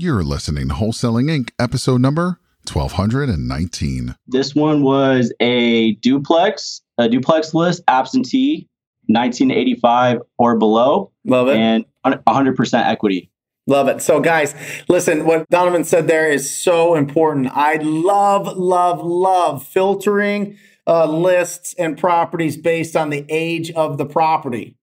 You're 0.00 0.22
listening 0.22 0.68
to 0.68 0.74
Wholesaling 0.74 1.24
Inc., 1.24 1.50
episode 1.58 2.00
number 2.00 2.38
1219. 2.72 4.14
This 4.28 4.54
one 4.54 4.84
was 4.84 5.32
a 5.40 5.94
duplex, 5.94 6.82
a 6.98 7.08
duplex 7.08 7.52
list, 7.52 7.82
absentee, 7.88 8.68
1985 9.06 10.22
or 10.38 10.56
below. 10.56 11.10
Love 11.24 11.48
it. 11.48 11.56
And 11.56 11.84
100% 12.06 12.86
equity. 12.86 13.32
Love 13.66 13.88
it. 13.88 14.00
So, 14.00 14.20
guys, 14.20 14.54
listen, 14.88 15.26
what 15.26 15.50
Donovan 15.50 15.82
said 15.82 16.06
there 16.06 16.30
is 16.30 16.48
so 16.48 16.94
important. 16.94 17.48
I 17.52 17.78
love, 17.82 18.56
love, 18.56 19.02
love 19.02 19.66
filtering 19.66 20.58
uh, 20.86 21.06
lists 21.10 21.74
and 21.76 21.98
properties 21.98 22.56
based 22.56 22.94
on 22.94 23.10
the 23.10 23.26
age 23.28 23.72
of 23.72 23.98
the 23.98 24.06
property. 24.06 24.77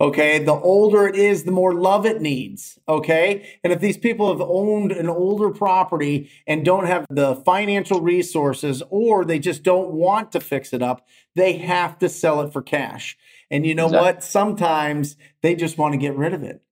Okay. 0.00 0.38
The 0.38 0.54
older 0.54 1.06
it 1.06 1.14
is, 1.14 1.44
the 1.44 1.52
more 1.52 1.74
love 1.74 2.06
it 2.06 2.22
needs. 2.22 2.78
Okay. 2.88 3.58
And 3.62 3.72
if 3.72 3.80
these 3.80 3.98
people 3.98 4.30
have 4.32 4.40
owned 4.40 4.92
an 4.92 5.08
older 5.08 5.50
property 5.50 6.30
and 6.46 6.64
don't 6.64 6.86
have 6.86 7.06
the 7.10 7.36
financial 7.36 8.00
resources 8.00 8.82
or 8.88 9.24
they 9.24 9.38
just 9.38 9.62
don't 9.62 9.90
want 9.90 10.32
to 10.32 10.40
fix 10.40 10.72
it 10.72 10.82
up, 10.82 11.06
they 11.34 11.58
have 11.58 11.98
to 11.98 12.08
sell 12.08 12.40
it 12.40 12.52
for 12.52 12.62
cash. 12.62 13.18
And 13.50 13.66
you 13.66 13.74
know 13.74 13.86
exactly. 13.86 14.06
what? 14.06 14.24
Sometimes 14.24 15.16
they 15.42 15.54
just 15.54 15.76
want 15.76 15.92
to 15.92 15.98
get 15.98 16.16
rid 16.16 16.32
of 16.32 16.42
it. 16.42 16.62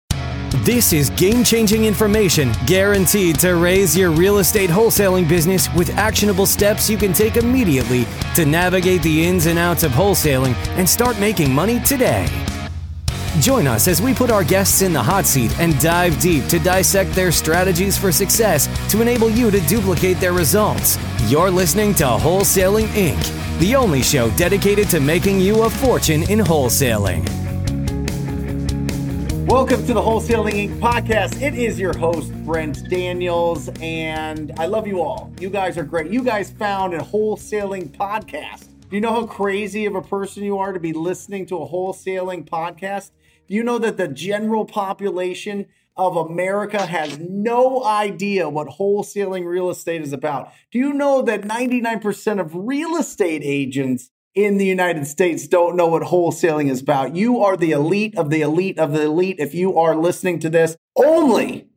This 0.65 0.93
is 0.93 1.11
game 1.11 1.45
changing 1.45 1.85
information 1.85 2.53
guaranteed 2.67 3.39
to 3.41 3.57
raise 3.57 3.97
your 3.97 4.11
real 4.11 4.39
estate 4.39 4.69
wholesaling 4.69 5.27
business 5.29 5.73
with 5.75 5.91
actionable 5.97 6.47
steps 6.47 6.91
you 6.91 6.99
can 6.99 7.13
take 7.13 7.37
immediately 7.37 8.07
to 8.35 8.45
navigate 8.45 9.03
the 9.03 9.27
ins 9.27 9.47
and 9.47 9.59
outs 9.59 9.83
of 9.83 9.93
wholesaling 9.93 10.55
and 10.77 10.89
start 10.89 11.19
making 11.19 11.55
money 11.55 11.81
today. 11.81 12.27
Join 13.41 13.69
us 13.69 13.87
as 13.87 14.03
we 14.03 14.13
put 14.13 14.33
our 14.33 14.43
guests 14.43 14.83
in 14.83 14.93
the 14.93 15.01
hot 15.01 15.25
seat 15.25 15.57
and 15.61 15.79
dive 15.81 16.19
deep 16.21 16.47
to 16.47 16.59
dissect 16.59 17.13
their 17.13 17.31
strategies 17.31 17.97
for 17.97 18.11
success 18.11 18.67
to 18.91 19.01
enable 19.01 19.31
you 19.31 19.53
to 19.53 19.61
duplicate 19.61 20.19
their 20.19 20.33
results. 20.33 20.99
You're 21.27 21.51
listening 21.51 21.95
to 21.95 22.05
Wholesaling 22.05 22.89
Inc., 22.89 23.61
the 23.61 23.77
only 23.77 24.03
show 24.03 24.29
dedicated 24.31 24.89
to 24.91 24.99
making 24.99 25.39
you 25.39 25.63
a 25.63 25.71
fortune 25.71 26.25
in 26.25 26.41
wholesaling. 26.41 27.25
Welcome 29.47 29.87
to 29.87 29.95
the 29.95 30.03
Wholesaling 30.03 30.69
Inc. 30.69 30.81
podcast. 30.81 31.41
It 31.41 31.55
is 31.55 31.79
your 31.79 31.97
host, 31.97 32.33
Brent 32.45 32.91
Daniels, 32.91 33.71
and 33.81 34.53
I 34.59 34.67
love 34.67 34.89
you 34.89 35.01
all. 35.01 35.33
You 35.39 35.49
guys 35.49 35.79
are 35.79 35.85
great. 35.85 36.11
You 36.11 36.25
guys 36.25 36.51
found 36.51 36.93
a 36.93 36.99
wholesaling 36.99 37.97
podcast. 37.97 38.65
Do 38.91 38.97
you 38.97 39.01
know 39.01 39.13
how 39.13 39.27
crazy 39.27 39.87
of 39.87 39.95
a 39.95 40.03
person 40.03 40.43
you 40.43 40.59
are 40.59 40.73
to 40.73 40.81
be 40.81 40.93
listening 40.93 41.47
to 41.47 41.59
a 41.59 41.69
wholesaling 41.69 42.49
podcast? 42.49 43.11
Do 43.49 43.55
you 43.55 43.63
know 43.63 43.79
that 43.79 43.97
the 43.97 44.09
general 44.09 44.67
population 44.67 45.67
of 45.97 46.17
America 46.17 46.87
has 46.87 47.19
no 47.19 47.83
idea 47.83 48.49
what 48.49 48.69
wholesaling 48.69 49.47
real 49.47 49.71
estate 49.71 50.03
is 50.03 50.13
about? 50.13 50.53
Do 50.71 50.79
you 50.79 50.93
know 50.93 51.23
that 51.23 51.43
99% 51.43 52.41
of 52.41 52.55
real 52.55 52.97
estate 52.97 53.43
agents 53.43 54.11
in 54.35 54.59
the 54.59 54.67
United 54.67 55.07
States 55.07 55.49
don't 55.49 55.77
know 55.77 55.89
what 55.89 56.03
wholesaling 56.03 56.71
is 56.71 56.83
about? 56.83 57.17
You 57.17 57.41
are 57.43 57.57
the 57.57 57.73
elite 57.73 58.17
of 58.17 58.31
the 58.31 58.43
elite 58.43 58.79
of 58.79 58.93
the 58.93 59.03
elite 59.05 59.37
if 59.39 59.55
you 59.55 59.79
are 59.79 59.97
listening 59.97 60.39
to 60.41 60.51
this 60.51 60.77
only 60.97 61.69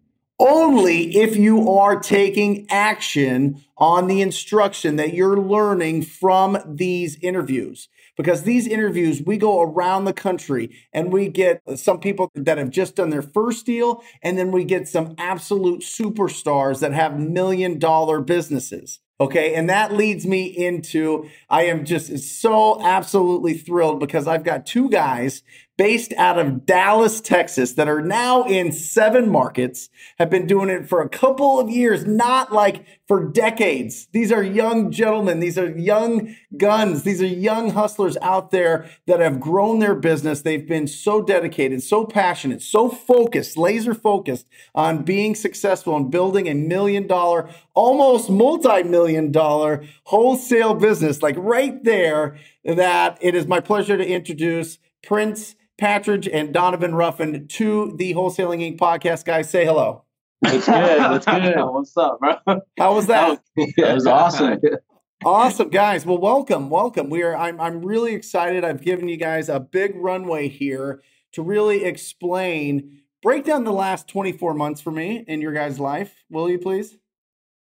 only 0.42 1.16
if 1.18 1.36
you 1.36 1.70
are 1.70 2.00
taking 2.00 2.66
action 2.72 3.64
on 3.78 4.08
the 4.08 4.22
instruction 4.22 4.96
that 4.96 5.14
you're 5.14 5.38
learning 5.38 6.02
from 6.02 6.58
these 6.66 7.16
interviews 7.22 7.88
because 8.18 8.44
these 8.44 8.68
interviews, 8.68 9.22
we 9.26 9.38
go 9.38 9.62
around 9.62 10.06
the 10.06 10.14
country 10.14 10.76
and 10.94 11.12
we 11.12 11.28
get 11.28 11.62
some 11.76 12.00
people 12.00 12.32
that 12.36 12.58
have 12.58 12.70
just 12.70 12.96
done 12.96 13.10
their 13.10 13.22
first 13.22 13.66
deal, 13.66 14.04
and 14.22 14.38
then 14.38 14.52
we 14.52 14.64
get 14.64 14.88
some 14.88 15.16
absolute 15.18 15.82
superstars 15.82 16.80
that 16.80 16.94
have 16.94 17.20
million 17.20 17.80
dollar 17.80 18.22
businesses. 18.22 19.00
Okay. 19.22 19.54
And 19.54 19.70
that 19.70 19.94
leads 19.94 20.26
me 20.26 20.46
into 20.46 21.30
I 21.48 21.66
am 21.66 21.86
just 21.86 22.42
so 22.42 22.82
absolutely 22.82 23.54
thrilled 23.54 24.00
because 24.00 24.28
I've 24.28 24.44
got 24.44 24.66
two 24.66 24.90
guys 24.90 25.44
based 25.82 26.14
out 26.14 26.38
of 26.38 26.64
Dallas, 26.64 27.20
Texas, 27.20 27.74
that 27.74 27.88
are 27.88 28.04
now 28.04 28.44
in 28.44 28.72
seven 28.72 29.28
markets, 29.28 29.90
have 30.20 30.30
been 30.30 30.46
doing 30.46 30.70
it 30.70 30.88
for 30.88 31.02
a 31.02 31.10
couple 31.10 31.60
of 31.60 31.72
years, 31.72 32.06
not 32.06 32.54
like 32.54 32.86
for 33.08 33.26
decades. 33.26 34.08
These 34.12 34.32
are 34.32 34.44
young 34.44 34.92
gentlemen, 34.92 35.40
these 35.40 35.58
are 35.58 35.72
young 35.72 36.36
guns, 36.56 37.02
these 37.02 37.20
are 37.20 37.26
young 37.26 37.72
hustlers 37.72 38.16
out 38.22 38.52
there 38.52 38.92
that 39.08 39.22
have 39.22 39.40
grown 39.40 39.80
their 39.80 39.96
business. 39.96 40.44
They've 40.44 40.68
been 40.68 40.86
so 40.86 41.20
dedicated, 41.20 41.82
so 41.82 42.06
passionate, 42.06 42.62
so 42.62 42.88
focused, 42.88 43.58
laser 43.58 43.96
focused 43.96 44.46
on 44.76 45.02
being 45.02 45.34
successful 45.34 45.98
and 45.98 46.12
building 46.12 46.48
a 46.48 46.54
million 46.54 47.08
dollar, 47.08 47.50
almost 47.74 48.30
multi 48.30 48.84
million 48.84 49.32
dollar 49.32 49.84
wholesale 50.04 50.76
business, 50.76 51.24
like 51.24 51.38
right 51.40 51.84
there, 51.84 52.38
that 52.64 53.18
it 53.20 53.34
is 53.34 53.48
my 53.48 53.60
pleasure 53.60 53.98
to 53.98 54.08
introduce 54.08 54.78
Prince 55.02 55.56
Partridge 55.82 56.28
and 56.28 56.54
Donovan 56.54 56.94
Ruffin 56.94 57.48
to 57.48 57.96
the 57.98 58.14
Wholesaling 58.14 58.62
Inc. 58.62 58.78
podcast. 58.78 59.26
Guys, 59.26 59.50
say 59.50 59.66
hello. 59.66 60.06
What's 60.42 60.68
good? 60.68 61.26
Good? 61.26 61.56
What's 61.72 61.98
up, 61.98 62.20
bro? 62.20 62.62
How 62.78 62.94
was 62.94 63.08
that? 63.08 63.42
That 63.78 63.96
was 63.96 64.06
awesome. 64.06 64.60
awesome, 65.26 65.70
guys. 65.70 66.06
Well, 66.06 66.20
welcome, 66.20 66.70
welcome. 66.70 67.10
We 67.10 67.24
are. 67.24 67.36
I'm. 67.36 67.60
I'm 67.60 67.84
really 67.84 68.14
excited. 68.14 68.64
I've 68.64 68.84
given 68.84 69.08
you 69.08 69.18
guys 69.18 69.50
a 69.50 69.60
big 69.60 69.96
runway 69.96 70.50
here 70.50 71.02
to 71.32 71.42
really 71.42 71.84
explain, 71.84 73.00
break 73.24 73.44
down 73.44 73.64
the 73.64 73.74
last 73.74 74.08
24 74.08 74.54
months 74.54 74.82
for 74.82 74.92
me 74.92 75.26
in 75.28 75.42
your 75.42 75.52
guys' 75.52 75.80
life. 75.80 76.14
Will 76.30 76.48
you 76.48 76.60
please? 76.60 76.96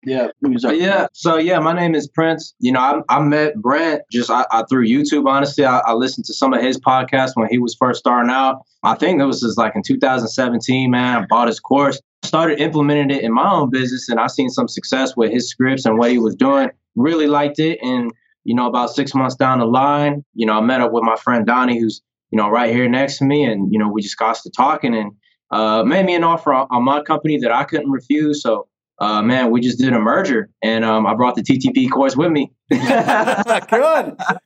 Yeah. 0.04 0.30
Yeah. 0.42 1.08
So 1.14 1.38
yeah, 1.38 1.60
my 1.60 1.74
name 1.74 1.94
is 1.94 2.08
Prince. 2.08 2.56
You 2.60 2.72
know, 2.72 2.80
I, 2.80 3.02
I 3.10 3.20
met 3.20 3.56
Brent 3.62 4.02
just 4.12 4.32
I, 4.32 4.46
I 4.52 4.64
through 4.70 4.88
YouTube. 4.88 5.28
Honestly, 5.30 5.64
I, 5.64 5.80
I, 5.80 5.94
listened 5.94 6.26
to 6.26 6.34
some 6.34 6.54
of 6.54 6.62
his 6.62 6.80
podcasts 6.80 7.32
when 7.36 7.50
he 7.50 7.60
was 7.60 7.76
first 7.76 8.00
starting 8.00 8.32
out. 8.32 8.66
I 8.84 8.96
think 8.96 9.20
that 9.20 9.28
was 9.28 9.42
just 9.42 9.60
like 9.60 9.76
in 9.76 9.84
2017. 9.84 10.90
Man, 10.90 11.24
I 11.24 11.26
bought 11.28 11.48
his 11.48 11.60
course, 11.60 12.02
started 12.24 12.60
implementing 12.60 13.16
it 13.16 13.24
in 13.24 13.32
my 13.32 13.48
own 13.52 13.70
business, 13.70 14.10
and 14.10 14.20
I 14.20 14.26
seen 14.26 14.50
some 14.50 14.68
success 14.68 15.16
with 15.16 15.32
his 15.32 15.48
scripts 15.50 15.86
and 15.86 16.00
what 16.00 16.10
he 16.10 16.18
was 16.18 16.36
doing. 16.36 16.72
Really 16.96 17.28
liked 17.28 17.60
it, 17.60 17.78
and 17.84 18.12
you 18.44 18.56
know, 18.56 18.68
about 18.68 18.90
six 18.90 19.14
months 19.14 19.36
down 19.36 19.60
the 19.60 19.66
line, 19.66 20.26
you 20.34 20.48
know, 20.48 20.54
I 20.54 20.62
met 20.62 20.82
up 20.82 20.92
with 20.92 21.04
my 21.04 21.16
friend 21.16 21.46
Donnie, 21.46 21.80
who's 21.80 22.02
you 22.32 22.38
know 22.38 22.50
right 22.50 22.74
here 22.74 22.90
next 22.90 23.20
to 23.20 23.26
me, 23.26 23.44
and 23.44 23.72
you 23.72 23.78
know, 23.78 23.88
we 23.88 24.02
just 24.02 24.18
got 24.18 24.36
to 24.36 24.50
talking 24.50 24.96
and 24.96 25.12
uh, 25.52 25.84
made 25.84 26.06
me 26.06 26.16
an 26.16 26.24
offer 26.24 26.54
on, 26.54 26.68
on 26.72 26.84
my 26.84 27.04
company 27.04 27.38
that 27.38 27.52
I 27.52 27.66
couldn't 27.66 27.92
refuse. 27.92 28.42
So 28.42 28.68
uh, 29.02 29.22
man, 29.24 29.50
we 29.50 29.62
just 29.62 29.80
did 29.80 29.94
a 29.94 30.00
merger, 30.00 30.52
and 30.62 30.86
um, 30.86 31.08
I 31.08 31.16
brought 31.16 31.36
the 31.36 31.42
TTP 31.42 31.90
course 31.90 32.16
with 32.16 32.32
me. 32.32 32.52
good, 32.70 32.80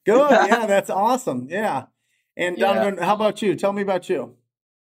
good. 0.06 0.32
Yeah, 0.32 0.66
that's 0.66 0.90
awesome. 0.90 1.48
Yeah. 1.50 1.88
And 2.38 2.56
Donovan, 2.56 2.96
yeah. 2.96 3.06
how 3.06 3.16
about 3.16 3.42
you? 3.42 3.56
Tell 3.56 3.74
me 3.74 3.82
about 3.82 4.08
you. 4.08 4.38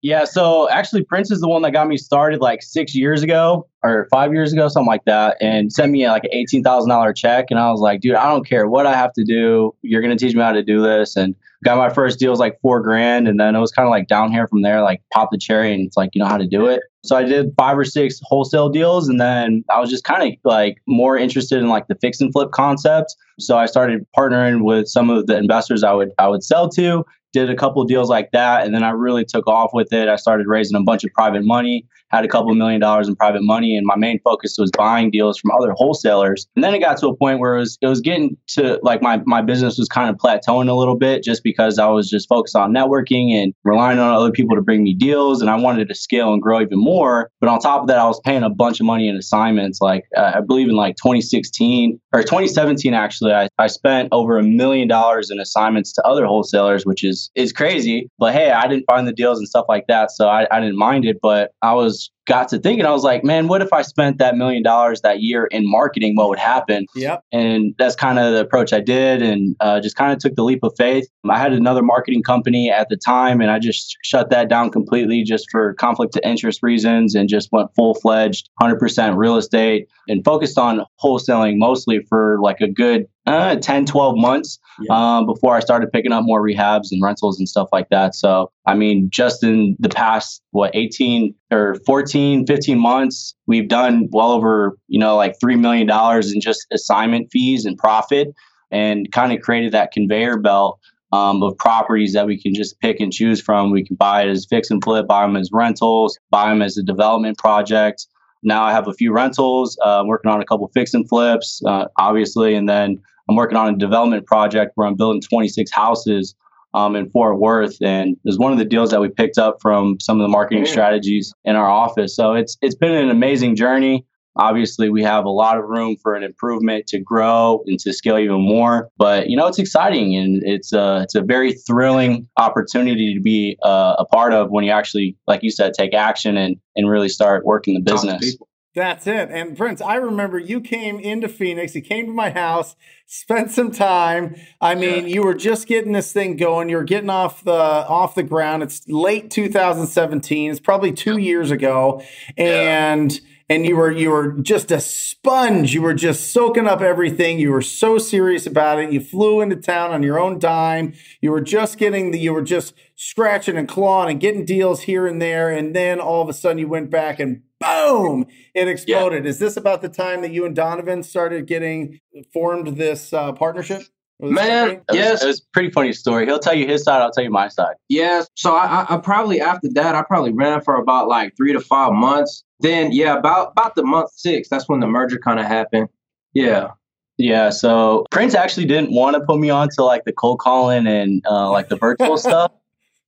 Yeah, 0.01 0.23
so 0.23 0.69
actually, 0.69 1.03
Prince 1.03 1.29
is 1.29 1.41
the 1.41 1.49
one 1.49 1.61
that 1.63 1.71
got 1.71 1.87
me 1.87 1.97
started 1.97 2.39
like 2.39 2.61
six 2.61 2.95
years 2.95 3.21
ago 3.21 3.67
or 3.83 4.07
five 4.11 4.33
years 4.33 4.53
ago, 4.53 4.69
something 4.69 4.87
like 4.87 5.03
that, 5.05 5.35
and 5.41 5.73
sent 5.73 5.91
me 5.91 6.07
like 6.07 6.23
an 6.23 6.33
eighteen 6.33 6.63
thousand 6.63 6.89
dollar 6.89 7.11
check. 7.11 7.47
And 7.49 7.59
I 7.59 7.69
was 7.69 7.81
like, 7.81 7.99
dude, 7.99 8.15
I 8.15 8.29
don't 8.29 8.47
care 8.47 8.67
what 8.67 8.85
I 8.85 8.93
have 8.93 9.11
to 9.13 9.25
do. 9.25 9.75
You're 9.81 10.01
gonna 10.01 10.15
teach 10.15 10.33
me 10.33 10.41
how 10.41 10.53
to 10.53 10.63
do 10.63 10.81
this. 10.81 11.17
And 11.17 11.35
got 11.65 11.77
my 11.77 11.89
first 11.89 12.17
deal 12.17 12.31
was 12.31 12.39
like 12.39 12.59
four 12.61 12.81
grand, 12.81 13.27
and 13.27 13.39
then 13.39 13.55
it 13.55 13.59
was 13.59 13.71
kind 13.71 13.85
of 13.85 13.91
like 13.91 14.07
down 14.07 14.31
here 14.31 14.47
from 14.47 14.61
there, 14.61 14.81
like 14.81 15.01
pop 15.11 15.29
the 15.31 15.37
cherry, 15.37 15.73
and 15.73 15.85
it's 15.85 15.97
like 15.97 16.11
you 16.13 16.19
know 16.19 16.27
how 16.27 16.37
to 16.37 16.47
do 16.47 16.67
it. 16.67 16.81
So 17.03 17.17
I 17.17 17.23
did 17.23 17.53
five 17.57 17.77
or 17.77 17.83
six 17.85 18.19
wholesale 18.23 18.69
deals, 18.69 19.09
and 19.09 19.19
then 19.19 19.65
I 19.69 19.81
was 19.81 19.89
just 19.89 20.05
kind 20.05 20.23
of 20.23 20.37
like 20.45 20.77
more 20.87 21.17
interested 21.17 21.59
in 21.59 21.67
like 21.67 21.87
the 21.87 21.95
fix 21.95 22.21
and 22.21 22.31
flip 22.31 22.51
concept. 22.51 23.15
So 23.37 23.57
I 23.57 23.65
started 23.65 24.05
partnering 24.17 24.63
with 24.63 24.87
some 24.87 25.09
of 25.09 25.27
the 25.27 25.37
investors 25.37 25.83
I 25.83 25.91
would 25.91 26.11
I 26.17 26.27
would 26.29 26.43
sell 26.43 26.69
to. 26.69 27.03
Did 27.31 27.49
a 27.49 27.55
couple 27.55 27.81
of 27.81 27.87
deals 27.87 28.09
like 28.09 28.31
that, 28.31 28.65
and 28.65 28.73
then 28.73 28.83
I 28.83 28.89
really 28.89 29.23
took 29.23 29.47
off 29.47 29.71
with 29.73 29.93
it. 29.93 30.07
I 30.07 30.15
started 30.15 30.47
raising 30.47 30.75
a 30.75 30.83
bunch 30.83 31.03
of 31.03 31.11
private 31.13 31.43
money, 31.43 31.85
had 32.09 32.25
a 32.25 32.27
couple 32.27 32.53
million 32.53 32.79
dollars 32.79 33.07
in 33.07 33.15
private 33.15 33.43
money, 33.43 33.75
and 33.75 33.85
my 33.85 33.95
main 33.95 34.19
focus 34.19 34.55
was 34.57 34.71
buying 34.71 35.11
deals 35.11 35.39
from 35.39 35.51
other 35.51 35.71
wholesalers. 35.71 36.47
And 36.55 36.63
then 36.63 36.73
it 36.73 36.79
got 36.79 36.97
to 36.97 37.07
a 37.07 37.15
point 37.15 37.39
where 37.39 37.55
it 37.55 37.59
was 37.59 37.77
it 37.81 37.87
was 37.87 38.01
getting 38.01 38.37
to 38.49 38.79
like 38.83 39.01
my 39.01 39.21
my 39.25 39.41
business 39.41 39.77
was 39.77 39.87
kind 39.87 40.09
of 40.09 40.17
plateauing 40.17 40.69
a 40.69 40.73
little 40.73 40.95
bit, 40.95 41.23
just 41.23 41.43
because 41.43 41.79
I 41.79 41.87
was 41.87 42.09
just 42.09 42.27
focused 42.27 42.55
on 42.55 42.73
networking 42.73 43.31
and 43.31 43.53
relying 43.63 43.99
on 43.99 44.13
other 44.13 44.31
people 44.31 44.55
to 44.55 44.61
bring 44.61 44.83
me 44.83 44.93
deals, 44.93 45.41
and 45.41 45.49
I 45.49 45.55
wanted 45.55 45.87
to 45.87 45.95
scale 45.95 46.33
and 46.33 46.41
grow 46.41 46.61
even 46.61 46.79
more. 46.79 47.29
But 47.39 47.49
on 47.49 47.59
top 47.59 47.81
of 47.81 47.87
that, 47.87 47.97
I 47.97 48.05
was 48.05 48.19
paying 48.21 48.43
a 48.43 48.49
bunch 48.49 48.79
of 48.79 48.85
money 48.85 49.07
in 49.07 49.15
assignments. 49.15 49.81
Like 49.81 50.05
uh, 50.15 50.33
I 50.35 50.41
believe 50.41 50.69
in 50.69 50.75
like 50.75 50.95
2016 50.97 51.99
or 52.13 52.21
2017, 52.21 52.93
actually, 52.93 53.33
I, 53.33 53.47
I 53.57 53.67
spent 53.67 54.09
over 54.11 54.37
a 54.37 54.43
million 54.43 54.87
dollars 54.87 55.29
in 55.29 55.39
assignments 55.39 55.91
to 55.93 56.03
other 56.03 56.25
wholesalers, 56.25 56.85
which 56.85 57.03
is 57.03 57.29
is 57.35 57.51
crazy. 57.51 58.09
But 58.17 58.33
hey, 58.33 58.51
I 58.51 58.67
didn't 58.67 58.85
find 58.85 59.07
the 59.07 59.13
deals 59.13 59.37
and 59.37 59.47
stuff 59.47 59.65
like 59.69 59.85
that, 59.87 60.11
so 60.11 60.27
I, 60.27 60.47
I 60.51 60.59
didn't 60.59 60.77
mind 60.77 61.05
it. 61.05 61.19
But 61.21 61.51
I 61.61 61.73
was 61.73 61.98
was 61.99 62.11
got 62.29 62.47
to 62.49 62.59
thinking, 62.59 62.85
I 62.85 62.91
was 62.91 63.03
like, 63.03 63.23
man, 63.25 63.47
what 63.49 63.61
if 63.61 63.73
I 63.73 63.81
spent 63.81 64.19
that 64.19 64.37
million 64.37 64.63
dollars 64.63 65.01
that 65.01 65.19
year 65.21 65.45
in 65.47 65.69
marketing? 65.69 66.15
What 66.15 66.29
would 66.29 66.39
happen? 66.39 66.85
Yep. 66.95 67.23
And 67.33 67.75
that's 67.77 67.95
kind 67.95 68.19
of 68.19 68.33
the 68.33 68.39
approach 68.41 68.71
I 68.71 68.79
did, 68.79 69.21
and 69.21 69.55
uh, 69.59 69.81
just 69.81 69.95
kind 69.97 70.13
of 70.13 70.19
took 70.19 70.35
the 70.35 70.43
leap 70.43 70.63
of 70.63 70.71
faith. 70.77 71.07
I 71.29 71.37
had 71.37 71.51
another 71.51 71.81
marketing 71.81 72.23
company 72.23 72.69
at 72.71 72.87
the 72.89 72.95
time, 72.97 73.41
and 73.41 73.51
I 73.51 73.59
just 73.59 73.97
shut 74.03 74.29
that 74.29 74.47
down 74.47 74.69
completely, 74.71 75.23
just 75.23 75.47
for 75.51 75.73
conflict 75.73 76.15
of 76.15 76.21
interest 76.23 76.59
reasons, 76.63 77.15
and 77.15 77.27
just 77.27 77.49
went 77.51 77.69
full 77.75 77.95
fledged, 77.95 78.49
hundred 78.61 78.79
percent 78.79 79.17
real 79.17 79.35
estate, 79.35 79.87
and 80.07 80.23
focused 80.23 80.57
on 80.57 80.85
wholesaling 81.03 81.57
mostly 81.57 81.99
for 82.07 82.37
like 82.41 82.61
a 82.61 82.67
good 82.69 83.05
uh, 83.27 83.55
10, 83.57 83.85
12 83.85 84.15
months 84.17 84.57
Yeah. 84.79 85.17
um, 85.17 85.27
before 85.27 85.55
I 85.55 85.59
started 85.59 85.91
picking 85.91 86.11
up 86.11 86.23
more 86.23 86.41
rehabs 86.41 86.87
and 86.91 86.99
rentals 87.03 87.37
and 87.37 87.47
stuff 87.47 87.67
like 87.71 87.87
that. 87.89 88.15
So, 88.15 88.49
I 88.65 88.73
mean, 88.73 89.07
just 89.11 89.43
in 89.43 89.75
the 89.79 89.89
past, 89.89 90.41
what, 90.49 90.71
18 90.73 91.35
or 91.51 91.75
14, 91.85 92.18
15 92.45 92.79
months, 92.79 93.35
we've 93.47 93.67
done 93.67 94.07
well 94.11 94.31
over, 94.31 94.77
you 94.87 94.99
know, 94.99 95.15
like 95.15 95.35
$3 95.43 95.59
million 95.59 95.89
in 96.33 96.41
just 96.41 96.65
assignment 96.71 97.31
fees 97.31 97.65
and 97.65 97.77
profit 97.77 98.33
and 98.71 99.11
kind 99.11 99.33
of 99.33 99.41
created 99.41 99.71
that 99.73 99.91
conveyor 99.91 100.37
belt. 100.39 100.79
Um, 101.11 101.41
of 101.41 101.57
properties 101.57 102.13
that 102.13 102.27
we 102.27 102.39
can 102.39 102.53
just 102.53 102.79
pick 102.81 102.99
and 102.99 103.11
choose 103.11 103.41
from. 103.41 103.71
We 103.71 103.83
can 103.83 103.95
buy 103.95 104.21
it 104.21 104.29
as 104.29 104.45
fix 104.47 104.69
and 104.69 104.79
flip, 104.83 105.07
buy 105.07 105.23
them 105.23 105.37
as 105.37 105.49
rentals, 105.51 106.19
buy 106.29 106.49
them 106.49 106.61
as 106.61 106.77
a 106.77 106.83
development 106.83 107.39
project. 107.39 108.05
Now 108.43 108.61
I 108.61 108.71
have 108.73 108.87
a 108.87 108.93
few 108.93 109.11
rentals. 109.11 109.75
Uh, 109.83 110.03
working 110.05 110.29
on 110.29 110.39
a 110.39 110.45
couple 110.45 110.69
fix 110.71 110.93
and 110.93 111.09
flips, 111.09 111.63
uh, 111.65 111.85
obviously, 111.97 112.53
and 112.53 112.69
then 112.69 113.01
I'm 113.27 113.35
working 113.35 113.57
on 113.57 113.73
a 113.73 113.77
development 113.77 114.27
project 114.27 114.73
where 114.75 114.87
I'm 114.87 114.95
building 114.95 115.21
26 115.21 115.71
houses 115.71 116.35
um, 116.73 116.95
in 116.95 117.09
Fort 117.09 117.39
Worth, 117.39 117.77
and 117.81 118.11
it 118.11 118.19
was 118.23 118.37
one 118.37 118.51
of 118.51 118.57
the 118.57 118.65
deals 118.65 118.91
that 118.91 119.01
we 119.01 119.09
picked 119.09 119.37
up 119.37 119.57
from 119.61 119.99
some 119.99 120.19
of 120.19 120.23
the 120.23 120.29
marketing 120.29 120.65
Yeah. 120.65 120.71
strategies 120.71 121.33
in 121.45 121.55
our 121.55 121.69
office. 121.69 122.15
So 122.15 122.33
it's 122.33 122.57
it's 122.61 122.75
been 122.75 122.91
an 122.91 123.09
amazing 123.09 123.55
journey. 123.55 124.05
Obviously, 124.35 124.89
we 124.89 125.03
have 125.03 125.25
a 125.25 125.29
lot 125.29 125.57
of 125.57 125.65
room 125.65 125.97
for 126.01 126.15
an 126.15 126.23
improvement 126.23 126.87
to 126.87 126.99
grow 126.99 127.61
and 127.65 127.77
to 127.79 127.91
scale 127.91 128.17
even 128.17 128.41
more. 128.41 128.89
But 128.97 129.29
you 129.29 129.35
know, 129.35 129.47
it's 129.47 129.59
exciting 129.59 130.15
and 130.15 130.41
it's 130.45 130.71
a 130.71 131.01
it's 131.03 131.15
a 131.15 131.21
very 131.21 131.53
thrilling 131.53 132.27
opportunity 132.37 133.13
to 133.13 133.19
be 133.19 133.57
uh, 133.63 133.95
a 133.97 134.05
part 134.05 134.31
of 134.33 134.49
when 134.49 134.63
you 134.63 134.71
actually, 134.71 135.17
like 135.27 135.43
you 135.43 135.51
said, 135.51 135.73
take 135.73 135.93
action 135.93 136.37
and 136.37 136.55
and 136.75 136.89
really 136.89 137.09
start 137.09 137.45
working 137.45 137.73
the 137.73 137.81
business. 137.81 138.37
That's 138.79 139.07
it. 139.07 139.29
And 139.29 139.57
Prince, 139.57 139.81
I 139.81 139.95
remember 139.95 140.39
you 140.39 140.61
came 140.61 141.01
into 141.01 141.27
Phoenix. 141.27 141.75
You 141.75 141.81
came 141.81 142.05
to 142.05 142.13
my 142.13 142.29
house, 142.29 142.77
spent 143.07 143.51
some 143.51 143.71
time. 143.71 144.37
I 144.61 144.73
mean, 144.73 145.05
you 145.05 145.21
were 145.21 145.33
just 145.33 145.67
getting 145.67 145.91
this 145.91 146.13
thing 146.13 146.37
going. 146.37 146.69
You 146.69 146.77
were 146.77 146.85
getting 146.85 147.09
off 147.09 147.43
the 147.43 147.51
off 147.51 148.15
the 148.15 148.23
ground. 148.23 148.63
It's 148.63 148.87
late 148.87 149.31
2017. 149.31 150.51
It's 150.51 150.61
probably 150.61 150.93
two 150.93 151.17
years 151.17 151.51
ago, 151.51 152.01
and 152.37 153.19
and 153.49 153.65
you 153.65 153.75
were 153.75 153.91
you 153.91 154.11
were 154.11 154.31
just 154.33 154.71
a 154.71 154.79
sponge. 154.79 155.73
You 155.73 155.81
were 155.81 155.93
just 155.93 156.31
soaking 156.31 156.67
up 156.67 156.81
everything. 156.81 157.39
You 157.39 157.51
were 157.51 157.61
so 157.61 157.97
serious 157.97 158.45
about 158.45 158.79
it. 158.79 158.91
You 158.91 158.99
flew 158.99 159.41
into 159.41 159.55
town 159.55 159.91
on 159.91 160.03
your 160.03 160.19
own 160.19 160.39
dime. 160.39 160.93
You 161.21 161.31
were 161.31 161.41
just 161.41 161.77
getting 161.77 162.11
the. 162.11 162.19
You 162.19 162.33
were 162.33 162.43
just 162.43 162.73
scratching 162.95 163.57
and 163.57 163.67
clawing 163.67 164.11
and 164.11 164.19
getting 164.19 164.45
deals 164.45 164.81
here 164.81 165.07
and 165.07 165.21
there, 165.21 165.49
and 165.49 165.75
then 165.75 165.99
all 165.99 166.21
of 166.21 166.29
a 166.29 166.33
sudden 166.33 166.59
you 166.59 166.67
went 166.67 166.89
back 166.89 167.19
and 167.19 167.41
boom, 167.59 168.25
it 168.53 168.67
exploded. 168.67 169.25
Is 169.25 169.39
this 169.39 169.57
about 169.57 169.81
the 169.81 169.89
time 169.89 170.21
that 170.21 170.31
you 170.31 170.45
and 170.45 170.55
Donovan 170.55 171.03
started 171.03 171.45
getting 171.45 171.99
formed 172.31 172.77
this 172.77 173.11
uh, 173.13 173.33
partnership? 173.33 173.81
Or 174.19 174.29
this 174.29 174.35
Man, 174.35 174.67
company? 174.67 174.83
It 174.87 174.91
was, 174.91 174.97
Yes. 174.97 175.23
it 175.23 175.27
was 175.27 175.39
a 175.39 175.43
pretty 175.53 175.69
funny 175.71 175.93
story. 175.93 176.25
He'll 176.25 176.39
tell 176.39 176.53
you 176.53 176.67
his 176.67 176.83
side. 176.83 177.01
I'll 177.01 177.11
tell 177.11 177.23
you 177.23 177.29
my 177.31 177.47
side. 177.47 177.75
Yeah, 177.87 178.23
so 178.35 178.55
I, 178.55 178.65
I, 178.89 178.95
I 178.95 178.97
probably 178.97 179.39
after 179.41 179.69
that 179.73 179.95
I 179.95 180.01
probably 180.03 180.33
ran 180.33 180.61
for 180.61 180.75
about 180.75 181.07
like 181.07 181.35
three 181.37 181.53
to 181.53 181.59
five 181.61 181.93
months. 181.93 182.43
Then 182.59 182.91
yeah, 182.91 183.17
about 183.17 183.51
about 183.53 183.75
the 183.75 183.83
month 183.83 184.11
six, 184.13 184.49
that's 184.49 184.67
when 184.67 184.81
the 184.81 184.87
merger 184.87 185.17
kind 185.17 185.39
of 185.39 185.45
happened. 185.45 185.87
Yeah, 186.33 186.71
Yeah, 187.17 187.49
so 187.49 188.05
Prince 188.11 188.35
actually 188.35 188.65
didn't 188.65 188.91
want 188.93 189.15
to 189.15 189.21
put 189.21 189.39
me 189.39 189.49
on 189.49 189.69
to 189.77 189.83
like 189.83 190.03
the 190.05 190.11
cold 190.13 190.39
calling 190.39 190.85
and 190.85 191.25
uh, 191.29 191.49
like 191.49 191.69
the 191.69 191.75
virtual 191.77 192.17
stuff. 192.27 192.51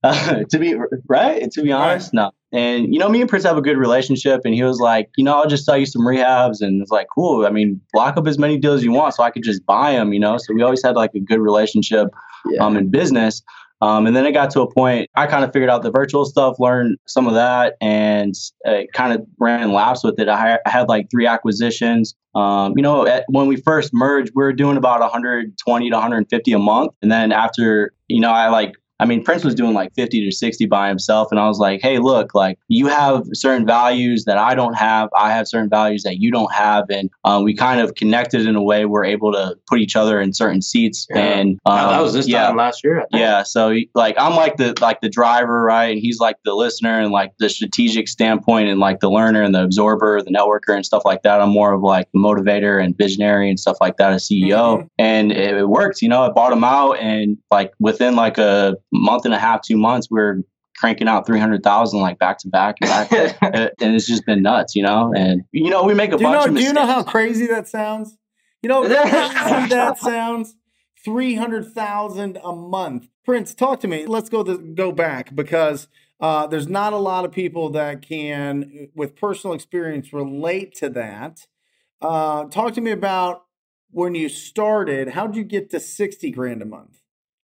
Uh, 0.02 0.44
to 0.50 0.58
be 0.58 0.76
right, 1.08 1.50
to 1.52 1.62
be 1.62 1.72
honest, 1.72 2.12
no. 2.12 2.30
And 2.52 2.92
you 2.92 2.98
know, 3.00 3.08
me 3.08 3.20
and 3.20 3.30
Prince 3.30 3.44
have 3.44 3.56
a 3.56 3.62
good 3.62 3.78
relationship, 3.78 4.42
and 4.44 4.54
he 4.54 4.62
was 4.62 4.78
like, 4.78 5.08
you 5.16 5.24
know, 5.24 5.38
I'll 5.38 5.48
just 5.48 5.64
sell 5.64 5.76
you 5.78 5.86
some 5.86 6.02
rehabs, 6.02 6.60
and 6.60 6.82
it's 6.82 6.90
like, 6.90 7.06
cool. 7.14 7.46
I 7.46 7.50
mean, 7.50 7.80
block 7.92 8.16
up 8.16 8.26
as 8.26 8.38
many 8.38 8.58
deals 8.58 8.78
as 8.80 8.84
you 8.84 8.92
want, 8.92 9.14
so 9.14 9.22
I 9.22 9.30
could 9.30 9.42
just 9.42 9.64
buy 9.64 9.92
them. 9.92 10.12
You 10.12 10.20
know, 10.20 10.36
so 10.38 10.52
we 10.54 10.62
always 10.62 10.82
had 10.82 10.96
like 10.96 11.14
a 11.14 11.20
good 11.20 11.40
relationship 11.40 12.08
Yeah. 12.50 12.64
um, 12.64 12.76
in 12.76 12.90
business. 12.90 13.42
Um, 13.80 14.06
and 14.06 14.14
then 14.14 14.24
it 14.26 14.30
got 14.30 14.50
to 14.50 14.60
a 14.60 14.72
point 14.72 15.10
I 15.16 15.26
kind 15.26 15.44
of 15.44 15.52
figured 15.52 15.68
out 15.68 15.82
the 15.82 15.90
virtual 15.90 16.24
stuff, 16.24 16.60
learned 16.60 16.98
some 17.08 17.26
of 17.26 17.34
that, 17.34 17.74
and 17.80 18.32
uh, 18.64 18.82
kind 18.94 19.12
of 19.12 19.26
ran 19.40 19.72
laps 19.72 20.04
with 20.04 20.20
it. 20.20 20.28
I, 20.28 20.60
I 20.64 20.70
had 20.70 20.88
like 20.88 21.10
three 21.10 21.26
acquisitions. 21.26 22.14
Um, 22.36 22.74
you 22.76 22.82
know, 22.82 23.04
at, 23.08 23.24
when 23.28 23.48
we 23.48 23.56
first 23.56 23.92
merged, 23.92 24.30
we 24.36 24.44
were 24.44 24.52
doing 24.52 24.76
about 24.76 25.00
120 25.00 25.90
to 25.90 25.96
150 25.96 26.52
a 26.52 26.58
month, 26.60 26.92
and 27.02 27.10
then 27.10 27.32
after, 27.32 27.92
you 28.06 28.20
know, 28.20 28.30
I 28.30 28.50
like. 28.50 28.74
I 29.02 29.04
mean, 29.04 29.24
Prince 29.24 29.42
was 29.42 29.56
doing 29.56 29.74
like 29.74 29.92
50 29.96 30.24
to 30.24 30.30
60 30.30 30.66
by 30.66 30.88
himself. 30.88 31.28
And 31.32 31.40
I 31.40 31.48
was 31.48 31.58
like, 31.58 31.80
hey, 31.82 31.98
look, 31.98 32.36
like 32.36 32.56
you 32.68 32.86
have 32.86 33.24
certain 33.32 33.66
values 33.66 34.26
that 34.26 34.38
I 34.38 34.54
don't 34.54 34.74
have. 34.74 35.08
I 35.16 35.32
have 35.32 35.48
certain 35.48 35.68
values 35.68 36.04
that 36.04 36.18
you 36.18 36.30
don't 36.30 36.52
have. 36.54 36.84
And 36.88 37.10
um, 37.24 37.42
we 37.42 37.52
kind 37.52 37.80
of 37.80 37.96
connected 37.96 38.46
in 38.46 38.54
a 38.54 38.62
way 38.62 38.84
we're 38.84 39.04
able 39.04 39.32
to 39.32 39.56
put 39.68 39.80
each 39.80 39.96
other 39.96 40.20
in 40.20 40.32
certain 40.32 40.62
seats. 40.62 41.08
Yeah. 41.10 41.18
And 41.18 41.58
Yeah, 41.66 41.86
that 41.86 41.96
um, 41.98 42.02
was 42.02 42.12
this 42.12 42.28
yeah, 42.28 42.46
time 42.46 42.56
last 42.56 42.84
year. 42.84 42.98
I 43.00 43.06
think. 43.06 43.20
yeah, 43.20 43.42
so 43.42 43.74
like 43.96 44.14
I'm 44.18 44.36
like 44.36 44.56
the 44.56 44.72
like 44.80 45.00
the 45.00 45.08
driver, 45.08 45.64
right? 45.64 45.86
And 45.86 45.98
he's 45.98 46.20
like 46.20 46.36
the 46.44 46.54
listener 46.54 47.00
and 47.00 47.10
like 47.10 47.32
the 47.40 47.48
strategic 47.48 48.06
standpoint 48.06 48.68
and 48.68 48.78
like 48.78 49.00
the 49.00 49.10
learner 49.10 49.42
and 49.42 49.52
the 49.52 49.64
absorber, 49.64 50.22
the 50.22 50.30
networker 50.30 50.76
and 50.76 50.86
stuff 50.86 51.02
like 51.04 51.22
that. 51.22 51.40
I'm 51.40 51.50
more 51.50 51.72
of 51.72 51.82
like 51.82 52.06
the 52.12 52.20
motivator 52.20 52.80
and 52.80 52.96
visionary 52.96 53.48
and 53.50 53.58
stuff 53.58 53.78
like 53.80 53.96
that 53.96 54.12
as 54.12 54.28
CEO. 54.28 54.78
Mhm. 54.78 54.88
And 54.98 55.32
it, 55.32 55.56
it 55.56 55.68
worked, 55.68 56.02
you 56.02 56.08
know, 56.08 56.22
I 56.22 56.28
bought 56.28 56.52
him 56.52 56.62
out 56.62 56.98
and 56.98 57.36
like 57.50 57.72
within 57.80 58.14
like 58.14 58.38
a 58.38 58.76
month 58.92 59.24
and 59.24 59.34
a 59.34 59.38
half, 59.38 59.62
two 59.62 59.76
months, 59.76 60.08
we 60.10 60.20
are 60.20 60.42
cranking 60.76 61.08
out 61.08 61.26
300,000 61.26 62.00
like 62.00 62.18
back 62.18 62.38
to 62.38 62.48
back 62.48 62.76
and 62.80 62.90
back. 63.40 63.72
And 63.80 63.94
it's 63.94 64.06
just 64.06 64.24
been 64.26 64.42
nuts, 64.42 64.74
you 64.74 64.82
know? 64.82 65.12
And 65.14 65.42
you 65.52 65.70
know, 65.70 65.84
we 65.84 65.94
make 65.94 66.12
a 66.12 66.16
Do 66.16 66.24
bunch 66.24 66.46
know? 66.46 66.52
of 66.52 66.56
Do 66.56 66.62
you 66.62 66.72
know 66.72 66.86
how 66.86 67.02
crazy 67.02 67.46
that 67.46 67.68
sounds? 67.68 68.16
You 68.62 68.68
know 68.68 68.88
how 68.88 69.28
crazy 69.48 69.68
that 69.68 69.98
sounds. 69.98 70.54
Three 71.04 71.34
hundred 71.34 71.72
thousand 71.72 72.38
a 72.44 72.54
month. 72.54 73.08
Prince, 73.24 73.54
talk 73.54 73.80
to 73.80 73.88
me. 73.88 74.06
Let's 74.06 74.28
go 74.28 74.42
the, 74.42 74.56
go 74.56 74.92
back 74.92 75.34
because 75.34 75.88
uh, 76.20 76.46
there's 76.46 76.68
not 76.68 76.92
a 76.92 76.98
lot 76.98 77.24
of 77.24 77.32
people 77.32 77.70
that 77.70 78.02
can, 78.02 78.88
with 78.94 79.16
personal 79.16 79.54
experience, 79.54 80.12
relate 80.12 80.74
to 80.76 80.88
that. 80.90 81.46
Uh, 82.00 82.44
talk 82.44 82.74
to 82.74 82.80
me 82.80 82.92
about 82.92 83.42
when 83.90 84.14
you 84.14 84.28
started. 84.28 85.10
How 85.10 85.26
did 85.26 85.34
you 85.34 85.44
get 85.44 85.70
to 85.70 85.80
sixty 85.80 86.30
grand 86.30 86.62
a 86.62 86.66
month? 86.66 87.01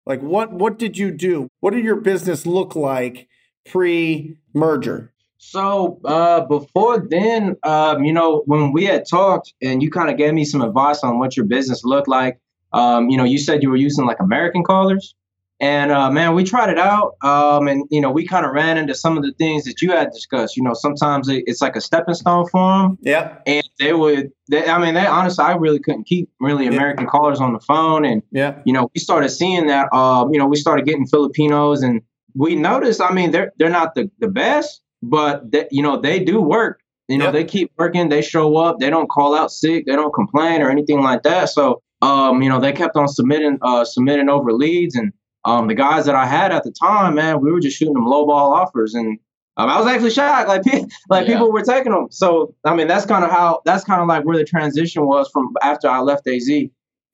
Like 0.06 0.20
what? 0.20 0.52
What 0.52 0.78
did 0.78 0.96
you 0.96 1.10
do? 1.10 1.48
What 1.60 1.72
did 1.72 1.84
your 1.84 1.96
business 1.96 2.46
look 2.46 2.76
like 2.76 3.28
pre 3.68 4.36
merger? 4.54 5.12
So 5.38 6.00
uh, 6.04 6.40
before 6.46 7.06
then, 7.08 7.56
um, 7.62 8.04
you 8.04 8.12
know, 8.12 8.42
when 8.46 8.72
we 8.72 8.84
had 8.84 9.06
talked 9.08 9.52
and 9.60 9.82
you 9.82 9.90
kind 9.90 10.10
of 10.10 10.16
gave 10.16 10.32
me 10.34 10.44
some 10.44 10.62
advice 10.62 11.02
on 11.04 11.18
what 11.18 11.36
your 11.36 11.46
business 11.46 11.84
looked 11.84 12.08
like, 12.08 12.40
um, 12.72 13.10
you 13.10 13.16
know, 13.16 13.24
you 13.24 13.38
said 13.38 13.62
you 13.62 13.70
were 13.70 13.76
using 13.76 14.06
like 14.06 14.18
American 14.20 14.64
callers. 14.64 15.14
And 15.58 15.90
uh, 15.90 16.10
man, 16.10 16.34
we 16.34 16.44
tried 16.44 16.68
it 16.68 16.78
out, 16.78 17.16
um, 17.22 17.66
and 17.66 17.86
you 17.90 18.02
know, 18.02 18.10
we 18.10 18.26
kind 18.26 18.44
of 18.44 18.52
ran 18.52 18.76
into 18.76 18.94
some 18.94 19.16
of 19.16 19.22
the 19.22 19.32
things 19.38 19.64
that 19.64 19.80
you 19.80 19.90
had 19.90 20.10
discussed. 20.10 20.54
You 20.54 20.62
know, 20.62 20.74
sometimes 20.74 21.28
it, 21.30 21.44
it's 21.46 21.62
like 21.62 21.76
a 21.76 21.80
stepping 21.80 22.12
stone 22.14 22.46
for 22.48 22.82
them, 22.82 22.98
Yep. 23.00 23.42
and 23.46 23.65
they 23.78 23.92
would. 23.92 24.30
They, 24.48 24.66
I 24.66 24.78
mean, 24.78 24.94
they 24.94 25.06
honestly, 25.06 25.44
I 25.44 25.54
really 25.54 25.78
couldn't 25.78 26.04
keep 26.04 26.30
really 26.40 26.64
Yeah. 26.64 26.72
American 26.72 27.06
callers 27.06 27.40
on 27.40 27.52
the 27.52 27.60
phone, 27.60 28.04
and 28.04 28.22
yeah 28.32 28.60
you 28.64 28.72
know, 28.72 28.90
we 28.94 29.00
started 29.00 29.28
seeing 29.30 29.66
that. 29.66 29.92
Um, 29.92 30.32
you 30.32 30.38
know, 30.38 30.46
we 30.46 30.56
started 30.56 30.86
getting 30.86 31.06
Filipinos, 31.06 31.82
and 31.82 32.00
we 32.34 32.56
noticed. 32.56 33.00
I 33.00 33.12
mean, 33.12 33.30
they're 33.30 33.52
they're 33.58 33.70
not 33.70 33.94
the 33.94 34.10
the 34.18 34.28
best, 34.28 34.80
but 35.02 35.50
they, 35.50 35.68
you 35.70 35.82
know, 35.82 36.00
they 36.00 36.18
do 36.20 36.40
work. 36.40 36.80
You 37.08 37.18
know, 37.18 37.30
they 37.30 37.44
keep 37.44 37.70
working. 37.78 38.08
They 38.08 38.20
show 38.22 38.56
up. 38.56 38.80
They 38.80 38.90
don't 38.90 39.08
call 39.08 39.36
out 39.36 39.52
sick. 39.52 39.86
They 39.86 39.94
don't 39.94 40.12
complain 40.12 40.60
or 40.60 40.70
anything 40.70 41.02
like 41.02 41.22
that. 41.22 41.48
So, 41.50 41.80
um, 42.02 42.42
you 42.42 42.48
know, 42.48 42.58
they 42.58 42.72
kept 42.72 42.96
on 42.96 43.06
submitting 43.06 43.58
uh 43.62 43.84
submitting 43.84 44.28
over 44.28 44.52
leads, 44.52 44.96
and 44.96 45.12
um, 45.44 45.68
the 45.68 45.74
guys 45.74 46.06
that 46.06 46.16
I 46.16 46.26
had 46.26 46.50
at 46.50 46.64
the 46.64 46.72
time, 46.72 47.14
man, 47.14 47.40
we 47.40 47.52
were 47.52 47.60
just 47.60 47.78
shooting 47.78 47.94
them 47.94 48.06
low 48.06 48.26
ball 48.26 48.52
offers, 48.52 48.94
and 48.94 49.18
um, 49.56 49.68
I 49.70 49.78
was 49.78 49.86
actually 49.86 50.10
shocked. 50.10 50.48
Like, 50.48 50.62
pe- 50.64 50.84
like 51.08 51.26
Yeah. 51.26 51.34
people 51.34 51.52
were 51.52 51.62
taking 51.62 51.92
them. 51.92 52.08
So, 52.10 52.54
I 52.64 52.74
mean, 52.74 52.86
that's 52.88 53.06
kind 53.06 53.24
of 53.24 53.30
how 53.30 53.60
that's 53.64 53.84
kind 53.84 54.00
of 54.02 54.08
like 54.08 54.24
where 54.24 54.36
the 54.36 54.44
transition 54.44 55.06
was 55.06 55.28
from 55.30 55.52
after 55.62 55.88
I 55.88 56.00
left 56.00 56.26
AZ. 56.26 56.48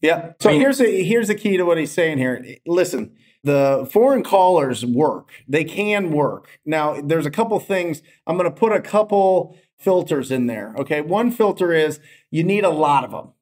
Yeah. 0.01 0.33
So 0.41 0.49
I 0.51 0.53
mean- 0.53 0.61
here's 0.61 0.81
a 0.81 1.03
here's 1.05 1.29
the 1.29 1.35
key 1.35 1.57
to 1.57 1.65
what 1.65 1.79
he's 1.79 1.93
saying 1.93 2.19
here. 2.19 2.45
Listen, 2.67 3.15
the 3.45 3.89
foreign 3.93 4.23
callers 4.23 4.85
work. 4.85 5.31
They 5.49 5.65
can 5.65 6.11
work. 6.13 6.49
Now, 6.65 7.01
there's 7.01 7.27
a 7.27 7.31
couple 7.31 7.59
things. 7.61 8.03
I'm 8.27 8.37
going 8.37 8.49
to 8.51 8.57
put 8.57 8.73
a 8.73 8.81
couple 8.81 9.57
filters 9.79 10.31
in 10.31 10.47
there. 10.47 10.75
Okay. 10.79 11.01
One 11.01 11.31
filter 11.33 11.73
is 11.73 11.99
you 12.31 12.45
need 12.45 12.65
a 12.65 12.71
lot 12.71 13.05
of 13.05 13.11
them. 13.11 13.33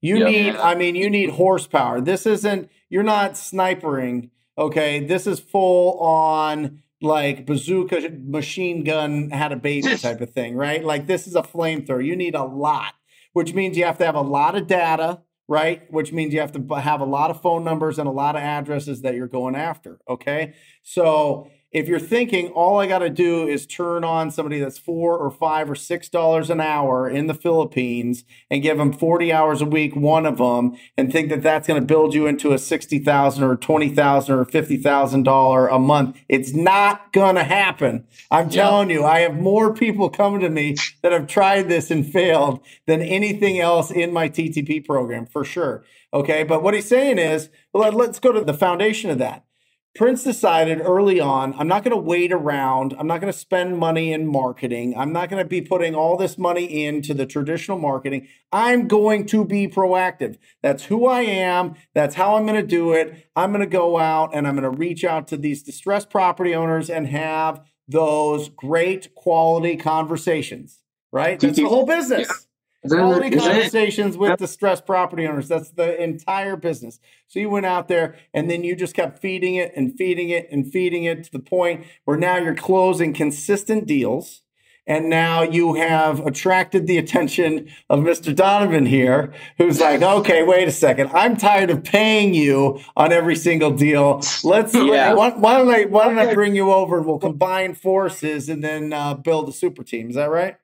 You 0.00 0.18
Yeah. 0.18 0.24
need, 0.26 0.56
I 0.56 0.74
mean, 0.74 0.96
you 0.96 1.08
need 1.08 1.30
horsepower. 1.30 2.00
This 2.00 2.26
isn't, 2.26 2.68
you're 2.90 3.02
not 3.04 3.32
snipering 3.32 4.30
Okay, 4.56 5.00
this 5.04 5.26
is 5.26 5.40
full 5.40 5.98
on 5.98 6.83
like 7.04 7.46
bazooka 7.46 8.10
machine 8.24 8.82
gun 8.82 9.30
had 9.30 9.52
a 9.52 9.56
baby 9.56 9.96
type 9.96 10.20
of 10.20 10.30
thing, 10.30 10.56
right? 10.56 10.84
Like 10.84 11.06
this 11.06 11.26
is 11.26 11.36
a 11.36 11.42
flamethrower. 11.42 12.04
You 12.04 12.16
need 12.16 12.34
a 12.34 12.44
lot, 12.44 12.94
which 13.32 13.54
means 13.54 13.76
you 13.76 13.84
have 13.84 13.98
to 13.98 14.06
have 14.06 14.14
a 14.14 14.22
lot 14.22 14.56
of 14.56 14.66
data, 14.66 15.20
right? 15.46 15.82
Which 15.92 16.12
means 16.12 16.32
you 16.32 16.40
have 16.40 16.52
to 16.52 16.74
have 16.80 17.00
a 17.00 17.04
lot 17.04 17.30
of 17.30 17.40
phone 17.40 17.62
numbers 17.62 17.98
and 17.98 18.08
a 18.08 18.12
lot 18.12 18.36
of 18.36 18.42
addresses 18.42 19.02
that 19.02 19.14
you're 19.14 19.28
going 19.28 19.54
after. 19.54 20.00
Okay, 20.08 20.54
so 20.82 21.48
if 21.74 21.88
you're 21.88 21.98
thinking 21.98 22.50
all 22.50 22.78
I 22.78 22.86
got 22.86 23.00
to 23.00 23.10
do 23.10 23.48
is 23.48 23.66
turn 23.66 24.04
on 24.04 24.30
somebody 24.30 24.60
that's 24.60 24.78
four 24.78 25.18
or 25.18 25.28
five 25.28 25.68
or 25.68 25.74
six 25.74 26.08
dollars 26.08 26.48
an 26.48 26.60
hour 26.60 27.10
in 27.10 27.26
the 27.26 27.34
Philippines 27.34 28.24
and 28.48 28.62
give 28.62 28.78
them 28.78 28.92
40 28.92 29.32
hours 29.32 29.60
a 29.60 29.66
week, 29.66 29.96
one 29.96 30.24
of 30.24 30.38
them, 30.38 30.76
and 30.96 31.10
think 31.10 31.30
that 31.30 31.42
that's 31.42 31.66
going 31.66 31.80
to 31.80 31.86
build 31.86 32.14
you 32.14 32.26
into 32.28 32.52
a 32.52 32.58
sixty 32.58 33.00
thousand 33.00 33.42
or 33.42 33.56
twenty 33.56 33.88
thousand 33.88 34.36
or 34.36 34.44
fifty 34.44 34.76
thousand 34.76 35.24
dollar 35.24 35.66
a 35.66 35.80
month, 35.80 36.16
it's 36.28 36.54
not 36.54 37.12
going 37.12 37.34
to 37.34 37.44
happen. 37.44 38.06
I'm 38.30 38.48
telling 38.48 38.88
you, 38.88 39.04
I 39.04 39.20
have 39.20 39.34
more 39.34 39.74
people 39.74 40.08
coming 40.08 40.40
to 40.42 40.48
me 40.50 40.76
that 41.02 41.10
have 41.10 41.26
tried 41.26 41.68
this 41.68 41.90
and 41.90 42.06
failed 42.06 42.60
than 42.86 43.02
anything 43.02 43.58
else 43.58 43.90
in 43.90 44.12
my 44.12 44.28
TTP 44.28 44.86
program 44.86 45.26
for 45.26 45.44
sure. 45.44 45.84
Okay, 46.12 46.44
but 46.44 46.62
what 46.62 46.74
he's 46.74 46.86
saying 46.86 47.18
is, 47.18 47.48
well, 47.72 47.90
let's 47.90 48.20
go 48.20 48.30
to 48.30 48.44
the 48.44 48.54
foundation 48.54 49.10
of 49.10 49.18
that 49.18 49.44
Prince 49.94 50.24
decided 50.24 50.80
early 50.80 51.20
on, 51.20 51.54
I'm 51.56 51.68
not 51.68 51.84
going 51.84 51.96
to 51.96 52.02
wait 52.02 52.32
around. 52.32 52.96
I'm 52.98 53.06
not 53.06 53.20
going 53.20 53.32
to 53.32 53.38
spend 53.38 53.78
money 53.78 54.12
in 54.12 54.26
marketing. 54.26 54.96
I'm 54.96 55.12
not 55.12 55.30
going 55.30 55.40
to 55.40 55.48
be 55.48 55.60
putting 55.60 55.94
all 55.94 56.16
this 56.16 56.36
money 56.36 56.84
into 56.84 57.14
the 57.14 57.26
traditional 57.26 57.78
marketing. 57.78 58.26
I'm 58.50 58.88
going 58.88 59.24
to 59.26 59.44
be 59.44 59.68
proactive. 59.68 60.36
That's 60.62 60.84
who 60.84 61.06
I 61.06 61.20
am. 61.20 61.76
That's 61.94 62.16
how 62.16 62.34
I'm 62.34 62.44
going 62.44 62.60
to 62.60 62.66
do 62.66 62.92
it. 62.92 63.28
I'm 63.36 63.52
going 63.52 63.60
to 63.60 63.66
go 63.66 63.98
out 63.98 64.34
and 64.34 64.48
I'm 64.48 64.56
going 64.56 64.70
to 64.70 64.76
reach 64.76 65.04
out 65.04 65.28
to 65.28 65.36
these 65.36 65.62
distressed 65.62 66.10
property 66.10 66.56
owners 66.56 66.90
and 66.90 67.06
have 67.06 67.64
those 67.86 68.48
great 68.48 69.14
quality 69.14 69.76
conversations, 69.76 70.82
right? 71.12 71.38
That's 71.38 71.56
the 71.56 71.64
whole 71.64 71.86
business. 71.86 72.48
Quality 72.88 73.30
conversations 73.30 74.16
with 74.16 74.38
distressed 74.38 74.84
property 74.84 75.26
owners. 75.26 75.48
That's 75.48 75.70
the 75.70 76.00
entire 76.02 76.56
business. 76.56 77.00
So 77.28 77.38
you 77.38 77.48
went 77.48 77.66
out 77.66 77.88
there 77.88 78.16
and 78.34 78.50
then 78.50 78.62
you 78.62 78.76
just 78.76 78.94
kept 78.94 79.20
feeding 79.20 79.54
it 79.54 79.72
and 79.74 79.96
feeding 79.96 80.28
it 80.28 80.48
and 80.50 80.70
feeding 80.70 81.04
it 81.04 81.24
to 81.24 81.32
the 81.32 81.38
point 81.38 81.86
where 82.04 82.18
now 82.18 82.36
you're 82.36 82.54
closing 82.54 83.14
consistent 83.14 83.86
deals. 83.86 84.42
And 84.86 85.08
now 85.08 85.40
you 85.40 85.76
have 85.76 86.20
attracted 86.26 86.86
the 86.86 86.98
attention 86.98 87.70
of 87.88 88.00
Mr. 88.00 88.36
Donovan 88.36 88.84
here, 88.84 89.32
who's 89.56 89.80
like, 89.80 90.02
okay, 90.02 90.42
wait 90.42 90.68
a 90.68 90.70
second. 90.70 91.10
I'm 91.14 91.38
tired 91.38 91.70
of 91.70 91.84
paying 91.84 92.34
you 92.34 92.80
on 92.94 93.10
every 93.10 93.34
single 93.34 93.70
deal. 93.70 94.20
Let's, 94.42 94.74
yeah. 94.74 95.14
why, 95.14 95.30
why, 95.30 95.56
don't 95.56 95.70
I, 95.70 95.84
why 95.86 96.04
don't 96.04 96.18
I 96.18 96.34
bring 96.34 96.54
you 96.54 96.70
over 96.70 96.98
and 96.98 97.06
we'll 97.06 97.18
combine 97.18 97.74
forces 97.74 98.50
and 98.50 98.62
then 98.62 98.92
uh, 98.92 99.14
build 99.14 99.48
a 99.48 99.52
super 99.52 99.82
team? 99.84 100.10
Is 100.10 100.16
that 100.16 100.28
right? 100.28 100.56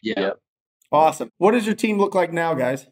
Yeah. 0.00 0.30
Awesome. 0.90 1.30
What 1.38 1.52
does 1.52 1.66
your 1.66 1.74
team 1.74 1.98
look 1.98 2.14
like 2.14 2.32
now, 2.32 2.54
guys? 2.54 2.86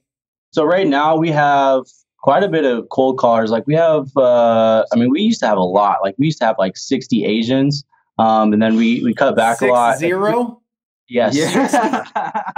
So 0.53 0.65
right 0.65 0.87
now 0.87 1.17
we 1.17 1.31
have 1.31 1.85
quite 2.23 2.43
a 2.43 2.49
bit 2.49 2.65
of 2.65 2.89
cold 2.91 3.19
callers. 3.19 3.51
Like 3.51 3.67
we 3.67 3.75
have, 3.75 4.09
uh, 4.17 4.85
I 4.93 4.97
mean, 4.97 5.11
we 5.11 5.23
used 5.23 5.41
to 5.41 5.47
have 5.47 5.59
a 5.59 5.63
lot. 5.63 5.99
Like 6.03 6.15
we 6.19 6.27
used 6.27 6.39
to 6.41 6.47
have 6.47 6.57
like 6.59 6.77
60 6.77 7.25
Asians. 7.25 7.85
Um, 8.19 8.53
and 8.53 8.63
then 8.63 8.77
we, 8.77 9.03
we 9.03 9.15
cut 9.15 9.37
back 9.37 9.59
Six, 9.59 9.69
a 9.69 9.73
lot. 9.73 9.99
Zero? 9.99 10.63
Yes. 11.09 11.37
Yeah. 11.37 12.05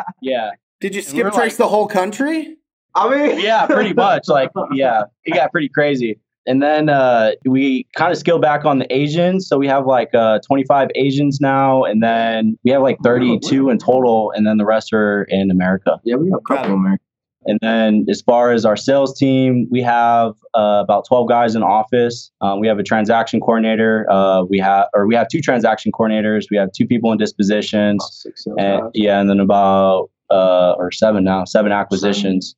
yeah. 0.23 0.51
Did 0.81 0.95
you 0.95 1.03
skip 1.03 1.33
trace 1.33 1.37
like, 1.37 1.57
the 1.57 1.69
whole 1.69 1.89
country? 1.89 2.57
I 2.95 3.09
mean, 3.11 3.41
yeah, 3.41 3.67
pretty 3.67 3.93
much. 3.93 4.29
Like, 4.29 4.51
yeah, 4.73 5.05
it 5.25 5.35
got 5.35 5.51
pretty 5.53 5.69
crazy. 5.69 6.19
And 6.49 6.63
then 6.63 6.89
uh, 6.89 7.33
we 7.45 7.87
kind 7.95 8.11
of 8.11 8.17
scaled 8.17 8.41
back 8.41 8.65
on 8.65 8.79
the 8.79 8.93
Asians. 8.93 9.47
So 9.47 9.59
we 9.59 9.69
have 9.69 9.87
like 9.87 10.15
uh, 10.15 10.39
25 10.47 10.89
Asians 10.95 11.41
now. 11.43 11.85
And 11.85 12.03
then 12.03 12.59
we 12.65 12.71
have 12.71 12.81
like 12.81 12.97
32 13.05 13.69
in 13.69 13.79
total. 13.79 14.33
And 14.35 14.47
then 14.47 14.57
the 14.57 14.65
rest 14.65 14.93
are 14.95 15.25
in 15.25 15.51
America. 15.51 16.01
Yeah, 16.05 16.17
we 16.17 16.31
have 16.31 16.41
a 16.41 16.43
couple 16.43 16.73
in 16.73 16.79
America. 16.81 17.03
And 17.45 17.59
then 17.63 18.07
as 18.11 18.23
far 18.23 18.53
as 18.53 18.65
our 18.65 18.77
sales 18.77 19.17
team, 19.17 19.69
we 19.71 19.83
have 19.83 20.35
uh, 20.55 20.81
about 20.83 21.07
12 21.07 21.29
guys 21.29 21.55
in 21.55 21.63
office. 21.63 22.31
Um, 22.41 22.61
we 22.61 22.67
have 22.67 22.79
a 22.79 22.83
transaction 22.83 23.41
coordinator. 23.41 24.11
Uh, 24.11 24.45
we 24.45 24.59
have, 24.59 24.87
or 24.95 25.07
we 25.07 25.15
have 25.15 25.29
two 25.29 25.41
transaction 25.41 25.93
coordinators. 25.93 26.47
We 26.51 26.57
have 26.57 26.73
two 26.73 26.87
people 26.87 27.13
in 27.13 27.19
dispositions. 27.19 28.27
and, 28.59 28.91
yeah, 28.95 29.21
and 29.21 29.29
then 29.29 29.39
about 29.41 30.11
uh, 30.31 30.75
or 30.79 30.91
seven 30.93 31.25
now, 31.25 31.45
seven 31.45 31.73
acquisitions. 31.73 32.55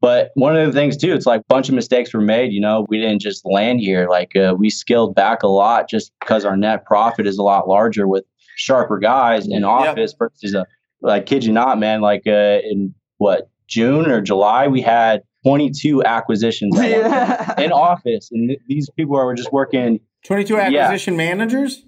But 0.00 0.30
one 0.34 0.56
of 0.56 0.64
the 0.66 0.72
things 0.72 0.96
too, 0.96 1.12
it's 1.12 1.26
like 1.26 1.40
a 1.40 1.44
bunch 1.48 1.68
of 1.68 1.74
mistakes 1.74 2.14
were 2.14 2.20
made. 2.20 2.52
You 2.52 2.60
know, 2.60 2.86
we 2.88 2.98
didn't 2.98 3.20
just 3.20 3.44
land 3.44 3.80
here. 3.80 4.08
Like 4.08 4.36
uh, 4.36 4.54
we 4.56 4.70
scaled 4.70 5.14
back 5.14 5.42
a 5.42 5.48
lot 5.48 5.88
just 5.88 6.12
because 6.20 6.44
our 6.44 6.56
net 6.56 6.84
profit 6.84 7.26
is 7.26 7.36
a 7.36 7.42
lot 7.42 7.68
larger 7.68 8.06
with 8.06 8.24
sharper 8.56 8.98
guys 8.98 9.48
in 9.48 9.64
office 9.64 10.12
yep. 10.12 10.30
versus 10.30 10.54
a 10.54 10.66
like 11.00 11.26
kid 11.26 11.44
you 11.44 11.52
not, 11.52 11.78
man. 11.78 12.00
Like 12.00 12.22
uh, 12.26 12.58
in 12.62 12.94
what 13.16 13.50
June 13.66 14.08
or 14.10 14.20
July, 14.20 14.68
we 14.68 14.80
had 14.80 15.22
22 15.44 16.04
acquisitions 16.04 16.76
yeah. 16.76 17.60
in 17.60 17.72
office, 17.72 18.30
and 18.30 18.50
th- 18.50 18.60
these 18.68 18.88
people 18.90 19.16
are 19.16 19.34
just 19.34 19.52
working. 19.52 20.00
22 20.24 20.58
acquisition 20.58 21.14
yeah. 21.14 21.18
managers. 21.18 21.84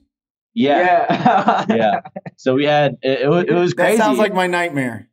Yeah, 0.52 1.06
yeah. 1.10 1.66
yeah. 1.76 2.00
So 2.36 2.54
we 2.54 2.64
had 2.64 2.96
it, 3.02 3.20
it, 3.20 3.50
it 3.50 3.54
was 3.54 3.72
crazy. 3.74 3.96
That 3.96 4.04
sounds 4.04 4.18
like 4.18 4.34
my 4.34 4.48
nightmare 4.48 5.09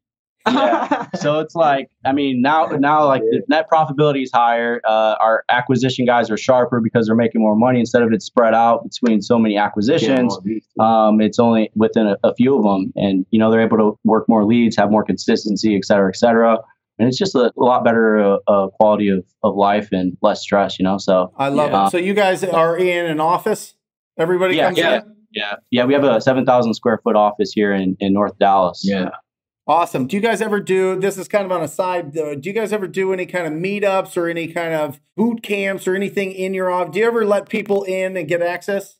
yeah. 0.54 1.08
so 1.16 1.40
it's 1.40 1.56
like, 1.56 1.88
I 2.06 2.12
mean, 2.12 2.42
now 2.42 2.66
now 2.68 3.06
like 3.06 3.22
the 3.22 3.42
net 3.48 3.68
profitability 3.72 4.24
is 4.24 4.32
higher. 4.34 4.82
Uh, 4.86 5.16
our 5.20 5.44
acquisition 5.50 6.06
guys 6.06 6.30
are 6.30 6.38
sharper 6.38 6.82
because 6.82 7.08
they're 7.08 7.16
making 7.16 7.42
more 7.42 7.56
money 7.56 7.80
instead 7.80 8.02
of 8.02 8.12
it 8.12 8.22
spread 8.22 8.54
out 8.54 8.84
between 8.84 9.22
so 9.22 9.38
many 9.38 9.58
acquisitions. 9.58 10.38
Um, 10.80 11.22
it's 11.22 11.40
only 11.40 11.72
within 11.76 12.08
a, 12.08 12.18
a, 12.24 12.34
few 12.36 12.58
of 12.58 12.64
them, 12.64 12.94
and 12.96 13.26
you 13.32 13.40
know 13.40 13.52
they're 13.52 13.62
able 13.62 13.78
to 13.78 14.00
work 14.04 14.28
more 14.28 14.46
leads, 14.46 14.76
have 14.78 14.92
more 14.92 15.04
consistency, 15.04 15.76
et 15.76 15.86
cetera, 15.86 16.10
et 16.10 16.16
cetera. 16.16 16.58
And 17.00 17.08
it's 17.08 17.18
just 17.18 17.36
a, 17.36 17.52
a 17.58 17.64
lot 17.64 17.84
better 17.84 18.20
uh, 18.20 18.38
uh, 18.48 18.68
quality 18.70 19.10
of, 19.10 19.24
of 19.44 19.56
life 19.56 19.90
and 19.92 20.18
less 20.22 20.42
stress, 20.42 20.80
you 20.80 20.84
know. 20.84 20.98
So 20.98 21.32
I 21.38 21.50
love 21.50 21.72
yeah. 21.72 21.88
it. 21.88 21.92
So 21.92 21.98
you 21.98 22.14
guys 22.14 22.44
are 22.44 22.76
in 22.78 23.06
an 23.06 23.20
office. 23.20 23.76
Everybody 24.18 24.56
yeah, 24.56 24.66
comes 24.66 24.78
yeah. 24.78 24.96
in. 24.98 25.16
Yeah, 25.32 25.56
yeah, 25.70 25.86
we 25.86 25.94
have 25.94 26.04
a 26.04 26.22
seven 26.22 26.46
thousand 26.46 26.74
square 26.74 27.00
foot 27.04 27.16
office 27.16 27.52
here 27.52 27.74
in, 27.74 27.96
in 28.00 28.14
North 28.14 28.38
Dallas. 28.40 28.82
Yeah, 28.84 29.10
Awesome. 29.68 30.08
Do 30.08 30.16
you 30.16 30.22
guys 30.22 30.42
ever 30.42 30.62
do 30.62 30.98
this? 30.98 31.18
Is 31.18 31.28
kind 31.28 31.46
of 31.46 31.52
on 31.52 31.62
a 31.62 31.68
side. 31.68 32.14
Though, 32.14 32.36
do 32.36 32.50
you 32.50 32.54
guys 32.56 32.72
ever 32.72 32.88
do 32.88 33.12
any 33.12 33.26
kind 33.26 33.46
of 33.46 33.54
meetups 33.54 34.16
or 34.16 34.30
any 34.30 34.48
kind 34.48 34.74
of 34.74 35.02
boot 35.18 35.44
camps 35.44 35.88
or 35.88 35.96
anything 35.96 36.32
in 36.32 36.54
your 36.54 36.72
office? 36.72 36.94
Do 36.94 37.00
you 37.00 37.06
ever 37.08 37.26
let 37.26 37.50
people 37.50 37.84
in 37.84 38.16
and 38.16 38.28
get 38.30 38.42
access? 38.42 38.96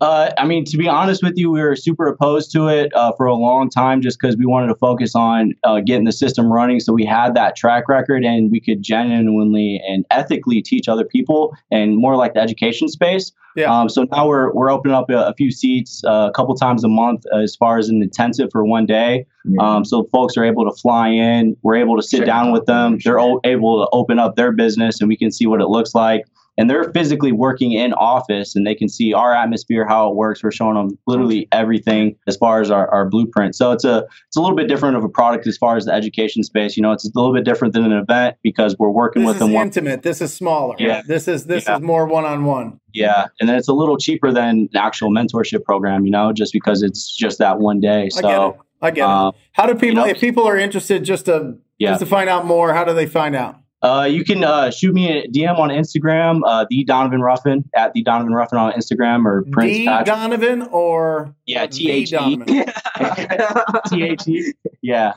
Uh, 0.00 0.30
I 0.36 0.44
mean, 0.44 0.64
to 0.66 0.76
be 0.76 0.88
honest 0.88 1.22
with 1.22 1.34
you, 1.36 1.50
we 1.50 1.62
were 1.62 1.76
super 1.76 2.06
opposed 2.06 2.50
to 2.52 2.66
it 2.66 2.92
uh, 2.94 3.12
for 3.16 3.26
a 3.26 3.34
long 3.34 3.70
time 3.70 4.02
just 4.02 4.18
because 4.20 4.36
we 4.36 4.44
wanted 4.44 4.66
to 4.66 4.74
focus 4.74 5.14
on 5.14 5.54
uh, 5.62 5.80
getting 5.80 6.04
the 6.04 6.12
system 6.12 6.52
running. 6.52 6.80
So 6.80 6.92
we 6.92 7.04
had 7.04 7.34
that 7.36 7.54
track 7.54 7.88
record 7.88 8.24
and 8.24 8.50
we 8.50 8.60
could 8.60 8.82
genuinely 8.82 9.80
and 9.86 10.04
ethically 10.10 10.60
teach 10.62 10.88
other 10.88 11.04
people 11.04 11.56
and 11.70 11.96
more 11.96 12.16
like 12.16 12.34
the 12.34 12.40
education 12.40 12.88
space. 12.88 13.30
Yeah. 13.56 13.72
Um, 13.72 13.88
so 13.88 14.04
now 14.10 14.26
we're, 14.26 14.52
we're 14.52 14.70
opening 14.70 14.96
up 14.96 15.08
a, 15.10 15.26
a 15.28 15.34
few 15.34 15.52
seats 15.52 16.02
uh, 16.04 16.28
a 16.28 16.32
couple 16.32 16.56
times 16.56 16.82
a 16.82 16.88
month 16.88 17.24
as 17.32 17.54
far 17.54 17.78
as 17.78 17.88
an 17.88 18.02
intensive 18.02 18.48
for 18.50 18.64
one 18.64 18.86
day. 18.86 19.26
Yeah. 19.44 19.62
Um, 19.62 19.84
so 19.84 20.04
folks 20.10 20.36
are 20.36 20.44
able 20.44 20.68
to 20.68 20.76
fly 20.76 21.08
in. 21.08 21.56
We're 21.62 21.76
able 21.76 21.94
to 21.96 22.02
sit 22.02 22.26
down 22.26 22.50
with 22.50 22.66
them. 22.66 22.98
They're 23.04 23.20
o- 23.20 23.40
able 23.44 23.84
to 23.84 23.88
open 23.92 24.18
up 24.18 24.34
their 24.34 24.50
business 24.50 25.00
and 25.00 25.08
we 25.08 25.16
can 25.16 25.30
see 25.30 25.46
what 25.46 25.60
it 25.60 25.68
looks 25.68 25.94
like 25.94 26.24
and 26.56 26.70
they're 26.70 26.92
physically 26.92 27.32
working 27.32 27.72
in 27.72 27.92
office 27.94 28.54
and 28.54 28.66
they 28.66 28.74
can 28.74 28.88
see 28.88 29.12
our 29.12 29.34
atmosphere 29.34 29.86
how 29.86 30.10
it 30.10 30.14
works. 30.14 30.42
We're 30.42 30.52
showing 30.52 30.74
them 30.74 30.98
literally 31.06 31.48
everything 31.52 32.16
as 32.26 32.36
far 32.36 32.60
as 32.60 32.70
our, 32.70 32.88
our 32.88 33.08
blueprint. 33.08 33.54
So 33.54 33.72
it's 33.72 33.84
a 33.84 34.06
it's 34.28 34.36
a 34.36 34.40
little 34.40 34.56
bit 34.56 34.68
different 34.68 34.96
of 34.96 35.04
a 35.04 35.08
product 35.08 35.46
as 35.46 35.56
far 35.56 35.76
as 35.76 35.86
the 35.86 35.92
education 35.92 36.42
space. 36.42 36.76
You 36.76 36.82
know 36.82 36.92
it's 36.92 37.04
a 37.04 37.10
little 37.14 37.32
bit 37.32 37.44
different 37.44 37.74
than 37.74 37.84
an 37.84 37.92
event 37.92 38.36
because 38.42 38.76
we're 38.78 38.90
working 38.90 39.22
this 39.22 39.30
with 39.30 39.38
them 39.40 39.50
intimate. 39.50 40.02
This 40.02 40.20
is 40.20 40.32
smaller. 40.32 40.76
Yeah. 40.78 41.02
This 41.06 41.28
is 41.28 41.44
this 41.44 41.66
yeah. 41.66 41.76
is 41.76 41.82
more 41.82 42.06
one-on-one. 42.06 42.80
Yeah. 42.92 43.26
And 43.40 43.48
then 43.48 43.56
it's 43.56 43.68
a 43.68 43.72
little 43.74 43.96
cheaper 43.96 44.32
than 44.32 44.44
an 44.44 44.68
actual 44.76 45.10
mentorship 45.10 45.64
program 45.64 46.04
you 46.04 46.10
know 46.10 46.32
just 46.32 46.52
because 46.52 46.82
it's 46.82 47.14
just 47.14 47.38
that 47.38 47.58
one 47.58 47.80
day. 47.80 48.08
So 48.10 48.18
I 48.18 48.22
get 48.22 48.40
it, 48.40 48.60
I 48.82 48.90
get 48.90 49.08
um, 49.08 49.28
it. 49.28 49.34
how 49.52 49.66
do 49.66 49.74
people 49.74 49.88
you 49.88 49.94
know, 49.94 50.06
if 50.06 50.20
people 50.20 50.46
are 50.46 50.56
interested 50.56 51.04
just 51.04 51.26
to 51.26 51.58
yeah. 51.78 51.90
just 51.90 52.00
to 52.00 52.06
find 52.06 52.28
out 52.28 52.46
more 52.46 52.72
how 52.74 52.84
do 52.84 52.94
they 52.94 53.06
find 53.06 53.34
out 53.34 53.56
uh, 53.84 54.04
you 54.04 54.24
can 54.24 54.42
uh, 54.42 54.70
shoot 54.70 54.94
me 54.94 55.18
a 55.18 55.28
DM 55.28 55.58
on 55.58 55.68
Instagram, 55.68 56.40
uh, 56.46 56.64
the 56.70 56.84
Donovan 56.84 57.20
Ruffin 57.20 57.68
at 57.76 57.92
the 57.92 58.02
Donovan 58.02 58.32
Ruffin 58.32 58.58
on 58.58 58.72
Instagram 58.72 59.26
or 59.26 59.44
Prince 59.52 59.76
D 59.76 59.84
Patrick. 59.84 60.06
Donovan 60.06 60.62
or 60.72 61.34
yeah 61.44 61.66
T 61.66 61.90
H 61.90 62.12
E 62.12 62.36
T 63.88 64.02
H 64.02 64.26
E 64.26 64.54
yeah 64.80 65.12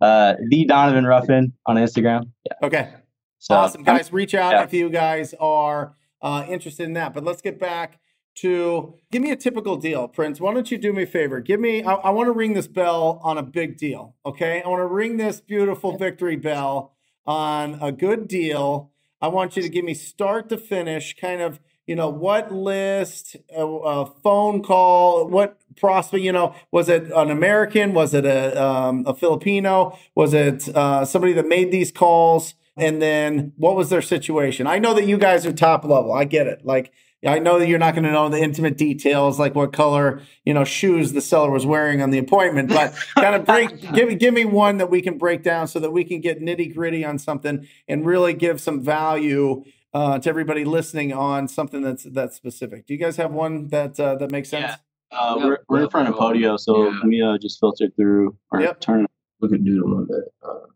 uh, 0.00 0.34
the 0.48 0.64
Donovan 0.64 1.04
Ruffin 1.04 1.52
on 1.66 1.76
Instagram. 1.76 2.30
Yeah. 2.44 2.66
Okay, 2.66 2.94
so, 3.38 3.54
awesome 3.54 3.82
guys. 3.82 4.12
Reach 4.12 4.34
out 4.34 4.52
yeah. 4.52 4.64
if 4.64 4.72
you 4.72 4.88
guys 4.88 5.34
are 5.38 5.94
uh, 6.20 6.44
interested 6.48 6.84
in 6.84 6.94
that. 6.94 7.14
But 7.14 7.24
let's 7.24 7.40
get 7.42 7.60
back 7.60 8.00
to 8.36 8.94
give 9.12 9.22
me 9.22 9.30
a 9.30 9.36
typical 9.36 9.76
deal, 9.76 10.08
Prince. 10.08 10.40
Why 10.40 10.54
don't 10.54 10.70
you 10.70 10.78
do 10.78 10.92
me 10.92 11.02
a 11.02 11.06
favor? 11.06 11.40
Give 11.40 11.60
me. 11.60 11.84
I, 11.84 11.92
I 11.94 12.10
want 12.10 12.26
to 12.26 12.32
ring 12.32 12.54
this 12.54 12.66
bell 12.66 13.20
on 13.22 13.38
a 13.38 13.42
big 13.42 13.76
deal. 13.76 14.16
Okay, 14.26 14.62
I 14.64 14.68
want 14.68 14.80
to 14.80 14.86
ring 14.86 15.18
this 15.18 15.40
beautiful 15.40 15.96
victory 15.96 16.36
bell 16.36 16.91
on 17.26 17.78
a 17.80 17.92
good 17.92 18.28
deal. 18.28 18.90
I 19.20 19.28
want 19.28 19.56
you 19.56 19.62
to 19.62 19.68
give 19.68 19.84
me 19.84 19.94
start 19.94 20.48
to 20.48 20.58
finish, 20.58 21.14
kind 21.16 21.40
of 21.40 21.60
you 21.86 21.96
know, 21.96 22.08
what 22.08 22.52
list, 22.52 23.36
a, 23.54 23.64
a 23.64 24.06
phone 24.22 24.62
call, 24.62 25.26
what 25.26 25.58
prospect, 25.76 26.22
you 26.22 26.32
know, 26.32 26.54
was 26.70 26.88
it 26.88 27.10
an 27.14 27.30
American? 27.30 27.92
Was 27.92 28.14
it 28.14 28.24
a, 28.24 28.62
um, 28.62 29.04
a 29.06 29.14
Filipino? 29.14 29.98
Was 30.14 30.32
it 30.32 30.68
uh, 30.74 31.04
somebody 31.04 31.32
that 31.34 31.46
made 31.46 31.72
these 31.72 31.90
calls? 31.90 32.54
And 32.76 33.02
then 33.02 33.52
what 33.56 33.76
was 33.76 33.90
their 33.90 34.00
situation? 34.00 34.66
I 34.66 34.78
know 34.78 34.94
that 34.94 35.06
you 35.06 35.18
guys 35.18 35.44
are 35.44 35.52
top 35.52 35.84
level. 35.84 36.12
I 36.12 36.24
get 36.24 36.46
it. 36.46 36.64
Like, 36.64 36.92
I 37.24 37.38
know 37.38 37.58
that 37.58 37.68
you're 37.68 37.78
not 37.78 37.94
going 37.94 38.04
to 38.04 38.10
know 38.10 38.28
the 38.28 38.40
intimate 38.40 38.76
details, 38.76 39.38
like 39.38 39.54
what 39.54 39.72
color, 39.72 40.22
you 40.44 40.52
know, 40.52 40.64
shoes 40.64 41.12
the 41.12 41.20
seller 41.20 41.50
was 41.50 41.64
wearing 41.64 42.02
on 42.02 42.10
the 42.10 42.18
appointment. 42.18 42.68
But 42.68 42.94
kind 43.14 43.36
of 43.36 43.44
break, 43.44 43.80
give 43.92 44.08
me, 44.08 44.14
give 44.16 44.34
me 44.34 44.44
one 44.44 44.78
that 44.78 44.90
we 44.90 45.02
can 45.02 45.18
break 45.18 45.44
down 45.44 45.68
so 45.68 45.78
that 45.78 45.92
we 45.92 46.04
can 46.04 46.20
get 46.20 46.40
nitty 46.40 46.74
gritty 46.74 47.04
on 47.04 47.18
something 47.18 47.66
and 47.86 48.04
really 48.04 48.34
give 48.34 48.60
some 48.60 48.82
value 48.82 49.64
uh, 49.94 50.18
to 50.18 50.28
everybody 50.28 50.64
listening 50.64 51.12
on 51.12 51.48
something 51.48 51.82
that's 51.82 52.04
that's 52.04 52.34
specific. 52.34 52.86
Do 52.86 52.94
you 52.94 53.00
guys 53.00 53.16
have 53.16 53.30
one 53.30 53.68
that 53.68 54.00
uh, 54.00 54.16
that 54.16 54.30
makes 54.30 54.48
sense? 54.48 54.72
Yeah. 55.12 55.18
Uh, 55.18 55.36
we're, 55.38 55.58
we're 55.68 55.82
in 55.82 55.90
front 55.90 56.08
of 56.08 56.14
Podio, 56.14 56.58
so 56.58 56.84
yeah. 56.84 56.96
let 56.96 57.04
me 57.04 57.20
uh, 57.20 57.36
just 57.36 57.60
filter 57.60 57.90
through 57.94 58.36
or 58.50 58.62
yep. 58.62 58.80
turn. 58.80 59.06
We 59.40 59.48
can 59.48 59.62
do 59.62 59.80
the 59.80 59.86
one 59.86 60.06
that 60.06 60.28
uh, 60.42 60.66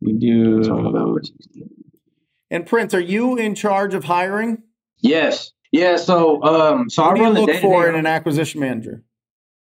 we 0.00 0.14
do. 0.14 0.62
And 2.50 2.66
Prince, 2.66 2.94
are 2.94 3.00
you 3.00 3.36
in 3.36 3.54
charge 3.54 3.94
of 3.94 4.04
hiring? 4.04 4.64
Yes. 4.98 5.52
Yeah. 5.72 5.96
So, 5.96 6.42
um, 6.42 6.90
so 6.90 7.02
what 7.02 7.12
I 7.12 7.14
do 7.18 7.22
you 7.22 7.46
look 7.46 7.60
for 7.60 7.88
in 7.88 7.94
an 7.94 8.06
acquisition 8.06 8.60
manager? 8.60 9.02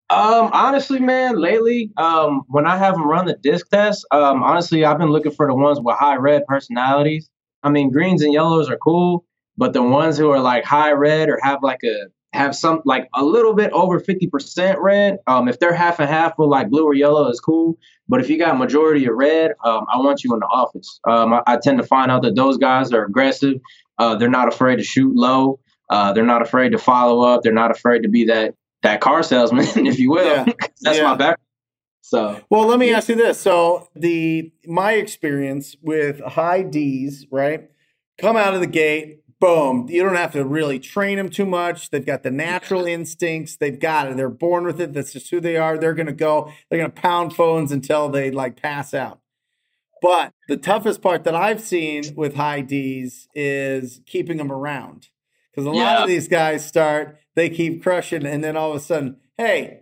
Um, 0.09 0.51
honestly, 0.53 0.99
man, 0.99 1.37
lately, 1.37 1.91
um, 1.97 2.43
when 2.47 2.65
I 2.65 2.77
have 2.77 2.93
them 2.93 3.07
run 3.07 3.25
the 3.25 3.33
disc 3.33 3.67
test, 3.69 4.05
um, 4.11 4.41
honestly, 4.41 4.85
I've 4.85 4.97
been 4.97 5.09
looking 5.09 5.33
for 5.33 5.47
the 5.47 5.55
ones 5.55 5.79
with 5.81 5.97
high 5.97 6.15
red 6.15 6.45
personalities. 6.47 7.29
I 7.61 7.69
mean, 7.69 7.91
greens 7.91 8.21
and 8.21 8.31
yellows 8.31 8.69
are 8.69 8.77
cool, 8.77 9.25
but 9.57 9.73
the 9.73 9.83
ones 9.83 10.17
who 10.17 10.29
are 10.31 10.39
like 10.39 10.63
high 10.63 10.93
red 10.93 11.27
or 11.27 11.39
have 11.43 11.61
like 11.61 11.83
a 11.83 12.07
have 12.33 12.55
some 12.55 12.81
like 12.85 13.09
a 13.15 13.23
little 13.23 13.53
bit 13.53 13.71
over 13.71 13.99
50% 13.99 14.75
red, 14.79 15.17
um, 15.27 15.47
if 15.47 15.59
they're 15.59 15.73
half 15.73 15.99
and 15.99 16.09
half 16.09 16.37
with 16.37 16.49
like 16.49 16.69
blue 16.69 16.85
or 16.85 16.93
yellow 16.93 17.29
is 17.29 17.39
cool. 17.39 17.77
But 18.07 18.21
if 18.21 18.29
you 18.29 18.37
got 18.37 18.57
majority 18.57 19.05
of 19.05 19.15
red, 19.15 19.51
um, 19.63 19.85
I 19.91 19.97
want 19.97 20.23
you 20.23 20.33
in 20.33 20.39
the 20.39 20.45
office. 20.45 20.99
Um, 21.05 21.33
I, 21.33 21.43
I, 21.47 21.57
tend 21.57 21.79
to 21.79 21.83
find 21.83 22.11
out 22.11 22.21
that 22.23 22.35
those 22.35 22.57
guys 22.57 22.91
are 22.93 23.03
aggressive. 23.03 23.55
Uh, 23.97 24.15
they're 24.15 24.29
not 24.29 24.47
afraid 24.47 24.77
to 24.77 24.83
shoot 24.83 25.13
low. 25.15 25.59
Uh, 25.89 26.13
they're 26.13 26.25
not 26.25 26.41
afraid 26.41 26.71
to 26.71 26.77
follow 26.77 27.21
up. 27.21 27.43
They're 27.43 27.53
not 27.53 27.71
afraid 27.71 28.03
to 28.03 28.09
be 28.09 28.25
that 28.25 28.55
that 28.83 29.01
car 29.01 29.23
salesman, 29.23 29.65
if 29.87 29.99
you 29.99 30.11
will. 30.11 30.25
Yeah. 30.25 30.45
That's 30.81 30.97
yeah. 30.97 31.03
my 31.03 31.15
background. 31.15 31.41
So 32.01 32.41
well, 32.49 32.65
let 32.65 32.79
me 32.79 32.93
ask 32.93 33.09
you 33.09 33.15
this. 33.15 33.39
So 33.39 33.89
the 33.95 34.51
my 34.65 34.93
experience 34.93 35.75
with 35.81 36.21
high 36.21 36.61
D's, 36.61 37.25
right? 37.31 37.69
Come 38.17 38.37
out 38.37 38.53
of 38.53 38.61
the 38.61 38.67
gate, 38.67 39.23
boom. 39.39 39.87
You 39.89 40.03
don't 40.03 40.15
have 40.15 40.31
to 40.31 40.45
really 40.45 40.79
train 40.79 41.17
them 41.17 41.29
too 41.29 41.45
much. 41.45 41.89
They've 41.89 42.05
got 42.05 42.23
the 42.23 42.31
natural 42.31 42.85
instincts. 42.85 43.57
They've 43.57 43.79
got 43.79 44.07
it. 44.07 44.17
They're 44.17 44.29
born 44.29 44.63
with 44.63 44.79
it. 44.79 44.93
That's 44.93 45.13
just 45.13 45.29
who 45.29 45.41
they 45.41 45.57
are. 45.57 45.77
They're 45.77 45.93
gonna 45.93 46.13
go. 46.13 46.51
They're 46.69 46.79
gonna 46.79 46.89
pound 46.89 47.35
phones 47.35 47.71
until 47.71 48.09
they 48.09 48.31
like 48.31 48.61
pass 48.61 48.93
out. 48.93 49.19
But 50.01 50.31
the 50.47 50.57
toughest 50.57 51.01
part 51.01 51.23
that 51.23 51.35
I've 51.35 51.61
seen 51.61 52.15
with 52.15 52.35
high 52.35 52.61
D's 52.61 53.27
is 53.33 54.01
keeping 54.05 54.37
them 54.37 54.51
around. 54.51 55.09
Because 55.57 55.73
a 55.73 55.75
yeah. 55.75 55.83
lot 55.83 56.01
of 56.03 56.07
these 56.07 56.27
guys 56.27 56.63
start, 56.63 57.17
they 57.35 57.49
keep 57.49 57.81
crushing, 57.81 58.27
and 58.27 58.43
then 58.43 58.55
all 58.55 58.69
of 58.69 58.77
a 58.77 58.79
sudden, 58.79 59.17
hey, 59.37 59.79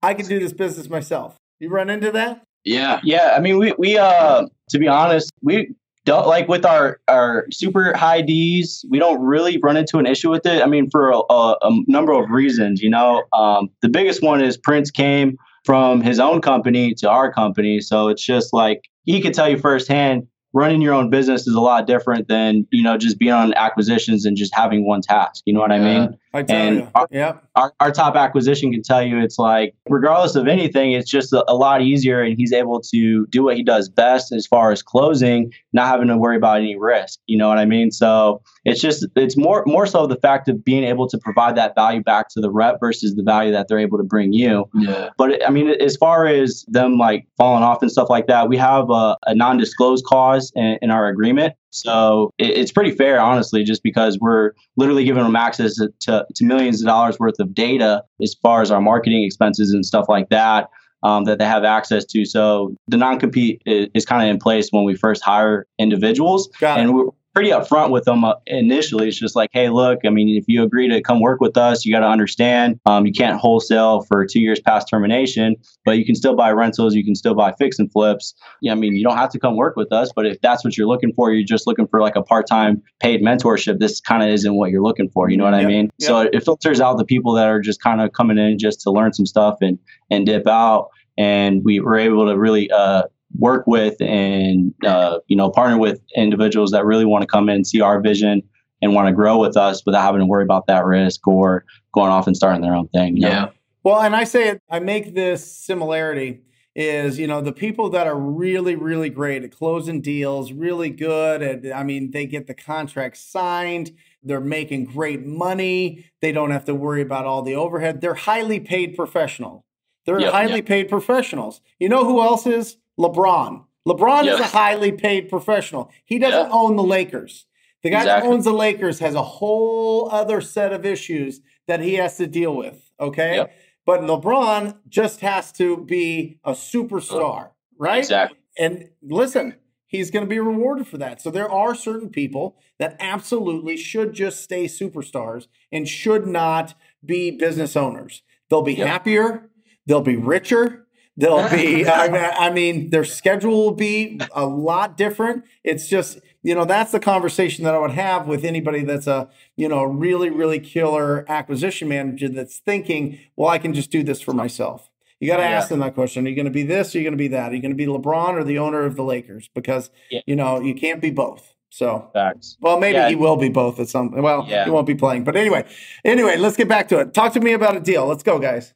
I 0.00 0.14
can 0.14 0.26
do 0.26 0.38
this 0.38 0.52
business 0.52 0.88
myself. 0.88 1.36
You 1.58 1.68
run 1.68 1.90
into 1.90 2.12
that? 2.12 2.44
Yeah. 2.64 3.00
Yeah. 3.02 3.34
I 3.36 3.40
mean, 3.40 3.58
we, 3.58 3.74
we, 3.76 3.98
uh, 3.98 4.46
to 4.70 4.78
be 4.78 4.86
honest, 4.86 5.32
we 5.42 5.74
don't 6.04 6.28
like 6.28 6.46
with 6.46 6.64
our, 6.64 7.00
our 7.08 7.46
super 7.50 7.92
high 7.96 8.20
D's, 8.20 8.84
we 8.88 9.00
don't 9.00 9.20
really 9.20 9.58
run 9.58 9.76
into 9.76 9.98
an 9.98 10.06
issue 10.06 10.30
with 10.30 10.46
it. 10.46 10.62
I 10.62 10.66
mean, 10.66 10.90
for 10.90 11.10
a, 11.10 11.18
a, 11.28 11.56
a 11.60 11.70
number 11.88 12.12
of 12.12 12.30
reasons, 12.30 12.80
you 12.80 12.90
know, 12.90 13.24
um, 13.32 13.68
the 13.82 13.88
biggest 13.88 14.22
one 14.22 14.40
is 14.40 14.56
Prince 14.56 14.92
came 14.92 15.38
from 15.64 16.02
his 16.02 16.20
own 16.20 16.40
company 16.40 16.94
to 16.98 17.10
our 17.10 17.32
company. 17.32 17.80
So 17.80 18.06
it's 18.06 18.24
just 18.24 18.52
like 18.52 18.82
he 19.02 19.20
could 19.20 19.34
tell 19.34 19.48
you 19.48 19.58
firsthand 19.58 20.28
running 20.56 20.80
your 20.80 20.94
own 20.94 21.10
business 21.10 21.46
is 21.46 21.54
a 21.54 21.60
lot 21.60 21.86
different 21.86 22.28
than 22.28 22.66
you 22.70 22.82
know 22.82 22.96
just 22.96 23.18
being 23.18 23.32
on 23.32 23.52
acquisitions 23.54 24.24
and 24.24 24.36
just 24.36 24.54
having 24.54 24.86
one 24.86 25.02
task. 25.02 25.42
You 25.44 25.52
know 25.52 25.60
what 25.60 25.70
yeah, 25.70 25.76
i 25.76 25.80
mean 25.80 26.18
I 26.36 26.42
tell 26.42 26.56
and 26.56 26.76
you. 26.76 26.88
Our, 26.94 27.08
yep. 27.10 27.44
our, 27.56 27.72
our, 27.80 27.90
top 27.90 28.14
acquisition 28.14 28.70
can 28.70 28.82
tell 28.82 29.02
you 29.02 29.18
it's 29.18 29.38
like 29.38 29.74
regardless 29.88 30.36
of 30.36 30.46
anything 30.46 30.92
it's 30.92 31.10
just 31.10 31.32
a, 31.32 31.50
a, 31.50 31.54
lot 31.54 31.80
easier 31.80 32.20
and 32.20 32.36
he's 32.36 32.52
able 32.52 32.80
to 32.92 33.26
do 33.28 33.42
what 33.42 33.56
he 33.56 33.62
does 33.62 33.88
best 33.88 34.32
as 34.32 34.46
far 34.46 34.70
as 34.70 34.82
closing 34.82 35.50
not 35.72 35.88
having 35.88 36.08
to 36.08 36.16
worry 36.16 36.36
about 36.36 36.58
any 36.58 36.76
risk. 36.76 37.18
You 37.26 37.38
know 37.38 37.48
what 37.48 37.58
i 37.58 37.64
mean? 37.64 37.90
So 37.90 38.42
it's 38.64 38.80
just 38.80 39.06
it's 39.16 39.36
more 39.36 39.64
more 39.66 39.86
so 39.86 40.06
the 40.06 40.16
fact 40.16 40.48
of 40.48 40.62
being 40.62 40.84
able 40.84 41.08
to 41.08 41.18
provide 41.18 41.56
that 41.56 41.74
value 41.74 42.02
back 42.02 42.28
to 42.30 42.40
the 42.40 42.50
rep 42.50 42.80
versus 42.80 43.14
the 43.14 43.22
value 43.22 43.52
that 43.52 43.68
they're 43.68 43.78
able 43.78 43.96
to 43.98 44.04
bring 44.04 44.32
you. 44.32 44.68
Yeah. 44.74 45.10
But 45.16 45.46
i 45.46 45.50
mean 45.50 45.70
as 45.80 45.96
far 45.96 46.26
as 46.26 46.66
them 46.68 46.98
like 46.98 47.26
falling 47.38 47.62
off 47.62 47.80
and 47.80 47.90
stuff 47.90 48.10
like 48.10 48.26
that 48.26 48.48
we 48.48 48.58
have 48.58 48.90
a, 48.90 49.16
a 49.26 49.34
non-disclosed 49.34 50.04
clause 50.04 50.52
in, 50.54 50.78
in 50.82 50.90
our 50.90 51.08
agreement 51.08 51.54
so 51.76 52.32
it, 52.38 52.50
it's 52.50 52.72
pretty 52.72 52.90
fair 52.90 53.20
honestly 53.20 53.62
just 53.62 53.82
because 53.82 54.18
we're 54.20 54.52
literally 54.76 55.04
giving 55.04 55.22
them 55.22 55.36
access 55.36 55.76
to, 55.76 55.92
to, 56.00 56.26
to 56.34 56.44
millions 56.44 56.80
of 56.82 56.86
dollars 56.86 57.18
worth 57.18 57.38
of 57.38 57.54
data 57.54 58.02
as 58.22 58.34
far 58.42 58.62
as 58.62 58.70
our 58.70 58.80
marketing 58.80 59.22
expenses 59.24 59.72
and 59.72 59.84
stuff 59.84 60.06
like 60.08 60.28
that 60.28 60.68
um, 61.02 61.24
that 61.24 61.38
they 61.38 61.44
have 61.44 61.64
access 61.64 62.04
to. 62.06 62.24
So 62.24 62.74
the 62.88 62.96
non 62.96 63.20
compete 63.20 63.62
is, 63.66 63.88
is 63.94 64.04
kind 64.04 64.22
of 64.22 64.28
in 64.28 64.38
place 64.38 64.68
when 64.70 64.84
we 64.84 64.96
first 64.96 65.22
hire 65.22 65.66
individuals, 65.78 66.48
and 66.78 66.94
we're, 66.94 67.06
pretty 67.36 67.50
upfront 67.50 67.90
with 67.90 68.04
them 68.04 68.24
uh, 68.24 68.32
initially. 68.46 69.08
It's 69.08 69.20
just 69.20 69.36
like, 69.36 69.50
hey, 69.52 69.68
look, 69.68 69.98
I 70.06 70.08
mean, 70.08 70.38
if 70.38 70.44
you 70.48 70.62
agree 70.62 70.88
to 70.88 71.02
come 71.02 71.20
work 71.20 71.38
with 71.38 71.58
us, 71.58 71.84
you 71.84 71.92
got 71.92 72.00
to 72.00 72.06
understand 72.06 72.80
um, 72.86 73.04
you 73.04 73.12
can't 73.12 73.38
wholesale 73.38 74.00
for 74.00 74.24
two 74.24 74.40
years 74.40 74.58
past 74.58 74.88
termination, 74.88 75.54
but 75.84 75.98
you 75.98 76.06
can 76.06 76.14
still 76.14 76.34
buy 76.34 76.50
rentals, 76.50 76.94
you 76.94 77.04
can 77.04 77.14
still 77.14 77.34
buy 77.34 77.52
fix 77.58 77.78
and 77.78 77.92
flips. 77.92 78.32
Yeah, 78.62 78.72
I 78.72 78.74
mean, 78.76 78.96
you 78.96 79.04
don't 79.04 79.18
have 79.18 79.28
to 79.32 79.38
come 79.38 79.54
work 79.54 79.76
with 79.76 79.92
us, 79.92 80.10
but 80.16 80.24
if 80.24 80.40
that's 80.40 80.64
what 80.64 80.78
you're 80.78 80.86
looking 80.86 81.12
for, 81.12 81.30
you're 81.30 81.44
just 81.44 81.66
looking 81.66 81.86
for 81.86 82.00
like 82.00 82.16
a 82.16 82.22
part 82.22 82.46
time 82.46 82.82
paid 83.00 83.20
mentorship. 83.20 83.80
This 83.80 84.00
kind 84.00 84.22
of 84.22 84.30
isn't 84.30 84.54
what 84.54 84.70
you're 84.70 84.82
looking 84.82 85.10
for. 85.10 85.28
You 85.28 85.36
know 85.36 85.44
what 85.44 85.52
yep. 85.52 85.64
I 85.64 85.66
mean? 85.66 85.90
Yep. 85.98 86.08
So 86.08 86.20
it 86.20 86.42
filters 86.42 86.80
out 86.80 86.96
the 86.96 87.04
people 87.04 87.34
that 87.34 87.48
are 87.48 87.60
just 87.60 87.82
kind 87.82 88.00
of 88.00 88.14
coming 88.14 88.38
in 88.38 88.58
just 88.58 88.80
to 88.80 88.90
learn 88.90 89.12
some 89.12 89.26
stuff 89.26 89.58
and 89.60 89.78
and 90.10 90.24
dip 90.24 90.46
out 90.46 90.88
and 91.18 91.64
we 91.64 91.80
were 91.80 91.98
able 91.98 92.26
to 92.26 92.38
really 92.38 92.70
uh, 92.70 93.02
work 93.38 93.66
with 93.66 94.00
and 94.00 94.74
uh, 94.84 95.18
you 95.26 95.36
know 95.36 95.50
partner 95.50 95.78
with 95.78 96.00
individuals 96.14 96.70
that 96.70 96.84
really 96.84 97.04
want 97.04 97.22
to 97.22 97.26
come 97.26 97.48
in 97.48 97.56
and 97.56 97.66
see 97.66 97.80
our 97.80 98.00
vision 98.00 98.42
and 98.82 98.94
want 98.94 99.08
to 99.08 99.12
grow 99.12 99.38
with 99.38 99.56
us 99.56 99.84
without 99.86 100.02
having 100.02 100.20
to 100.20 100.26
worry 100.26 100.44
about 100.44 100.66
that 100.66 100.84
risk 100.84 101.26
or 101.26 101.64
going 101.92 102.10
off 102.10 102.26
and 102.26 102.36
starting 102.36 102.60
their 102.60 102.74
own 102.74 102.88
thing. 102.88 103.16
Yeah. 103.16 103.28
Know? 103.28 103.52
Well, 103.84 104.00
and 104.00 104.14
I 104.14 104.24
say 104.24 104.48
it, 104.48 104.62
I 104.68 104.80
make 104.80 105.14
this 105.14 105.50
similarity 105.50 106.42
is 106.76 107.18
you 107.18 107.26
know 107.26 107.40
the 107.40 107.52
people 107.54 107.88
that 107.88 108.06
are 108.06 108.18
really 108.18 108.76
really 108.76 109.08
great 109.08 109.42
at 109.42 109.50
closing 109.50 110.02
deals 110.02 110.52
really 110.52 110.90
good 110.90 111.42
at 111.42 111.74
i 111.74 111.82
mean 111.82 112.10
they 112.10 112.26
get 112.26 112.46
the 112.46 112.54
contract 112.54 113.16
signed 113.16 113.90
they're 114.22 114.42
making 114.42 114.84
great 114.84 115.24
money 115.24 116.04
they 116.20 116.30
don't 116.30 116.50
have 116.50 116.66
to 116.66 116.74
worry 116.74 117.00
about 117.00 117.24
all 117.24 117.40
the 117.40 117.54
overhead 117.54 118.02
they're 118.02 118.12
highly 118.12 118.60
paid 118.60 118.94
professional 118.94 119.64
they're 120.04 120.20
yep, 120.20 120.32
highly 120.32 120.56
yep. 120.56 120.66
paid 120.66 120.86
professionals 120.86 121.62
you 121.80 121.88
know 121.88 122.04
who 122.04 122.20
else 122.20 122.46
is 122.46 122.76
LeBron. 122.98 123.64
LeBron 123.86 124.32
is 124.32 124.40
a 124.40 124.44
highly 124.44 124.92
paid 124.92 125.28
professional. 125.28 125.90
He 126.04 126.18
doesn't 126.18 126.50
own 126.52 126.76
the 126.76 126.82
Lakers. 126.82 127.46
The 127.82 127.90
guy 127.90 128.00
exactly. 128.00 128.28
that 128.28 128.34
owns 128.34 128.44
the 128.44 128.52
Lakers 128.52 128.98
has 128.98 129.14
a 129.14 129.22
whole 129.22 130.10
other 130.10 130.40
set 130.40 130.72
of 130.72 130.84
issues 130.84 131.40
that 131.68 131.80
he 131.80 131.94
has 131.94 132.16
to 132.16 132.26
deal 132.26 132.56
with. 132.56 132.90
Okay. 132.98 133.36
Yep. 133.36 133.52
But 133.84 134.00
LeBron 134.00 134.78
just 134.88 135.20
has 135.20 135.52
to 135.52 135.76
be 135.76 136.40
a 136.42 136.52
superstar, 136.52 137.46
uh, 137.46 137.48
right? 137.78 137.98
Exactly. 137.98 138.38
And 138.58 138.88
listen, 139.02 139.54
he's 139.86 140.10
going 140.10 140.24
to 140.24 140.28
be 140.28 140.40
rewarded 140.40 140.88
for 140.88 140.98
that. 140.98 141.20
So 141.22 141.30
there 141.30 141.48
are 141.48 141.74
certain 141.74 142.10
people 142.10 142.56
that 142.78 142.96
absolutely 142.98 143.76
should 143.76 144.12
just 144.12 144.42
stay 144.42 144.64
superstars 144.64 145.46
and 145.70 145.88
should 145.88 146.26
not 146.26 146.74
be 147.04 147.30
business 147.30 147.76
owners. 147.76 148.22
They'll 148.50 148.62
be 148.62 148.74
yep. 148.74 148.88
happier, 148.88 149.48
they'll 149.86 150.00
be 150.00 150.16
richer, 150.16 150.85
They'll 151.16 151.48
be, 151.48 151.86
I 151.88 152.50
mean, 152.50 152.90
their 152.90 153.04
schedule 153.04 153.64
will 153.64 153.74
be 153.74 154.20
a 154.32 154.46
lot 154.46 154.96
different. 154.96 155.44
It's 155.64 155.88
just, 155.88 156.18
you 156.42 156.54
know, 156.54 156.64
that's 156.64 156.92
the 156.92 157.00
conversation 157.00 157.64
that 157.64 157.74
I 157.74 157.78
would 157.78 157.92
have 157.92 158.26
with 158.26 158.44
anybody 158.44 158.82
that's 158.82 159.06
a, 159.06 159.28
you 159.56 159.68
know, 159.68 159.84
really, 159.84 160.30
really 160.30 160.60
killer 160.60 161.24
acquisition 161.30 161.88
manager 161.88 162.28
that's 162.28 162.58
thinking, 162.58 163.18
well, 163.34 163.48
I 163.48 163.58
can 163.58 163.74
just 163.74 163.90
do 163.90 164.02
this 164.02 164.20
for 164.20 164.32
myself. 164.32 164.90
You 165.20 165.28
got 165.28 165.38
to 165.38 165.44
yeah. 165.44 165.50
ask 165.50 165.70
them 165.70 165.78
that 165.80 165.94
question. 165.94 166.26
Are 166.26 166.28
you 166.28 166.36
going 166.36 166.44
to 166.44 166.50
be 166.50 166.62
this? 166.62 166.94
Or 166.94 166.98
are 166.98 167.00
you 167.00 167.04
going 167.04 167.16
to 167.16 167.22
be 167.22 167.28
that? 167.28 167.52
Are 167.52 167.54
you 167.54 167.62
going 167.62 167.72
to 167.72 167.76
be 167.76 167.86
LeBron 167.86 168.34
or 168.34 168.44
the 168.44 168.58
owner 168.58 168.84
of 168.84 168.96
the 168.96 169.02
Lakers? 169.02 169.48
Because, 169.54 169.90
yeah. 170.10 170.20
you 170.26 170.36
know, 170.36 170.60
you 170.60 170.74
can't 170.74 171.00
be 171.00 171.10
both. 171.10 171.54
So, 171.70 172.10
Facts. 172.12 172.56
well, 172.60 172.78
maybe 172.78 172.96
yeah. 172.96 173.08
he 173.08 173.16
will 173.16 173.36
be 173.36 173.48
both 173.48 173.80
at 173.80 173.88
some. 173.88 174.10
Well, 174.12 174.42
he 174.42 174.70
won't 174.70 174.86
be 174.86 174.94
playing, 174.94 175.24
but 175.24 175.36
anyway, 175.36 175.66
anyway, 176.04 176.36
let's 176.36 176.56
get 176.56 176.68
back 176.68 176.88
to 176.88 177.00
it. 177.00 177.12
Talk 177.12 177.32
to 177.34 177.40
me 177.40 177.52
about 177.52 177.76
a 177.76 177.80
deal. 177.80 178.06
Let's 178.06 178.22
go, 178.22 178.38
guys. 178.38 178.72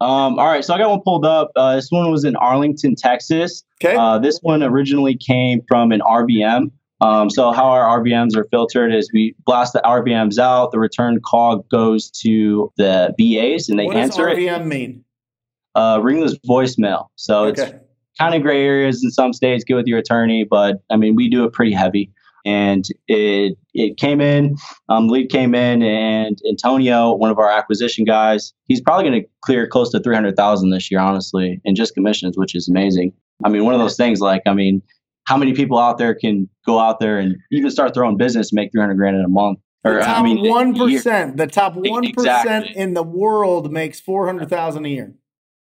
Um, 0.00 0.38
all 0.38 0.46
right, 0.46 0.64
so 0.64 0.74
I 0.74 0.78
got 0.78 0.90
one 0.90 1.00
pulled 1.02 1.24
up. 1.24 1.50
Uh, 1.56 1.76
this 1.76 1.88
one 1.90 2.10
was 2.10 2.24
in 2.24 2.36
Arlington, 2.36 2.96
Texas. 2.96 3.64
Okay. 3.82 3.96
Uh, 3.96 4.18
this 4.18 4.38
one 4.42 4.62
originally 4.62 5.16
came 5.16 5.62
from 5.68 5.92
an 5.92 6.00
RVM. 6.00 6.70
Um, 7.00 7.28
so 7.28 7.52
how 7.52 7.66
our 7.66 8.00
RVMs 8.00 8.36
are 8.36 8.46
filtered 8.50 8.94
is 8.94 9.10
we 9.12 9.34
blast 9.44 9.74
the 9.74 9.82
RVMs 9.84 10.38
out. 10.38 10.72
The 10.72 10.78
return 10.78 11.20
call 11.20 11.58
goes 11.70 12.10
to 12.22 12.72
the 12.76 13.14
VAs 13.18 13.68
and 13.68 13.78
they 13.78 13.86
what 13.86 13.96
answer 13.96 14.28
does 14.28 14.38
it. 14.38 14.40
RVM 14.40 14.66
mean? 14.66 15.04
Uh, 15.74 16.00
ringless 16.02 16.38
voicemail. 16.48 17.08
So 17.16 17.44
it's 17.44 17.62
kind 18.18 18.34
of 18.34 18.42
gray 18.42 18.64
areas 18.64 19.04
in 19.04 19.10
some 19.10 19.34
states. 19.34 19.62
Get 19.62 19.74
with 19.74 19.86
your 19.86 19.98
attorney, 19.98 20.44
but 20.44 20.82
I 20.90 20.96
mean 20.96 21.16
we 21.16 21.28
do 21.28 21.44
it 21.44 21.52
pretty 21.52 21.72
heavy. 21.72 22.10
And 22.46 22.86
it 23.08 23.58
it 23.74 23.96
came 23.96 24.20
in, 24.20 24.56
um, 24.88 25.08
lead 25.08 25.30
came 25.30 25.52
in, 25.54 25.82
and 25.82 26.38
Antonio, 26.48 27.12
one 27.12 27.30
of 27.30 27.38
our 27.38 27.50
acquisition 27.50 28.04
guys, 28.04 28.54
he's 28.68 28.80
probably 28.80 29.08
going 29.10 29.20
to 29.22 29.28
clear 29.42 29.66
close 29.66 29.90
to 29.90 30.00
three 30.00 30.14
hundred 30.14 30.36
thousand 30.36 30.70
this 30.70 30.88
year, 30.90 31.00
honestly, 31.00 31.60
in 31.64 31.74
just 31.74 31.92
commissions, 31.94 32.38
which 32.38 32.54
is 32.54 32.68
amazing. 32.68 33.12
I 33.44 33.48
mean, 33.48 33.64
one 33.64 33.74
of 33.74 33.80
those 33.80 33.96
things 33.96 34.20
like 34.20 34.42
I 34.46 34.54
mean, 34.54 34.80
how 35.24 35.36
many 35.36 35.54
people 35.54 35.76
out 35.76 35.98
there 35.98 36.14
can 36.14 36.48
go 36.64 36.78
out 36.78 37.00
there 37.00 37.18
and 37.18 37.34
even 37.50 37.68
start 37.70 37.94
their 37.94 38.04
own 38.04 38.16
business 38.16 38.52
and 38.52 38.56
make 38.56 38.70
three 38.70 38.80
hundred 38.80 38.94
grand 38.94 39.16
in 39.16 39.24
a 39.24 39.28
month? 39.28 39.58
The 39.82 39.98
top 40.00 40.18
I 40.18 40.22
mean, 40.22 40.48
one 40.48 40.74
year. 40.74 41.00
the 41.34 41.48
top 41.50 41.74
one 41.74 42.12
percent 42.12 42.64
Exactly. 42.64 42.76
in 42.80 42.94
the 42.94 43.02
world 43.02 43.72
makes 43.72 44.00
four 44.00 44.26
hundred 44.26 44.48
thousand 44.50 44.84
a 44.86 44.88
year. 44.88 45.14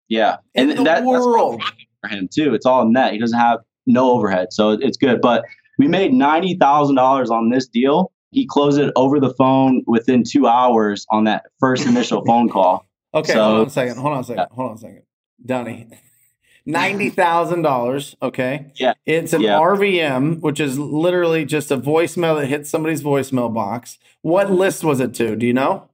Yeah, 0.08 0.36
In 0.54 0.68
and 0.68 0.78
the 0.80 0.84
that, 0.84 0.96
that's 0.96 1.06
world. 1.06 1.62
for 2.02 2.08
him 2.08 2.28
too. 2.30 2.52
It's 2.54 2.66
all 2.66 2.86
net. 2.86 3.14
He 3.14 3.18
doesn't 3.18 3.38
have 3.38 3.60
no 3.86 4.10
overhead, 4.12 4.52
so 4.52 4.70
it's 4.72 4.98
good. 4.98 5.20
But 5.22 5.44
we 5.78 5.88
made 5.88 6.12
ninety 6.12 6.54
thousand 6.54 6.96
dollars 6.96 7.30
on 7.30 7.50
this 7.50 7.66
deal. 7.66 8.10
He 8.30 8.46
closed 8.46 8.80
it 8.80 8.92
over 8.96 9.20
the 9.20 9.32
phone 9.34 9.82
within 9.86 10.24
two 10.24 10.46
hours 10.46 11.06
on 11.10 11.24
that 11.24 11.44
first 11.60 11.86
initial 11.86 12.24
phone 12.26 12.48
call. 12.48 12.86
Okay, 13.14 13.32
So- 13.32 13.42
hold 13.44 13.60
on 13.60 13.66
a 13.66 13.70
second. 13.70 13.96
Hold 13.98 14.12
on 14.14 14.20
a 14.20 14.24
second. 14.24 14.46
Hold 14.52 14.70
on 14.70 14.74
a 14.76 14.78
second. 14.78 15.02
Donnie. 15.44 15.88
Ninety 16.66 17.10
thousand 17.10 17.60
dollars. 17.62 18.16
Okay. 18.22 18.72
Yeah. 18.76 18.94
It's 19.04 19.34
an 19.34 19.42
Yeah. 19.42 19.58
RVM, 19.60 20.40
which 20.40 20.60
is 20.60 20.78
literally 20.78 21.44
just 21.44 21.70
a 21.70 21.76
voicemail 21.76 22.40
that 22.40 22.46
hits 22.46 22.70
somebody's 22.70 23.02
voicemail 23.02 23.52
box. 23.52 23.98
What 24.22 24.50
list 24.50 24.82
was 24.82 24.98
it 24.98 25.12
to? 25.14 25.36
Do 25.36 25.46
you 25.46 25.52
know? 25.52 25.90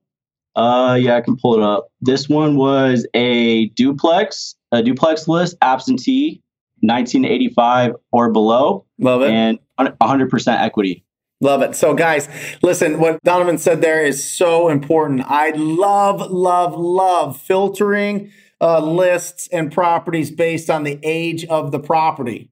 Uh, 0.55 0.97
yeah, 1.01 1.17
I 1.17 1.23
can 1.23 1.37
pull 1.37 1.55
it 1.55 1.63
up. 1.63 1.89
This 2.01 2.29
one 2.29 2.57
was 2.57 3.05
a 3.15 3.67
duplex, 3.71 4.55
a 4.71 4.81
duplex 4.83 5.27
list, 5.27 5.57
absentee, 5.61 6.41
nineteen 6.83 7.25
eighty 7.25 7.49
five 7.49 7.95
or 8.13 8.31
below, 8.31 8.87
Love 8.99 9.23
it. 9.23 9.31
and 9.31 9.59
hundred 10.01 10.31
percent 10.31 10.61
equity. 10.61 11.05
Love 11.43 11.63
it. 11.63 11.75
So, 11.75 11.95
guys, 11.95 12.29
listen, 12.63 13.01
what 13.01 13.23
Donovan 13.25 13.57
said 13.57 13.81
there 13.81 14.05
is 14.05 14.23
so 14.23 14.69
important. 14.69 15.23
I 15.27 15.51
love, 15.53 16.31
love, 16.31 16.75
love 16.77 17.41
filtering 17.41 18.31
uh, 18.61 18.81
lists 18.85 19.49
and 19.51 19.73
properties 19.73 20.31
based 20.31 20.69
on 20.69 20.83
the 20.83 20.99
age 21.03 21.47
of 21.47 21.73
the 21.73 21.81
property. 21.81 22.51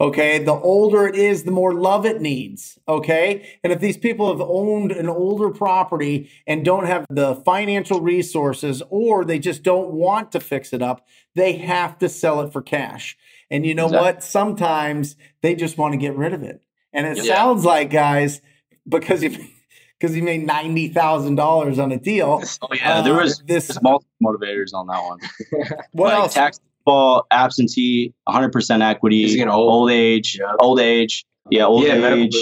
Okay. 0.00 0.38
The 0.38 0.52
older 0.52 1.08
it 1.08 1.16
is, 1.16 1.42
the 1.42 1.50
more 1.50 1.74
love 1.74 2.06
it 2.06 2.20
needs. 2.20 2.78
Okay. 2.86 3.58
And 3.64 3.72
if 3.72 3.80
these 3.80 3.96
people 3.96 4.28
have 4.30 4.40
owned 4.40 4.92
an 4.92 5.08
older 5.08 5.50
property 5.50 6.30
and 6.46 6.64
don't 6.64 6.86
have 6.86 7.04
the 7.10 7.34
financial 7.34 8.00
resources 8.00 8.80
or 8.90 9.24
they 9.24 9.40
just 9.40 9.64
don't 9.64 9.90
want 9.90 10.30
to 10.30 10.38
fix 10.38 10.72
it 10.72 10.82
up, 10.82 11.08
they 11.34 11.54
have 11.54 11.98
to 11.98 12.08
sell 12.08 12.40
it 12.42 12.52
for 12.52 12.62
cash. 12.62 13.18
And 13.50 13.64
you 13.64 13.74
know 13.74 13.86
Exactly. 13.86 14.06
what? 14.06 14.22
Sometimes 14.24 15.16
they 15.42 15.54
just 15.54 15.78
want 15.78 15.92
to 15.92 15.98
get 15.98 16.16
rid 16.16 16.32
of 16.34 16.42
it. 16.42 16.60
And 16.92 17.06
it 17.06 17.16
Yeah. 17.24 17.34
sounds 17.34 17.64
like, 17.64 17.90
guys, 17.90 18.40
because 18.88 19.22
you 19.22 19.30
because 20.00 20.14
you 20.16 20.22
made 20.22 20.46
ninety 20.46 20.88
thousand 20.88 21.34
dollars 21.36 21.78
on 21.78 21.90
a 21.92 21.98
deal. 21.98 22.40
Oh 22.62 22.68
yeah, 22.74 23.02
there 23.02 23.14
Uh, 23.14 23.22
was 23.22 23.42
this- 23.46 23.68
this 23.68 23.82
multiple 23.82 24.10
motivators 24.22 24.72
on 24.74 24.86
that 24.88 25.02
one. 25.02 25.18
What 25.92 26.12
like 26.12 26.14
else? 26.24 26.34
tax 26.34 26.60
fall, 26.84 27.26
absentee, 27.30 28.14
100% 28.28 28.80
equity, 28.82 29.42
old. 29.44 29.50
old 29.50 29.90
age, 29.90 30.38
Yeah. 30.40 30.54
old 30.60 30.80
age. 30.80 31.24
Yeah, 31.50 31.64
old 31.66 31.84
Yeah, 31.84 32.14
age. 32.14 32.34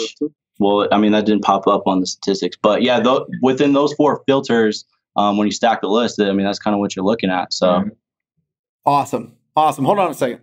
Well, 0.59 0.89
I 0.93 0.99
mean, 0.99 1.13
that 1.13 1.27
didn't 1.27 1.43
pop 1.43 1.67
up 1.67 1.83
on 1.87 2.01
the 2.01 2.07
statistics, 2.07 2.57
but 2.63 2.83
yeah, 2.83 3.01
tho- 3.01 3.27
within 3.43 3.73
those 3.73 3.93
four 3.95 4.23
filters, 4.27 4.85
um, 5.17 5.37
when 5.37 5.47
you 5.47 5.53
stack 5.53 5.81
the 5.81 5.89
list, 5.89 6.21
I 6.21 6.33
mean, 6.33 6.47
that's 6.47 6.59
kind 6.61 6.75
of 6.75 6.81
what 6.81 6.95
you're 6.97 7.05
looking 7.05 7.29
at. 7.31 7.53
So, 7.53 7.67
Mhm. 7.67 7.91
Awesome, 8.85 9.37
awesome. 9.57 9.85
Hold 9.85 9.99
on 9.99 10.11
a 10.11 10.15
second. 10.15 10.41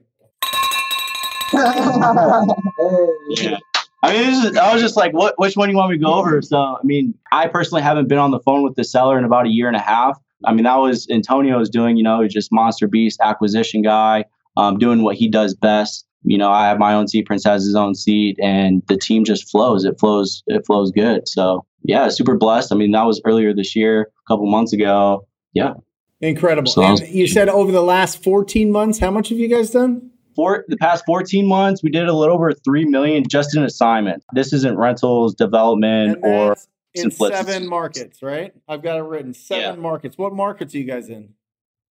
Yeah. 1.54 3.58
I 4.02 4.12
mean, 4.12 4.30
is, 4.30 4.58
I 4.58 4.74
was 4.74 4.82
just 4.82 4.98
like, 4.98 5.14
what, 5.14 5.36
which 5.38 5.56
one 5.56 5.70
do 5.70 5.72
you 5.72 5.78
want 5.78 5.92
me 5.92 5.98
to 5.98 6.04
go 6.04 6.14
over? 6.14 6.42
So, 6.42 6.58
I 6.58 6.82
mean, 6.84 7.14
I 7.32 7.48
personally 7.48 7.82
haven't 7.82 8.10
been 8.10 8.18
on 8.18 8.32
the 8.32 8.40
phone 8.42 8.62
with 8.62 8.76
the 8.76 8.84
seller 8.84 9.18
in 9.18 9.24
about 9.24 9.46
a 9.46 9.50
year 9.50 9.68
and 9.68 9.78
a 9.78 9.82
half. 9.82 10.20
I 10.46 10.54
mean, 10.54 10.66
that 10.66 10.76
was 10.76 11.08
Antonio's 11.10 11.70
doing, 11.70 11.96
you 11.96 12.04
know, 12.04 12.28
just 12.28 12.52
monster 12.52 12.88
beast 12.88 13.20
acquisition 13.24 13.82
guy, 13.82 14.26
um, 14.58 14.78
doing 14.78 15.04
what 15.04 15.16
he 15.16 15.30
does 15.30 15.56
best. 15.56 16.06
You 16.26 16.38
know, 16.38 16.52
I 16.52 16.68
have 16.68 16.80
my 16.80 16.94
own 16.94 17.08
seat, 17.08 17.26
Prince 17.26 17.46
has 17.46 17.64
his 17.64 17.76
own 17.76 17.96
seat, 17.96 18.38
and 18.42 18.82
the 18.88 18.98
team 18.98 19.24
just 19.24 19.50
flows. 19.50 19.86
It 19.86 20.00
flows, 20.00 20.44
it 20.48 20.66
flows 20.66 20.92
good. 20.92 21.28
So, 21.28 21.66
yeah, 21.84 22.10
super 22.10 22.36
blessed. 22.36 22.74
I 22.74 22.76
mean, 22.76 22.92
that 22.92 23.04
was 23.04 23.22
earlier 23.26 23.54
this 23.54 23.76
year, 23.76 24.02
a 24.02 24.28
couple 24.28 24.50
months 24.50 24.74
ago. 24.74 25.28
Yeah. 25.54 25.74
Incredible. 26.22 26.72
So- 26.72 26.84
and 26.84 27.00
you 27.08 27.28
said 27.28 27.50
over 27.50 27.72
the 27.72 27.84
last 27.84 28.24
fourteen 28.24 28.72
months, 28.72 29.00
how 29.00 29.12
much 29.12 29.30
have 29.30 29.38
you 29.38 29.50
guys 29.50 29.72
done? 29.72 30.12
For 30.36 30.66
the 30.68 30.78
past 30.78 31.04
14 31.06 31.48
months, 31.48 31.82
we 31.84 31.90
did 31.90 32.08
a 32.08 32.14
little 32.14 32.36
over 32.36 32.52
3 32.54 32.86
million 32.86 33.24
just 33.30 33.56
in 33.56 33.64
assignment. 33.64 34.24
This 34.34 34.54
isn't 34.54 34.78
rentals, 34.78 35.34
development, 35.36 36.20
or 36.24 36.56
in 36.94 37.10
seven 37.12 37.68
markets, 37.68 38.22
right? 38.22 38.54
I've 38.68 38.82
got 38.84 38.98
it 38.98 39.04
written. 39.04 39.34
Seven 39.34 39.76
Yeah. 39.76 39.82
markets. 39.82 40.18
What 40.18 40.34
markets 40.34 40.76
are 40.76 40.78
you 40.78 40.84
guys 40.86 41.10
in? 41.10 41.30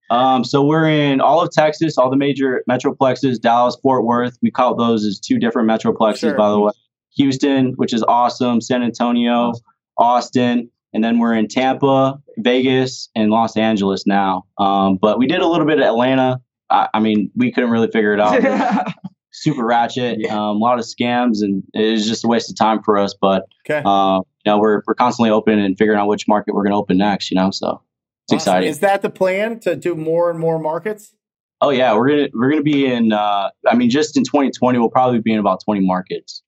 Um, 0.09 0.43
so 0.43 0.61
we're 0.63 0.89
in 0.89 1.21
all 1.21 1.41
of 1.41 1.51
Texas, 1.51 1.97
all 1.97 2.09
the 2.09 2.17
major 2.17 2.63
metroplexes, 2.69 3.39
Dallas, 3.39 3.77
Fort 3.81 4.03
Worth. 4.03 4.37
We 4.41 4.51
call 4.51 4.75
those 4.75 5.05
as 5.05 5.19
two 5.19 5.39
different 5.39 5.69
metroplexes, 5.69 6.17
Sure. 6.19 6.35
by 6.35 6.49
the 6.49 6.59
way. 6.59 6.71
Houston, 7.17 7.73
which 7.77 7.93
is 7.93 8.03
awesome, 8.03 8.59
San 8.61 8.83
Antonio, 8.83 9.53
Austin, 9.97 10.69
and 10.93 11.03
then 11.03 11.19
we're 11.19 11.33
in 11.33 11.47
Tampa, 11.47 12.21
Vegas, 12.37 13.09
and 13.15 13.31
Los 13.31 13.55
Angeles 13.57 14.05
now. 14.05 14.43
Um, 14.57 14.97
but 15.01 15.17
we 15.17 15.27
did 15.27 15.39
a 15.41 15.47
little 15.47 15.65
bit 15.65 15.79
of 15.79 15.85
Atlanta. 15.85 16.41
I, 16.71 16.87
I 16.95 16.99
mean, 16.99 17.31
we 17.35 17.51
couldn't 17.51 17.69
really 17.71 17.89
figure 17.91 18.13
it 18.13 18.19
out. 18.19 18.87
Super 19.33 19.65
ratchet, 19.65 20.19
Yeah. 20.19 20.33
um, 20.33 20.57
a 20.57 20.59
lot 20.59 20.77
of 20.77 20.85
scams, 20.85 21.41
and 21.41 21.63
it 21.73 21.91
was 21.91 22.05
just 22.07 22.25
a 22.25 22.27
waste 22.27 22.49
of 22.49 22.57
time 22.57 22.83
for 22.83 22.97
us. 22.97 23.13
But 23.19 23.45
Okay. 23.69 23.81
uh, 23.85 24.17
you 24.45 24.51
know, 24.51 24.59
we're 24.59 24.81
we're 24.85 24.93
constantly 24.95 25.29
open 25.29 25.57
and 25.59 25.77
figuring 25.77 25.97
out 25.99 26.07
which 26.07 26.27
market 26.27 26.53
we're 26.53 26.63
going 26.63 26.71
to 26.73 26.77
open 26.77 26.97
next. 26.97 27.31
You 27.31 27.35
know, 27.35 27.49
so 27.51 27.81
it's 28.25 28.33
Awesome. 28.33 28.35
exciting. 28.35 28.69
Is 28.69 28.79
that 28.79 29.01
the 29.01 29.09
plan 29.09 29.59
to 29.61 29.75
do 29.75 29.95
more 29.95 30.29
and 30.29 30.37
more 30.39 30.59
markets? 30.59 31.15
Oh 31.61 31.69
yeah, 31.69 31.93
we're 31.95 32.09
gonna 32.09 32.27
we're 32.33 32.49
gonna 32.49 32.61
be 32.63 32.85
in. 32.85 33.13
Uh, 33.13 33.49
I 33.69 33.75
mean, 33.75 33.89
just 33.89 34.17
in 34.17 34.23
2020, 34.23 34.79
we'll 34.79 34.89
probably 34.89 35.19
be 35.21 35.31
in 35.31 35.39
about 35.39 35.63
20 35.63 35.79
markets 35.81 36.41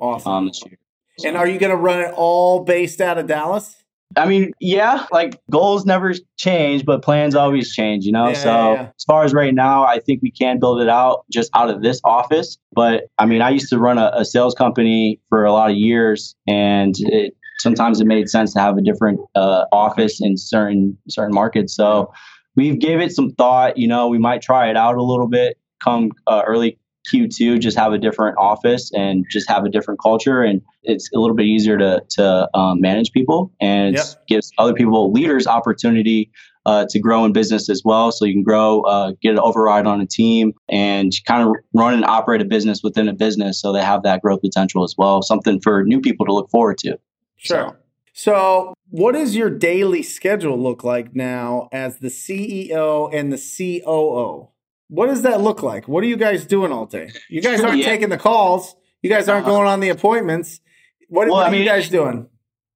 Awesome. 0.00 0.32
um, 0.32 0.46
this 0.46 0.62
year. 0.64 0.78
and 1.26 1.36
are 1.36 1.46
you 1.46 1.58
going 1.58 1.70
to 1.70 1.76
run 1.76 1.98
it 2.00 2.14
all 2.16 2.64
based 2.64 3.00
out 3.02 3.18
of 3.18 3.26
Dallas? 3.26 3.79
I 4.16 4.26
mean, 4.26 4.52
yeah, 4.60 5.06
like 5.12 5.40
goals 5.50 5.86
never 5.86 6.12
change, 6.36 6.84
but 6.84 7.02
plans 7.02 7.34
always 7.34 7.72
change. 7.72 8.04
You 8.04 8.12
know, 8.12 8.28
Yeah, 8.28 8.34
so 8.34 8.48
yeah, 8.48 8.72
yeah. 8.72 8.90
as 8.96 9.04
far 9.04 9.24
as 9.24 9.32
right 9.32 9.54
now, 9.54 9.84
I 9.84 10.00
think 10.00 10.20
we 10.22 10.30
can 10.30 10.58
build 10.58 10.80
it 10.80 10.88
out 10.88 11.24
just 11.30 11.50
out 11.54 11.70
of 11.70 11.82
this 11.82 12.00
office. 12.04 12.58
But 12.72 13.04
I 13.18 13.26
mean, 13.26 13.40
I 13.40 13.50
used 13.50 13.68
to 13.70 13.78
run 13.78 13.98
a, 13.98 14.10
a 14.14 14.24
sales 14.24 14.54
company 14.54 15.20
for 15.28 15.44
a 15.44 15.52
lot 15.52 15.70
of 15.70 15.76
years, 15.76 16.34
and 16.48 16.94
it 16.98 17.34
sometimes 17.60 18.00
it 18.00 18.06
made 18.06 18.28
sense 18.28 18.52
to 18.54 18.60
have 18.60 18.76
a 18.76 18.82
different 18.82 19.20
uh, 19.36 19.66
office 19.70 20.20
in 20.20 20.36
certain 20.36 20.98
certain 21.08 21.34
markets. 21.34 21.74
So 21.74 22.12
we've 22.56 22.80
gave 22.80 23.00
it 23.00 23.12
some 23.12 23.30
thought. 23.32 23.76
You 23.76 23.86
know, 23.86 24.08
we 24.08 24.18
might 24.18 24.42
try 24.42 24.68
it 24.68 24.76
out 24.76 24.96
a 24.96 25.02
little 25.02 25.28
bit 25.28 25.56
come 25.80 26.10
uh, 26.26 26.42
early 26.46 26.78
Q2, 27.12 27.60
just 27.60 27.78
have 27.78 27.92
a 27.92 27.98
different 27.98 28.36
office 28.38 28.90
and 28.94 29.24
just 29.30 29.48
have 29.48 29.64
a 29.64 29.68
different 29.68 30.00
culture, 30.00 30.42
and 30.42 30.60
it's 30.82 31.10
a 31.14 31.18
little 31.18 31.36
bit 31.36 31.46
easier 31.46 31.78
to 31.78 32.02
to 32.10 32.48
um, 32.56 32.80
manage 32.80 33.12
people 33.12 33.52
and 33.60 33.96
Yep. 33.96 34.06
gives 34.28 34.52
other 34.58 34.74
people 34.74 35.12
leaders 35.12 35.46
opportunity 35.46 36.30
uh, 36.66 36.86
to 36.90 36.98
grow 36.98 37.24
in 37.24 37.32
business 37.32 37.68
as 37.70 37.82
well. 37.84 38.12
So 38.12 38.24
you 38.24 38.34
can 38.34 38.42
grow, 38.42 38.82
uh, 38.82 39.12
get 39.22 39.32
an 39.32 39.38
override 39.38 39.86
on 39.86 40.00
a 40.00 40.06
team, 40.06 40.52
and 40.68 41.12
kind 41.26 41.48
of 41.48 41.54
run 41.74 41.94
and 41.94 42.04
operate 42.04 42.42
a 42.42 42.44
business 42.44 42.82
within 42.82 43.08
a 43.08 43.14
business, 43.14 43.60
so 43.60 43.72
they 43.72 43.82
have 43.82 44.02
that 44.02 44.20
growth 44.22 44.42
potential 44.42 44.84
as 44.84 44.94
well. 44.96 45.22
Something 45.22 45.60
for 45.60 45.84
new 45.84 46.00
people 46.00 46.26
to 46.26 46.32
look 46.32 46.50
forward 46.50 46.78
to. 46.78 46.98
Sure. 47.36 47.78
So, 48.12 48.74
what 48.90 49.12
does 49.12 49.34
your 49.34 49.50
daily 49.50 50.02
schedule 50.02 50.58
look 50.58 50.84
like 50.84 51.14
now 51.14 51.68
as 51.72 51.98
the 51.98 52.08
CEO 52.08 53.08
and 53.12 53.32
the 53.32 53.38
COO? 53.38 54.48
What 54.90 55.06
does 55.06 55.22
that 55.22 55.40
look 55.40 55.62
like? 55.62 55.88
What 55.88 56.04
are 56.04 56.06
you 56.08 56.16
guys 56.16 56.44
doing 56.44 56.72
all 56.72 56.84
day? 56.84 57.10
You 57.28 57.40
guys 57.40 57.60
aren't 57.60 57.78
Yeah. 57.82 57.86
taking 57.86 58.08
the 58.10 58.18
calls. 58.18 58.74
You 59.02 59.08
guys 59.08 59.28
aren't 59.28 59.46
Uh, 59.46 59.50
going 59.50 59.66
on 59.68 59.80
the 59.80 59.88
appointments. 59.88 60.60
What, 61.08 61.28
Well, 61.28 61.36
what 61.38 61.46
I 61.46 61.50
are 61.50 61.54
you 61.54 61.64
guys 61.64 61.88
doing? 61.88 62.26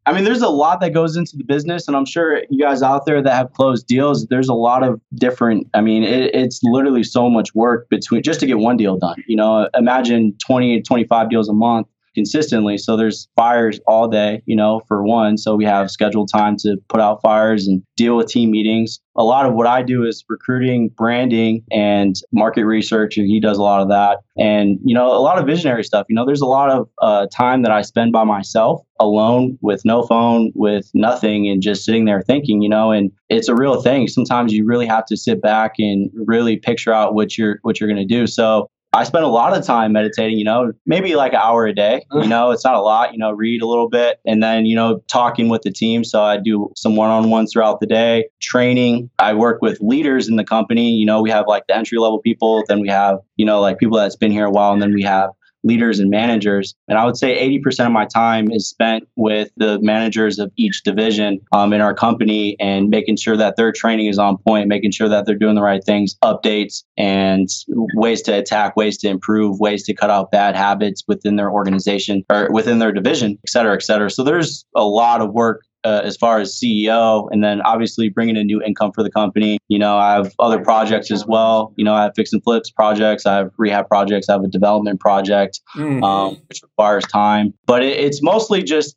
I 0.07 0.13
mean, 0.13 0.25
there's 0.25 0.43
a 0.43 0.49
lot 0.49 0.81
that 0.81 0.91
goes 0.93 1.17
into 1.17 1.37
the 1.37 1.45
business, 1.45 1.89
and 1.89 1.97
I'm 1.97 2.05
sure 2.05 2.43
you 2.51 2.63
guys 2.63 2.83
out 2.83 3.07
there 3.07 3.23
that 3.23 3.33
have 3.33 3.53
closed 3.55 3.87
deals, 3.87 4.27
there's 4.27 4.49
a 4.51 4.55
lot 4.55 4.83
of 4.83 5.01
different. 5.15 5.67
I 5.73 5.81
mean, 5.81 6.03
it, 6.05 6.35
it's 6.35 6.61
literally 6.63 7.03
so 7.03 7.31
much 7.31 7.55
work 7.55 7.89
between 7.89 8.23
just 8.23 8.39
to 8.41 8.47
get 8.47 8.59
one 8.59 8.77
deal 8.77 8.99
done. 8.99 9.17
You 9.27 9.37
know, 9.37 9.69
imagine 9.75 10.35
20, 10.47 10.83
25 10.83 11.31
deals 11.31 11.49
a 11.49 11.55
month. 11.55 11.87
Consistently. 12.15 12.79
So 12.79 12.97
there's 12.97 13.29
fires 13.37 13.81
all 13.87 14.09
day, 14.09 14.43
you 14.47 14.57
know, 14.57 14.81
for 14.89 15.03
one. 15.03 15.37
So 15.37 15.57
we 15.57 15.65
have 15.65 15.91
scheduled 15.91 16.31
time 16.33 16.57
to 16.59 16.77
put 16.89 17.01
out 17.01 17.21
fires 17.23 17.67
and 17.67 17.83
deal 17.97 18.17
with 18.17 18.29
team 18.29 18.51
meetings. 18.51 19.01
A 19.17 19.23
lot 19.23 19.47
of 19.47 19.55
what 19.55 19.67
I 19.67 19.83
do 19.83 20.05
is 20.05 20.25
recruiting, 20.29 20.89
branding, 20.89 21.63
and 21.71 22.17
market 22.33 22.65
research. 22.65 23.17
And 23.17 23.27
he 23.29 23.39
does 23.39 23.59
a 23.59 23.63
lot 23.63 23.81
of 23.81 23.89
that. 23.89 24.19
And, 24.37 24.79
you 24.85 24.95
know, 24.95 25.07
a 25.07 25.21
lot 25.21 25.39
of 25.39 25.47
visionary 25.47 25.85
stuff. 25.85 26.07
You 26.09 26.17
know, 26.17 26.27
there's 26.27 26.41
a 26.41 26.47
lot 26.47 26.71
of 26.71 26.89
uh, 27.01 27.27
time 27.33 27.63
that 27.63 27.71
I 27.71 27.83
spend 27.83 28.13
by 28.13 28.25
myself 28.25 28.83
alone 28.99 29.59
with 29.61 29.85
no 29.85 30.03
phone, 30.03 30.51
with 30.55 30.91
nothing, 30.95 31.49
and 31.49 31.63
just 31.63 31.85
sitting 31.85 32.05
there 32.05 32.23
thinking, 32.23 32.63
you 32.63 32.69
know, 32.69 32.91
and 32.91 33.13
it's 33.29 33.49
a 33.49 33.55
real 33.55 33.81
thing. 33.81 34.09
Sometimes 34.09 34.53
you 34.53 34.65
really 34.65 34.87
have 34.87 35.05
to 35.07 35.17
sit 35.17 35.41
back 35.41 35.75
and 35.79 36.11
really 36.27 36.57
picture 36.57 36.93
out 36.93 37.15
what 37.15 37.39
you're 37.39 37.59
what 37.63 37.81
you're 37.81 37.89
going 37.89 38.07
to 38.07 38.15
do. 38.15 38.27
So 38.27 38.69
I 38.95 39.03
spend 39.03 39.25
a 39.25 39.29
lot 39.29 39.57
of 39.57 39.65
time 39.67 39.93
meditating, 39.93 40.39
you 40.39 40.45
know, 40.45 40.73
maybe 40.87 41.17
like 41.17 41.33
an 41.33 41.41
hour 41.43 41.67
a 41.67 41.75
day. 41.75 42.07
You 42.13 42.29
know, 42.29 42.53
it's 42.53 42.65
not 42.65 42.75
a 42.75 42.81
lot, 42.81 43.13
you 43.13 43.19
know, 43.19 43.33
read 43.33 43.61
a 43.61 43.67
little 43.67 43.89
bit 43.89 44.21
and 44.25 44.41
then, 44.41 44.67
you 44.67 44.77
know, 44.77 45.03
talking 45.09 45.49
with 45.49 45.63
the 45.63 45.73
team. 45.73 46.05
So 46.05 46.23
I 46.23 46.37
do 46.37 46.71
some 46.77 46.95
one 46.95 47.11
on 47.11 47.29
ones 47.29 47.53
throughout 47.53 47.81
the 47.81 47.87
day, 47.87 48.27
training. 48.41 49.11
I 49.19 49.35
work 49.35 49.61
with 49.61 49.81
leaders 49.81 50.29
in 50.29 50.37
the 50.37 50.45
company. 50.45 50.93
You 50.93 51.07
know, 51.07 51.21
we 51.21 51.31
have 51.31 51.47
like 51.49 51.65
the 51.67 51.77
entry 51.77 51.99
level 51.99 52.21
people, 52.21 52.63
then 52.69 52.81
we 52.81 52.89
have, 52.89 53.19
you 53.37 53.45
know, 53.45 53.61
like 53.61 53.79
people 53.79 53.99
that's 53.99 54.17
been 54.17 54.31
here 54.31 54.47
a 54.47 54.51
while, 54.51 54.73
and 54.73 54.81
then 54.81 54.95
we 54.95 55.03
have 55.03 55.31
leaders 55.65 55.99
and 55.99 56.11
managers. 56.11 56.75
And 56.89 56.99
I 56.99 57.05
would 57.05 57.17
say 57.17 57.37
80% 57.61 57.87
of 57.87 57.93
my 57.93 58.05
time 58.05 58.53
is 58.53 58.69
spent 58.69 59.09
with 59.17 59.51
the 59.57 59.81
managers 59.81 60.39
of 60.39 60.53
each 60.57 60.83
division 60.85 61.41
um, 61.53 61.73
in 61.73 61.81
our 61.81 61.95
company 61.95 62.57
and 62.61 62.89
making 62.91 63.17
sure 63.17 63.37
that 63.37 63.57
their 63.57 63.73
training 63.73 64.07
is 64.07 64.19
on 64.19 64.37
point, 64.39 64.69
making 64.69 64.93
sure 64.93 65.09
that 65.09 65.27
they're 65.27 65.35
doing 65.35 65.55
the 65.55 65.63
right 65.63 65.83
things, 65.83 66.17
updates 66.23 66.85
and 66.97 67.49
ways 67.95 68.23
to 68.23 68.33
attack, 68.33 68.77
ways 68.77 68.99
to 68.99 69.09
improve, 69.09 69.59
ways 69.59 69.85
to 69.85 69.95
cut 69.95 70.11
out 70.11 70.31
bad 70.31 70.55
habits 70.55 71.03
within 71.09 71.37
their 71.37 71.51
organization 71.51 72.25
or 72.31 72.49
within 72.53 72.79
their 72.79 72.93
division, 72.93 73.39
et 73.45 73.51
cetera, 73.51 73.75
et 73.75 73.83
cetera. 73.83 74.11
So 74.11 74.23
there's 74.23 74.65
a 74.77 74.85
lot 74.85 75.21
of 75.21 75.33
work 75.33 75.63
uh, 75.85 76.01
as 76.05 76.17
far 76.17 76.39
as 76.39 76.59
CEO, 76.59 77.29
and 77.31 77.45
then 77.45 77.61
obviously 77.63 78.09
bringing 78.09 78.37
in 78.37 78.47
new 78.47 78.63
income 78.63 78.93
for 78.93 79.03
the 79.03 79.11
company. 79.11 79.59
You 79.69 79.79
know, 79.79 79.97
I 79.97 80.15
have 80.15 80.33
other 80.39 80.63
projects 80.63 81.11
as 81.11 81.27
well. 81.27 81.73
You 81.77 81.85
know, 81.85 81.95
I 81.95 82.05
have 82.05 82.13
fix 82.17 82.33
and 82.33 82.43
flips 82.43 82.71
projects, 82.71 83.27
I 83.27 83.37
have 83.37 83.51
rehab 83.59 83.89
projects, 83.89 84.29
I 84.29 84.33
have 84.33 84.45
a 84.45 84.49
development 84.49 85.01
project, 85.01 85.61
mm-hmm. 85.77 86.03
um, 86.03 86.37
which 86.49 86.63
requires 86.63 87.05
time. 87.05 87.55
But 87.67 87.83
it, 87.83 87.99
it's 87.99 88.23
mostly 88.23 88.63
just, 88.63 88.97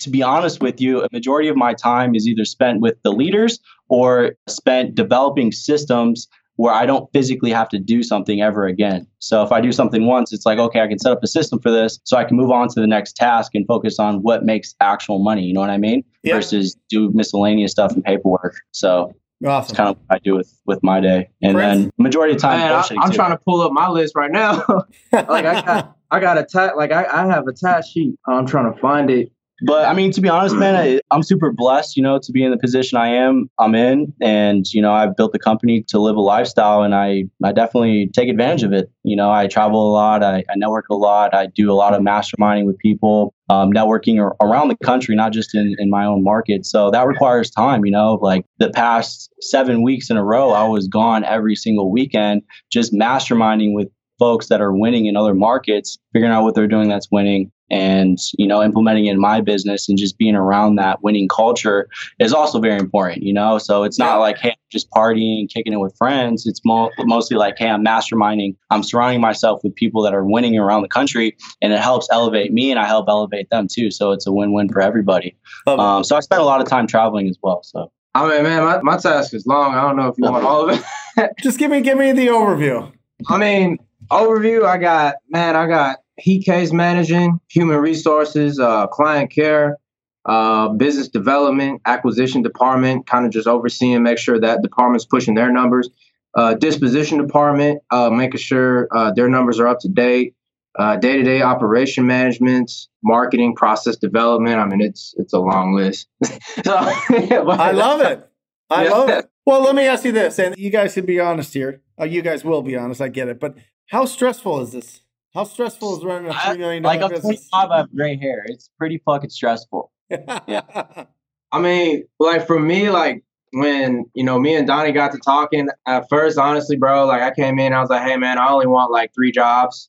to 0.00 0.10
be 0.10 0.22
honest 0.22 0.60
with 0.60 0.80
you, 0.80 1.02
a 1.02 1.08
majority 1.12 1.48
of 1.48 1.56
my 1.56 1.74
time 1.74 2.14
is 2.14 2.26
either 2.26 2.44
spent 2.44 2.80
with 2.80 2.96
the 3.02 3.12
leaders 3.12 3.58
or 3.88 4.34
spent 4.48 4.94
developing 4.94 5.52
systems 5.52 6.28
where 6.56 6.72
I 6.72 6.86
don't 6.86 7.10
physically 7.12 7.50
have 7.50 7.68
to 7.70 7.78
do 7.78 8.02
something 8.02 8.40
ever 8.40 8.66
again. 8.66 9.06
So 9.18 9.42
if 9.42 9.50
I 9.50 9.60
do 9.60 9.72
something 9.72 10.06
once, 10.06 10.32
it's 10.32 10.46
like, 10.46 10.58
okay, 10.58 10.80
I 10.80 10.86
can 10.86 10.98
set 10.98 11.12
up 11.12 11.22
a 11.22 11.26
system 11.26 11.58
for 11.58 11.70
this 11.70 11.98
so 12.04 12.16
I 12.16 12.24
can 12.24 12.36
move 12.36 12.50
on 12.50 12.68
to 12.68 12.80
the 12.80 12.86
next 12.86 13.16
task 13.16 13.54
and 13.54 13.66
focus 13.66 13.98
on 13.98 14.22
what 14.22 14.44
makes 14.44 14.74
actual 14.80 15.18
money. 15.18 15.42
You 15.42 15.52
know 15.52 15.60
what 15.60 15.70
I 15.70 15.78
mean? 15.78 16.04
Yeah. 16.22 16.34
Versus 16.34 16.76
do 16.88 17.10
miscellaneous 17.12 17.72
stuff 17.72 17.92
and 17.92 18.04
paperwork. 18.04 18.56
So 18.72 19.14
Awesome. 19.44 19.66
That's 19.66 19.76
kind 19.76 19.88
of 19.90 19.96
what 19.96 20.16
I 20.16 20.18
do 20.20 20.36
with 20.36 20.60
with 20.64 20.82
my 20.82 21.00
day, 21.00 21.28
and 21.42 21.58
then 21.58 21.90
majority 21.98 22.32
of 22.32 22.38
the 22.38 22.42
time, 22.42 22.60
Man, 22.60 22.72
I, 22.72 23.04
am 23.04 23.12
trying 23.12 23.32
to 23.32 23.36
pull 23.36 23.60
up 23.60 23.72
my 23.72 23.88
list 23.88 24.14
right 24.14 24.30
now. 24.30 24.64
like 25.12 25.44
I 25.44 25.60
got, 25.60 25.96
I 26.10 26.20
got 26.20 26.38
a 26.38 26.44
ta- 26.44 26.72
like 26.76 26.92
I, 26.92 27.04
I 27.04 27.26
have 27.26 27.46
a 27.46 27.52
task 27.52 27.92
sheet. 27.92 28.14
I'm 28.26 28.46
trying 28.46 28.72
to 28.72 28.80
find 28.80 29.10
it. 29.10 29.32
But 29.66 29.86
I 29.86 29.94
mean, 29.94 30.10
to 30.12 30.20
be 30.20 30.28
honest, 30.28 30.54
man, 30.56 30.74
I, 30.74 31.00
I'm 31.10 31.22
super 31.22 31.50
blessed, 31.50 31.96
you 31.96 32.02
know, 32.02 32.18
to 32.18 32.32
be 32.32 32.44
in 32.44 32.50
the 32.50 32.58
position 32.58 32.98
I 32.98 33.08
am, 33.08 33.48
I'm 33.58 33.74
in, 33.74 34.12
and 34.20 34.66
you 34.72 34.82
know, 34.82 34.92
I've 34.92 35.16
built 35.16 35.32
the 35.32 35.38
company 35.38 35.82
to 35.88 35.98
live 35.98 36.16
a 36.16 36.20
lifestyle, 36.20 36.82
and 36.82 36.94
I, 36.94 37.24
I 37.42 37.52
definitely 37.52 38.10
take 38.12 38.28
advantage 38.28 38.62
of 38.62 38.72
it. 38.74 38.90
You 39.04 39.16
know, 39.16 39.30
I 39.30 39.46
travel 39.46 39.90
a 39.90 39.92
lot, 39.92 40.22
I, 40.22 40.44
I 40.50 40.54
network 40.56 40.88
a 40.90 40.94
lot, 40.94 41.34
I 41.34 41.46
do 41.46 41.70
a 41.70 41.74
lot 41.74 41.94
of 41.94 42.02
masterminding 42.02 42.66
with 42.66 42.76
people, 42.78 43.34
um, 43.48 43.72
networking 43.72 44.18
around 44.42 44.68
the 44.68 44.76
country, 44.84 45.16
not 45.16 45.32
just 45.32 45.54
in, 45.54 45.74
in 45.78 45.88
my 45.88 46.04
own 46.04 46.22
market. 46.22 46.66
So 46.66 46.90
that 46.90 47.06
requires 47.06 47.50
time, 47.50 47.86
you 47.86 47.90
know, 47.90 48.18
like 48.20 48.44
the 48.58 48.70
past 48.70 49.30
seven 49.40 49.82
weeks 49.82 50.10
in 50.10 50.18
a 50.18 50.24
row, 50.24 50.50
I 50.50 50.64
was 50.68 50.88
gone 50.88 51.24
every 51.24 51.56
single 51.56 51.90
weekend, 51.90 52.42
just 52.70 52.92
masterminding 52.92 53.72
with 53.72 53.88
folks 54.18 54.48
that 54.48 54.60
are 54.60 54.72
winning 54.72 55.06
in 55.06 55.16
other 55.16 55.34
markets, 55.34 55.98
figuring 56.12 56.32
out 56.32 56.42
what 56.44 56.54
they're 56.54 56.68
doing 56.68 56.88
that's 56.88 57.08
winning, 57.10 57.50
and 57.70 58.18
you 58.36 58.46
know 58.46 58.62
implementing 58.62 59.06
it 59.06 59.12
in 59.12 59.20
my 59.20 59.40
business 59.40 59.88
and 59.88 59.96
just 59.96 60.18
being 60.18 60.34
around 60.34 60.76
that 60.76 61.02
winning 61.02 61.28
culture 61.28 61.88
is 62.18 62.32
also 62.32 62.60
very 62.60 62.78
important 62.78 63.22
you 63.22 63.32
know 63.32 63.58
so 63.58 63.84
it's 63.84 63.98
not 63.98 64.18
like 64.18 64.38
hey 64.38 64.50
I'm 64.50 64.56
just 64.70 64.90
partying 64.90 65.48
kicking 65.48 65.72
it 65.72 65.80
with 65.80 65.96
friends 65.96 66.46
it's 66.46 66.60
mo- 66.64 66.90
mostly 67.00 67.36
like 67.36 67.56
hey 67.58 67.68
i'm 67.68 67.84
masterminding 67.84 68.56
i'm 68.70 68.82
surrounding 68.82 69.20
myself 69.20 69.60
with 69.64 69.74
people 69.74 70.02
that 70.02 70.14
are 70.14 70.24
winning 70.24 70.58
around 70.58 70.82
the 70.82 70.88
country 70.88 71.36
and 71.62 71.72
it 71.72 71.80
helps 71.80 72.08
elevate 72.12 72.52
me 72.52 72.70
and 72.70 72.78
i 72.78 72.86
help 72.86 73.08
elevate 73.08 73.48
them 73.50 73.66
too 73.70 73.90
so 73.90 74.12
it's 74.12 74.26
a 74.26 74.32
win-win 74.32 74.68
for 74.68 74.82
everybody 74.82 75.36
um, 75.66 76.04
so 76.04 76.16
i 76.16 76.20
spent 76.20 76.42
a 76.42 76.44
lot 76.44 76.60
of 76.60 76.68
time 76.68 76.86
traveling 76.86 77.28
as 77.28 77.38
well 77.42 77.62
so 77.62 77.90
I 78.16 78.28
mean, 78.28 78.44
man, 78.44 78.62
my, 78.62 78.80
my 78.82 78.96
task 78.96 79.34
is 79.34 79.44
long. 79.44 79.74
I 79.74 79.80
don't 79.80 79.96
know 79.96 80.06
if 80.06 80.16
you 80.16 80.22
want 80.22 80.44
all 80.44 80.70
of 80.70 80.78
it. 81.16 81.32
just 81.42 81.58
give 81.58 81.68
me, 81.68 81.80
give 81.80 81.98
me 81.98 82.12
the 82.12 82.28
overview. 82.28 82.92
I 83.28 83.38
mean, 83.38 83.78
overview. 84.08 84.64
I 84.64 84.78
got, 84.78 85.16
man, 85.28 85.56
I 85.56 85.66
got 85.66 85.98
he 86.16 86.42
case 86.42 86.72
managing, 86.72 87.40
human 87.48 87.78
resources, 87.78 88.58
uh, 88.60 88.86
client 88.86 89.30
care, 89.30 89.78
uh, 90.26 90.68
business 90.68 91.08
development, 91.08 91.82
acquisition 91.84 92.42
department, 92.42 93.06
kind 93.06 93.26
of 93.26 93.32
just 93.32 93.46
overseeing, 93.46 94.02
make 94.02 94.18
sure 94.18 94.40
that 94.40 94.62
department's 94.62 95.04
pushing 95.04 95.34
their 95.34 95.52
numbers. 95.52 95.90
Uh, 96.36 96.54
disposition 96.54 97.18
department, 97.18 97.80
uh, 97.90 98.10
making 98.10 98.40
sure 98.40 98.88
uh, 98.90 99.12
their 99.12 99.28
numbers 99.28 99.60
are 99.60 99.68
up 99.68 99.78
to 99.80 99.88
date. 99.88 100.34
Day 100.76 101.18
to 101.18 101.22
day 101.22 101.40
operation 101.40 102.04
management, 102.04 102.68
marketing, 103.00 103.54
process 103.54 103.94
development. 103.94 104.58
I 104.58 104.66
mean, 104.66 104.80
it's 104.80 105.14
it's 105.18 105.32
a 105.32 105.38
long 105.38 105.72
list. 105.72 106.08
so, 106.24 106.32
I 106.74 107.70
love 107.70 108.00
it. 108.00 108.28
I 108.70 108.84
yeah. 108.84 108.90
love 108.90 109.08
it. 109.08 109.30
Well, 109.46 109.62
let 109.62 109.76
me 109.76 109.86
ask 109.86 110.04
you 110.04 110.10
this, 110.10 110.40
and 110.40 110.56
you 110.58 110.70
guys 110.70 110.94
can 110.94 111.06
be 111.06 111.20
honest 111.20 111.54
here. 111.54 111.82
Uh, 112.00 112.06
you 112.06 112.22
guys 112.22 112.44
will 112.44 112.62
be 112.62 112.74
honest. 112.74 113.00
I 113.00 113.06
get 113.06 113.28
it, 113.28 113.38
but 113.38 113.54
how 113.90 114.04
stressful 114.04 114.62
is 114.62 114.72
this? 114.72 115.03
How 115.34 115.44
stressful 115.44 115.98
is 115.98 116.04
running 116.04 116.30
a 116.30 116.34
three 116.34 116.58
million 116.58 116.82
dollar 116.82 116.96
like 117.00 117.10
business? 117.10 117.48
Like 117.52 117.62
I'm 117.62 117.68
25, 117.68 117.70
I 117.70 117.76
have 117.78 117.94
gray 117.94 118.16
hair. 118.16 118.44
It's 118.46 118.70
pretty 118.78 119.02
fucking 119.04 119.30
stressful. 119.30 119.90
yeah. 120.08 121.04
I 121.52 121.60
mean, 121.60 122.04
like 122.20 122.46
for 122.46 122.58
me, 122.58 122.90
like 122.90 123.24
when 123.52 124.04
you 124.14 124.24
know 124.24 124.38
me 124.38 124.54
and 124.54 124.66
Donnie 124.66 124.92
got 124.92 125.12
to 125.12 125.18
talking 125.18 125.68
at 125.86 126.08
first, 126.08 126.38
honestly, 126.38 126.76
bro, 126.76 127.06
like 127.06 127.22
I 127.22 127.32
came 127.32 127.58
in, 127.58 127.72
I 127.72 127.80
was 127.80 127.90
like, 127.90 128.02
hey 128.02 128.16
man, 128.16 128.38
I 128.38 128.48
only 128.48 128.66
want 128.66 128.92
like 128.92 129.12
three 129.14 129.32
jobs, 129.32 129.88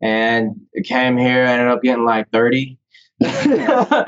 and 0.00 0.60
it 0.72 0.86
came 0.86 1.16
here, 1.16 1.42
ended 1.44 1.68
up 1.68 1.82
getting 1.82 2.04
like 2.04 2.30
thirty. 2.30 2.78
so 3.22 4.06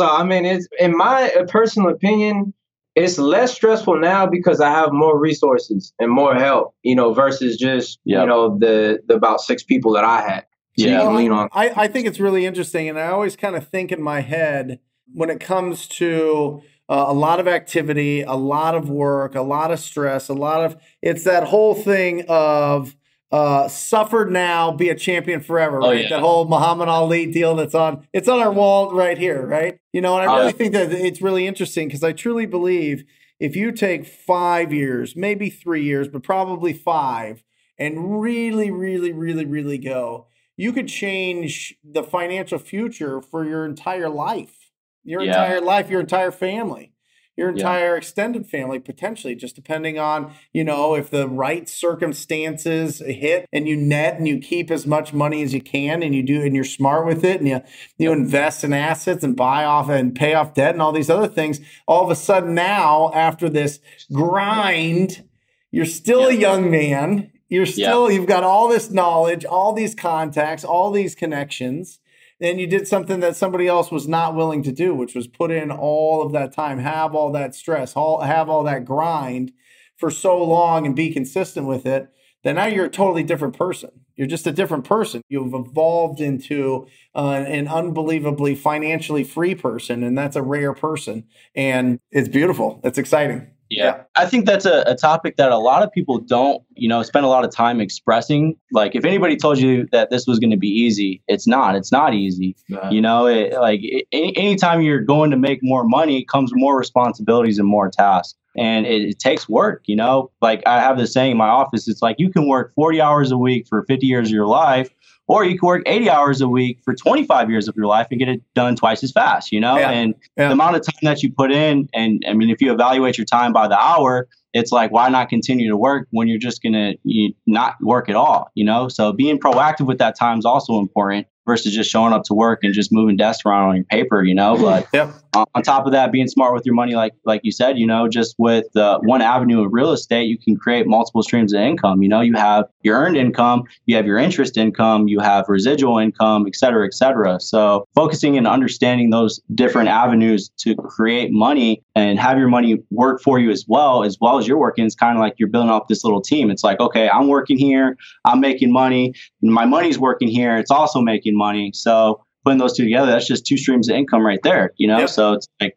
I 0.00 0.22
mean, 0.24 0.44
it's 0.44 0.68
in 0.78 0.96
my 0.96 1.32
personal 1.48 1.90
opinion, 1.90 2.52
it's 2.94 3.18
less 3.18 3.54
stressful 3.54 3.98
now 3.98 4.26
because 4.26 4.60
I 4.60 4.70
have 4.70 4.92
more 4.92 5.18
resources 5.18 5.92
and 5.98 6.10
more 6.10 6.34
help, 6.34 6.74
you 6.82 6.94
know, 6.94 7.12
versus 7.12 7.56
just 7.56 7.98
yep. 8.04 8.22
you 8.22 8.26
know 8.26 8.58
the 8.58 9.00
the 9.06 9.14
about 9.14 9.40
six 9.40 9.62
people 9.62 9.92
that 9.92 10.04
I 10.04 10.22
had. 10.22 10.46
So 10.78 10.86
yeah, 10.86 11.08
lean 11.08 11.32
on. 11.32 11.48
I, 11.52 11.70
I 11.84 11.88
think 11.88 12.06
it's 12.06 12.20
really 12.20 12.46
interesting, 12.46 12.88
and 12.88 12.98
I 12.98 13.08
always 13.08 13.36
kind 13.36 13.56
of 13.56 13.68
think 13.68 13.92
in 13.92 14.02
my 14.02 14.20
head 14.20 14.80
when 15.12 15.30
it 15.30 15.40
comes 15.40 15.88
to 15.88 16.62
uh, 16.88 17.04
a 17.08 17.12
lot 17.12 17.40
of 17.40 17.46
activity, 17.46 18.22
a 18.22 18.34
lot 18.34 18.74
of 18.74 18.88
work, 18.88 19.34
a 19.34 19.42
lot 19.42 19.70
of 19.70 19.78
stress, 19.78 20.28
a 20.28 20.34
lot 20.34 20.64
of 20.64 20.76
it's 21.02 21.24
that 21.24 21.44
whole 21.44 21.74
thing 21.74 22.24
of 22.28 22.96
uh, 23.32 23.68
suffer 23.68 24.26
now, 24.28 24.72
be 24.72 24.88
a 24.88 24.94
champion 24.94 25.40
forever. 25.40 25.80
Oh, 25.82 25.90
right? 25.90 26.02
yeah. 26.02 26.08
That 26.10 26.20
whole 26.20 26.46
Muhammad 26.46 26.88
Ali 26.88 27.26
deal 27.26 27.54
that's 27.54 27.74
on 27.74 28.06
it's 28.12 28.28
on 28.28 28.40
our 28.40 28.52
wall 28.52 28.92
right 28.92 29.16
here, 29.16 29.46
right? 29.46 29.78
You 29.92 30.00
know, 30.00 30.18
and 30.18 30.28
I 30.28 30.38
really 30.38 30.52
think 30.52 30.72
that 30.72 30.92
it's 30.92 31.22
really 31.22 31.46
interesting 31.46 31.88
because 31.88 32.02
I 32.02 32.12
truly 32.12 32.46
believe 32.46 33.04
if 33.38 33.56
you 33.56 33.72
take 33.72 34.04
five 34.06 34.72
years, 34.72 35.16
maybe 35.16 35.48
three 35.48 35.82
years, 35.84 36.08
but 36.08 36.22
probably 36.22 36.72
five, 36.72 37.42
and 37.78 38.20
really, 38.20 38.70
really, 38.70 39.12
really, 39.12 39.46
really 39.46 39.78
go, 39.78 40.26
you 40.56 40.72
could 40.72 40.88
change 40.88 41.76
the 41.84 42.02
financial 42.02 42.58
future 42.58 43.22
for 43.22 43.44
your 43.44 43.64
entire 43.64 44.10
life, 44.10 44.72
your 45.04 45.22
yeah. 45.22 45.30
entire 45.30 45.60
life, 45.60 45.88
your 45.88 46.00
entire 46.00 46.30
family 46.32 46.92
your 47.40 47.48
entire 47.48 47.92
yeah. 47.92 47.96
extended 47.96 48.46
family 48.46 48.78
potentially 48.78 49.34
just 49.34 49.56
depending 49.56 49.98
on 49.98 50.30
you 50.52 50.62
know 50.62 50.94
if 50.94 51.08
the 51.08 51.26
right 51.26 51.70
circumstances 51.70 52.98
hit 52.98 53.48
and 53.50 53.66
you 53.66 53.78
net 53.78 54.18
and 54.18 54.28
you 54.28 54.38
keep 54.38 54.70
as 54.70 54.86
much 54.86 55.14
money 55.14 55.42
as 55.42 55.54
you 55.54 55.60
can 55.62 56.02
and 56.02 56.14
you 56.14 56.22
do 56.22 56.42
and 56.42 56.54
you're 56.54 56.62
smart 56.62 57.06
with 57.06 57.24
it 57.24 57.40
and 57.40 57.48
you 57.48 57.62
you 57.96 58.12
invest 58.12 58.62
in 58.62 58.74
assets 58.74 59.24
and 59.24 59.36
buy 59.36 59.64
off 59.64 59.88
and 59.88 60.14
pay 60.14 60.34
off 60.34 60.52
debt 60.52 60.74
and 60.74 60.82
all 60.82 60.92
these 60.92 61.08
other 61.08 61.26
things 61.26 61.60
all 61.88 62.04
of 62.04 62.10
a 62.10 62.14
sudden 62.14 62.54
now 62.54 63.10
after 63.14 63.48
this 63.48 63.80
grind 64.12 65.24
you're 65.70 65.86
still 65.86 66.30
yeah. 66.30 66.36
a 66.36 66.40
young 66.40 66.70
man 66.70 67.32
you're 67.48 67.64
still 67.64 68.10
yeah. 68.10 68.18
you've 68.18 68.28
got 68.28 68.44
all 68.44 68.68
this 68.68 68.90
knowledge 68.90 69.46
all 69.46 69.72
these 69.72 69.94
contacts 69.94 70.62
all 70.62 70.90
these 70.90 71.14
connections 71.14 72.00
and 72.40 72.60
you 72.60 72.66
did 72.66 72.88
something 72.88 73.20
that 73.20 73.36
somebody 73.36 73.66
else 73.66 73.90
was 73.90 74.08
not 74.08 74.34
willing 74.34 74.62
to 74.62 74.72
do, 74.72 74.94
which 74.94 75.14
was 75.14 75.26
put 75.26 75.50
in 75.50 75.70
all 75.70 76.22
of 76.22 76.32
that 76.32 76.52
time, 76.52 76.78
have 76.78 77.14
all 77.14 77.30
that 77.32 77.54
stress, 77.54 77.94
all, 77.94 78.22
have 78.22 78.48
all 78.48 78.64
that 78.64 78.84
grind 78.84 79.52
for 79.96 80.10
so 80.10 80.42
long 80.42 80.86
and 80.86 80.96
be 80.96 81.12
consistent 81.12 81.66
with 81.66 81.84
it, 81.84 82.08
then 82.42 82.54
now 82.54 82.66
you're 82.66 82.86
a 82.86 82.90
totally 82.90 83.22
different 83.22 83.56
person. 83.56 83.90
You're 84.16 84.26
just 84.26 84.46
a 84.46 84.52
different 84.52 84.84
person. 84.84 85.22
You've 85.28 85.54
evolved 85.54 86.20
into 86.20 86.86
uh, 87.14 87.44
an 87.46 87.68
unbelievably 87.68 88.54
financially 88.56 89.24
free 89.24 89.54
person, 89.54 90.02
and 90.02 90.16
that's 90.16 90.36
a 90.36 90.42
rare 90.42 90.74
person. 90.74 91.24
And 91.54 92.00
it's 92.10 92.28
beautiful. 92.28 92.80
It's 92.82 92.98
exciting. 92.98 93.50
Yeah. 93.70 93.84
yeah. 93.84 94.02
I 94.16 94.26
think 94.26 94.46
that's 94.46 94.66
a, 94.66 94.82
a 94.86 94.94
topic 94.94 95.36
that 95.36 95.52
a 95.52 95.58
lot 95.58 95.82
of 95.82 95.92
people 95.92 96.18
don't, 96.18 96.62
you 96.74 96.88
know, 96.88 97.02
spend 97.02 97.24
a 97.24 97.28
lot 97.28 97.44
of 97.44 97.50
time 97.54 97.80
expressing. 97.80 98.56
Like, 98.72 98.94
if 98.94 99.04
anybody 99.04 99.36
told 99.36 99.58
you 99.58 99.86
that 99.92 100.10
this 100.10 100.26
was 100.26 100.38
going 100.38 100.50
to 100.50 100.56
be 100.56 100.68
easy, 100.68 101.22
it's 101.28 101.46
not. 101.46 101.76
It's 101.76 101.92
not 101.92 102.12
easy. 102.12 102.56
You 102.90 103.00
know, 103.00 103.26
it, 103.26 103.52
like 103.52 103.80
it, 103.82 104.06
anytime 104.12 104.82
you're 104.82 105.00
going 105.00 105.30
to 105.30 105.36
make 105.36 105.60
more 105.62 105.84
money, 105.84 106.24
comes 106.24 106.50
more 106.54 106.76
responsibilities 106.76 107.58
and 107.58 107.68
more 107.68 107.88
tasks. 107.88 108.36
And 108.56 108.86
it, 108.86 109.02
it 109.02 109.18
takes 109.18 109.48
work, 109.48 109.82
you 109.86 109.96
know. 109.96 110.30
Like 110.42 110.62
I 110.66 110.80
have 110.80 110.98
this 110.98 111.12
saying 111.12 111.32
in 111.32 111.36
my 111.36 111.48
office, 111.48 111.86
it's 111.88 112.02
like 112.02 112.16
you 112.18 112.30
can 112.30 112.48
work 112.48 112.72
40 112.74 113.00
hours 113.00 113.30
a 113.30 113.38
week 113.38 113.66
for 113.68 113.84
50 113.84 114.06
years 114.06 114.28
of 114.28 114.32
your 114.32 114.46
life, 114.46 114.90
or 115.30 115.44
you 115.44 115.56
can 115.56 115.66
work 115.66 115.82
80 115.86 116.10
hours 116.10 116.40
a 116.40 116.48
week 116.48 116.80
for 116.84 116.92
25 116.92 117.48
years 117.50 117.68
of 117.68 117.76
your 117.76 117.86
life 117.86 118.08
and 118.10 118.18
get 118.18 118.28
it 118.28 118.42
done 118.54 118.74
twice 118.74 119.04
as 119.04 119.12
fast, 119.12 119.52
you 119.52 119.60
know? 119.60 119.78
Yeah. 119.78 119.90
And 119.90 120.14
yeah. 120.36 120.48
the 120.48 120.54
amount 120.54 120.74
of 120.74 120.82
time 120.82 120.98
that 121.02 121.22
you 121.22 121.32
put 121.32 121.52
in, 121.52 121.88
and 121.94 122.24
I 122.26 122.32
mean, 122.32 122.50
if 122.50 122.60
you 122.60 122.72
evaluate 122.72 123.16
your 123.16 123.26
time 123.26 123.52
by 123.52 123.68
the 123.68 123.78
hour, 123.78 124.26
it's 124.52 124.72
like, 124.72 124.90
why 124.90 125.08
not 125.08 125.28
continue 125.28 125.68
to 125.68 125.76
work 125.76 126.08
when 126.10 126.26
you're 126.26 126.40
just 126.40 126.64
going 126.64 126.72
to 126.72 127.32
not 127.46 127.76
work 127.80 128.08
at 128.08 128.16
all, 128.16 128.50
you 128.56 128.64
know? 128.64 128.88
So 128.88 129.12
being 129.12 129.38
proactive 129.38 129.86
with 129.86 129.98
that 129.98 130.18
time 130.18 130.40
is 130.40 130.44
also 130.44 130.80
important 130.80 131.28
versus 131.46 131.74
just 131.74 131.90
showing 131.90 132.12
up 132.12 132.22
to 132.24 132.34
work 132.34 132.60
and 132.62 132.74
just 132.74 132.92
moving 132.92 133.16
desks 133.16 133.44
around 133.46 133.68
on 133.70 133.76
your 133.76 133.84
paper, 133.84 134.22
you 134.22 134.34
know. 134.34 134.56
But 134.56 134.86
yep. 134.92 135.10
on 135.34 135.62
top 135.62 135.86
of 135.86 135.92
that, 135.92 136.12
being 136.12 136.28
smart 136.28 136.54
with 136.54 136.64
your 136.66 136.74
money, 136.74 136.94
like 136.94 137.12
like 137.24 137.40
you 137.44 137.52
said, 137.52 137.78
you 137.78 137.86
know, 137.86 138.08
just 138.08 138.34
with 138.38 138.74
uh, 138.76 138.98
one 139.00 139.22
avenue 139.22 139.64
of 139.64 139.72
real 139.72 139.92
estate, 139.92 140.24
you 140.24 140.38
can 140.38 140.56
create 140.56 140.86
multiple 140.86 141.22
streams 141.22 141.52
of 141.52 141.60
income. 141.60 142.02
You 142.02 142.08
know, 142.08 142.20
you 142.20 142.34
have 142.34 142.66
your 142.82 142.98
earned 142.98 143.16
income, 143.16 143.64
you 143.86 143.96
have 143.96 144.06
your 144.06 144.18
interest 144.18 144.56
income, 144.56 145.08
you 145.08 145.20
have 145.20 145.46
residual 145.48 145.98
income, 145.98 146.46
et 146.46 146.56
cetera, 146.56 146.86
et 146.86 146.94
cetera. 146.94 147.40
So 147.40 147.86
focusing 147.94 148.36
and 148.36 148.46
understanding 148.46 149.10
those 149.10 149.40
different 149.54 149.88
avenues 149.88 150.50
to 150.58 150.74
create 150.74 151.32
money 151.32 151.82
and 151.94 152.18
have 152.18 152.38
your 152.38 152.48
money 152.48 152.78
work 152.90 153.20
for 153.22 153.38
you 153.38 153.50
as 153.50 153.64
well, 153.66 154.04
as 154.04 154.18
well 154.20 154.38
as 154.38 154.46
you're 154.46 154.58
working, 154.58 154.86
it's 154.86 154.94
kind 154.94 155.16
of 155.16 155.20
like 155.20 155.34
you're 155.38 155.48
building 155.48 155.70
up 155.70 155.88
this 155.88 156.04
little 156.04 156.20
team. 156.20 156.50
It's 156.50 156.64
like, 156.64 156.80
okay, 156.80 157.08
I'm 157.08 157.28
working 157.28 157.58
here, 157.58 157.96
I'm 158.24 158.40
making 158.40 158.72
money, 158.72 159.14
my 159.42 159.66
money's 159.66 159.98
working 159.98 160.28
here, 160.28 160.56
it's 160.56 160.70
also 160.70 161.00
making 161.00 161.29
money. 161.36 161.72
So 161.74 162.22
putting 162.44 162.58
those 162.58 162.76
two 162.76 162.84
together, 162.84 163.10
that's 163.10 163.26
just 163.26 163.46
two 163.46 163.56
streams 163.56 163.88
of 163.88 163.96
income 163.96 164.24
right 164.24 164.40
there, 164.42 164.72
you 164.76 164.86
know? 164.86 164.98
Yep. 164.98 165.08
So 165.10 165.32
it's 165.34 165.48
like 165.60 165.76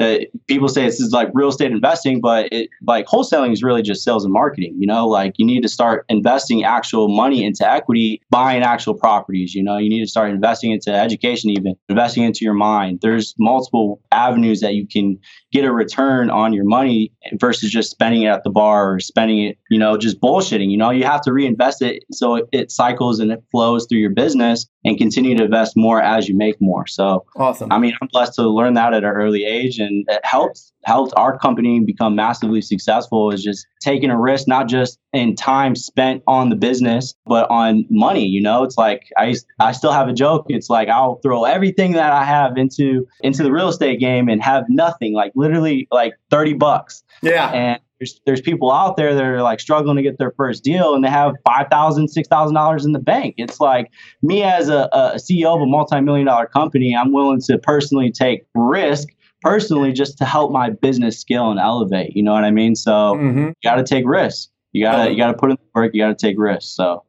uh, 0.00 0.16
people 0.48 0.68
say 0.68 0.84
this 0.84 0.98
is 0.98 1.12
like 1.12 1.28
real 1.34 1.48
estate 1.48 1.70
investing, 1.70 2.20
but 2.20 2.48
it 2.52 2.68
like 2.86 3.06
wholesaling 3.06 3.52
is 3.52 3.62
really 3.62 3.82
just 3.82 4.02
sales 4.02 4.24
and 4.24 4.32
marketing. 4.32 4.74
You 4.78 4.86
know, 4.86 5.06
like 5.06 5.34
you 5.36 5.46
need 5.46 5.62
to 5.62 5.68
start 5.68 6.04
investing 6.08 6.64
actual 6.64 7.08
money 7.08 7.44
into 7.44 7.68
equity, 7.68 8.20
buying 8.30 8.62
actual 8.62 8.94
properties. 8.94 9.54
You 9.54 9.62
know, 9.62 9.78
you 9.78 9.88
need 9.88 10.00
to 10.00 10.08
start 10.08 10.30
investing 10.30 10.72
into 10.72 10.92
education, 10.92 11.50
even 11.50 11.74
investing 11.88 12.24
into 12.24 12.44
your 12.44 12.54
mind. 12.54 13.00
There's 13.02 13.34
multiple 13.38 14.00
avenues 14.10 14.60
that 14.60 14.74
you 14.74 14.86
can 14.86 15.18
get 15.52 15.64
a 15.64 15.72
return 15.72 16.28
on 16.28 16.52
your 16.52 16.64
money 16.64 17.12
versus 17.34 17.70
just 17.70 17.90
spending 17.90 18.22
it 18.22 18.28
at 18.28 18.42
the 18.42 18.50
bar 18.50 18.94
or 18.94 19.00
spending 19.00 19.44
it, 19.44 19.58
you 19.70 19.78
know, 19.78 19.96
just 19.96 20.20
bullshitting. 20.20 20.70
You 20.70 20.76
know, 20.76 20.90
you 20.90 21.04
have 21.04 21.20
to 21.22 21.32
reinvest 21.32 21.82
it 21.82 22.02
so 22.10 22.34
it, 22.36 22.46
it 22.50 22.70
cycles 22.72 23.20
and 23.20 23.30
it 23.30 23.44
flows 23.52 23.86
through 23.88 24.00
your 24.00 24.10
business 24.10 24.66
and 24.84 24.98
continue 24.98 25.36
to 25.36 25.44
invest 25.44 25.76
more 25.76 26.02
as 26.02 26.28
you 26.28 26.36
make 26.36 26.60
more. 26.60 26.86
So 26.86 27.24
awesome. 27.36 27.72
I 27.72 27.78
mean, 27.78 27.94
I'm 28.00 28.08
blessed 28.08 28.34
to 28.34 28.48
learn 28.48 28.74
that 28.74 28.92
at 28.94 29.04
an 29.04 29.10
early 29.10 29.44
age 29.44 29.78
and 29.78 30.04
it 30.08 30.24
helps 30.24 30.72
helped 30.84 31.14
our 31.16 31.38
company 31.38 31.80
become 31.80 32.14
massively 32.14 32.60
successful 32.60 33.30
is 33.30 33.42
just 33.42 33.66
taking 33.80 34.10
a 34.10 34.20
risk 34.20 34.46
not 34.46 34.68
just 34.68 34.98
in 35.12 35.34
time 35.34 35.74
spent 35.74 36.22
on 36.26 36.50
the 36.50 36.56
business 36.56 37.14
but 37.26 37.48
on 37.50 37.86
money 37.90 38.26
you 38.26 38.40
know 38.40 38.62
it's 38.62 38.76
like 38.76 39.10
i 39.16 39.34
i 39.60 39.72
still 39.72 39.92
have 39.92 40.08
a 40.08 40.12
joke 40.12 40.44
it's 40.48 40.68
like 40.68 40.88
i'll 40.88 41.16
throw 41.16 41.44
everything 41.44 41.92
that 41.92 42.12
i 42.12 42.24
have 42.24 42.56
into 42.56 43.06
into 43.20 43.42
the 43.42 43.50
real 43.50 43.68
estate 43.68 43.98
game 43.98 44.28
and 44.28 44.42
have 44.42 44.64
nothing 44.68 45.14
like 45.14 45.32
literally 45.34 45.88
like 45.90 46.14
30 46.30 46.54
bucks 46.54 47.02
yeah 47.22 47.50
and 47.50 47.80
there's, 48.04 48.20
there's 48.26 48.40
people 48.40 48.70
out 48.70 48.96
there 48.96 49.14
that 49.14 49.24
are 49.24 49.42
like 49.42 49.60
struggling 49.60 49.96
to 49.96 50.02
get 50.02 50.18
their 50.18 50.32
first 50.32 50.62
deal 50.62 50.94
and 50.94 51.02
they 51.02 51.08
have 51.08 51.34
$5,000, 51.46 51.70
$6,000 51.70 52.84
in 52.84 52.92
the 52.92 52.98
bank. 52.98 53.34
It's 53.38 53.60
like 53.60 53.90
me 54.22 54.42
as 54.42 54.68
a, 54.68 54.88
a 54.92 55.14
CEO 55.16 55.54
of 55.54 55.62
a 55.62 55.66
multi-million 55.66 56.26
dollar 56.26 56.46
company, 56.46 56.94
I'm 56.94 57.12
willing 57.12 57.40
to 57.46 57.58
personally 57.58 58.12
take 58.12 58.44
risk 58.54 59.08
personally 59.40 59.92
just 59.92 60.18
to 60.18 60.24
help 60.24 60.50
my 60.50 60.70
business 60.70 61.18
scale 61.18 61.50
and 61.50 61.60
elevate. 61.60 62.16
You 62.16 62.22
know 62.22 62.32
what 62.32 62.44
I 62.44 62.50
mean? 62.50 62.74
So 62.74 62.90
mm-hmm. 62.90 63.46
you 63.48 63.54
got 63.62 63.76
to 63.76 63.84
take 63.84 64.04
risks. 64.06 64.50
You 64.72 64.84
got 64.84 65.04
to 65.04 65.10
you 65.12 65.16
got 65.16 65.28
to 65.28 65.34
put 65.34 65.50
in 65.50 65.56
the 65.56 65.80
work. 65.80 65.92
You 65.94 66.02
got 66.02 66.18
to 66.18 66.26
take 66.26 66.36
risks. 66.38 66.74
So 66.74 67.04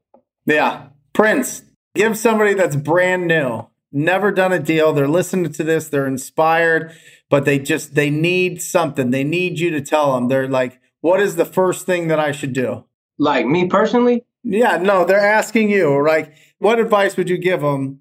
yeah, 0.45 0.87
Prince, 1.13 1.63
give 1.95 2.17
somebody 2.17 2.53
that's 2.53 2.75
brand 2.75 3.27
new, 3.27 3.67
never 3.91 4.31
done 4.31 4.53
a 4.53 4.59
deal. 4.59 4.93
They're 4.93 5.07
listening 5.07 5.51
to 5.53 5.63
this. 5.63 5.87
They're 5.87 6.05
inspired, 6.05 6.93
but 7.29 7.45
they 7.45 7.57
just 7.57 7.95
they 7.95 8.11
need 8.11 8.61
something. 8.61 9.09
They 9.09 9.23
need 9.23 9.59
you 9.59 9.71
to 9.71 9.81
tell 9.81 10.13
them. 10.13 10.27
They're 10.27 10.47
like, 10.47 10.79
what 11.05 11.21
is 11.21 11.35
the 11.35 11.45
first 11.45 11.85
thing 11.85 12.07
that 12.07 12.19
I 12.19 12.31
should 12.31 12.53
do? 12.53 12.83
Like 13.19 13.45
me 13.45 13.67
personally? 13.67 14.25
Yeah, 14.43 14.77
no, 14.77 15.05
they're 15.05 15.19
asking 15.19 15.69
you. 15.69 16.03
Like, 16.03 16.33
what 16.57 16.79
advice 16.79 17.15
would 17.15 17.29
you 17.29 17.37
give 17.37 17.61
them 17.61 17.99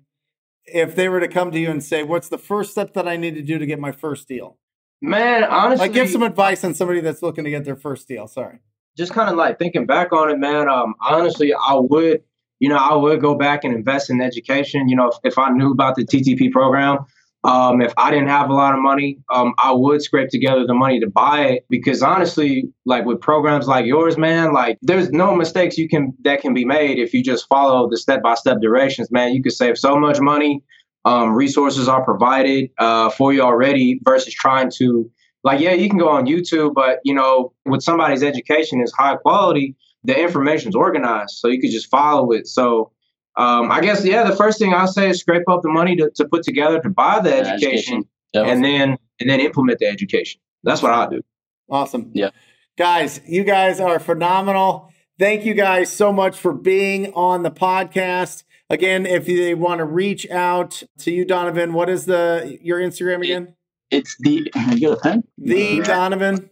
if 0.64 0.96
they 0.96 1.10
were 1.10 1.20
to 1.20 1.28
come 1.28 1.50
to 1.50 1.58
you 1.58 1.70
and 1.70 1.84
say, 1.84 2.02
"What's 2.02 2.30
the 2.30 2.38
first 2.38 2.70
step 2.70 2.94
that 2.94 3.06
I 3.06 3.18
need 3.18 3.34
to 3.34 3.42
do 3.42 3.58
to 3.58 3.66
get 3.66 3.78
my 3.78 3.92
first 3.92 4.26
deal?" 4.26 4.56
Man, 5.02 5.44
honestly, 5.44 5.84
like 5.84 5.92
give 5.92 6.08
some 6.08 6.22
advice 6.22 6.64
on 6.64 6.72
somebody 6.72 7.02
that's 7.02 7.20
looking 7.20 7.44
to 7.44 7.50
get 7.50 7.66
their 7.66 7.76
first 7.76 8.08
deal. 8.08 8.26
Sorry. 8.26 8.60
Just 8.96 9.12
kind 9.12 9.28
of 9.28 9.36
like 9.36 9.58
thinking 9.58 9.84
back 9.84 10.10
on 10.14 10.30
it, 10.30 10.38
man. 10.38 10.70
Um, 10.70 10.94
honestly, 10.98 11.52
I 11.52 11.74
would, 11.74 12.22
you 12.58 12.70
know, 12.70 12.78
I 12.78 12.94
would 12.94 13.20
go 13.20 13.34
back 13.34 13.64
and 13.64 13.74
invest 13.74 14.08
in 14.08 14.22
education. 14.22 14.88
You 14.88 14.96
know, 14.96 15.08
if, 15.08 15.16
if 15.24 15.38
I 15.38 15.50
knew 15.50 15.72
about 15.72 15.96
the 15.96 16.06
TTP 16.06 16.50
program, 16.50 17.04
um, 17.44 17.82
if 17.82 17.92
I 17.98 18.10
didn't 18.10 18.28
have 18.28 18.48
a 18.48 18.54
lot 18.54 18.74
of 18.74 18.80
money, 18.80 19.18
um, 19.30 19.52
I 19.58 19.70
would 19.70 20.02
scrape 20.02 20.30
together 20.30 20.66
the 20.66 20.72
money 20.72 20.98
to 21.00 21.06
buy 21.06 21.40
it 21.40 21.66
because 21.68 22.02
honestly, 22.02 22.72
like 22.86 23.04
with 23.04 23.20
programs 23.20 23.68
like 23.68 23.84
yours, 23.84 24.16
man, 24.16 24.54
like 24.54 24.78
there's 24.80 25.10
no 25.10 25.36
mistakes 25.36 25.76
you 25.76 25.86
can 25.86 26.14
that 26.22 26.40
can 26.40 26.54
be 26.54 26.64
made 26.64 26.98
if 26.98 27.12
you 27.12 27.22
just 27.22 27.46
follow 27.46 27.88
the 27.90 27.98
step 27.98 28.22
by 28.22 28.34
step 28.34 28.62
directions, 28.62 29.10
man. 29.10 29.34
You 29.34 29.42
could 29.42 29.52
save 29.52 29.76
so 29.76 29.96
much 29.98 30.20
money. 30.20 30.62
Um, 31.04 31.34
resources 31.34 31.86
are 31.86 32.02
provided 32.02 32.70
uh, 32.78 33.10
for 33.10 33.34
you 33.34 33.42
already 33.42 34.00
versus 34.02 34.32
trying 34.32 34.70
to 34.78 35.10
like, 35.42 35.60
yeah, 35.60 35.72
you 35.72 35.90
can 35.90 35.98
go 35.98 36.08
on 36.08 36.24
YouTube, 36.24 36.72
but 36.72 37.00
you 37.04 37.12
know, 37.12 37.52
with 37.66 37.82
somebody's 37.82 38.22
education 38.22 38.80
is 38.80 38.90
high 38.96 39.16
quality, 39.16 39.76
the 40.02 40.18
information's 40.18 40.74
organized, 40.74 41.32
so 41.32 41.48
you 41.48 41.60
could 41.60 41.70
just 41.70 41.90
follow 41.90 42.32
it. 42.32 42.46
So 42.46 42.90
um, 43.36 43.70
I 43.70 43.80
guess 43.80 44.04
yeah. 44.04 44.22
The 44.28 44.36
first 44.36 44.58
thing 44.58 44.72
I'll 44.72 44.86
say 44.86 45.10
is 45.10 45.20
scrape 45.20 45.48
up 45.48 45.62
the 45.62 45.68
money 45.68 45.96
to, 45.96 46.10
to 46.14 46.24
put 46.26 46.44
together 46.44 46.80
to 46.80 46.88
buy 46.88 47.20
the 47.20 47.34
education, 47.34 47.64
education. 47.64 48.08
Yep. 48.32 48.46
and 48.46 48.64
then 48.64 48.98
and 49.20 49.30
then 49.30 49.40
implement 49.40 49.80
the 49.80 49.86
education. 49.86 50.40
That's 50.62 50.82
what 50.82 50.92
I 50.92 51.08
do. 51.08 51.22
Awesome. 51.68 52.10
Yeah, 52.14 52.30
guys, 52.78 53.20
you 53.26 53.42
guys 53.42 53.80
are 53.80 53.98
phenomenal. 53.98 54.92
Thank 55.18 55.44
you 55.44 55.54
guys 55.54 55.92
so 55.92 56.12
much 56.12 56.38
for 56.38 56.52
being 56.52 57.12
on 57.14 57.42
the 57.42 57.50
podcast. 57.50 58.44
Again, 58.70 59.04
if 59.04 59.26
they 59.26 59.54
want 59.54 59.78
to 59.78 59.84
reach 59.84 60.28
out 60.30 60.82
to 60.98 61.10
you, 61.10 61.24
Donovan, 61.24 61.72
what 61.72 61.88
is 61.88 62.06
the 62.06 62.58
your 62.62 62.78
Instagram 62.78 63.22
again? 63.22 63.54
It's 63.90 64.16
the 64.20 64.50
I 64.54 64.76
get 64.76 64.92
a 64.92 64.96
pen. 64.96 65.24
The 65.38 65.80
Donovan. 65.80 66.50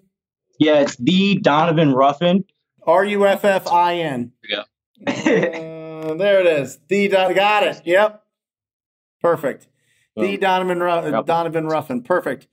Yeah, 0.59 0.81
it's 0.81 0.97
the 0.97 1.39
Donovan 1.39 1.93
Ruffin. 1.93 2.45
R 2.85 3.05
U 3.05 3.27
F 3.27 3.45
F 3.45 3.69
I 3.69 3.99
N. 3.99 4.33
Yeah. 4.49 5.69
Uh, 6.03 6.15
there 6.15 6.41
it 6.41 6.47
is. 6.47 6.79
The 6.89 7.09
got 7.09 7.63
it. 7.63 7.83
Yep. 7.85 8.23
Perfect. 9.21 9.69
The 10.17 10.37
Donovan 10.37 10.81
Ru- 10.81 11.13
yep. 11.13 11.27
Donovan 11.27 11.67
Ruffin. 11.67 12.03
Perfect. 12.03 12.49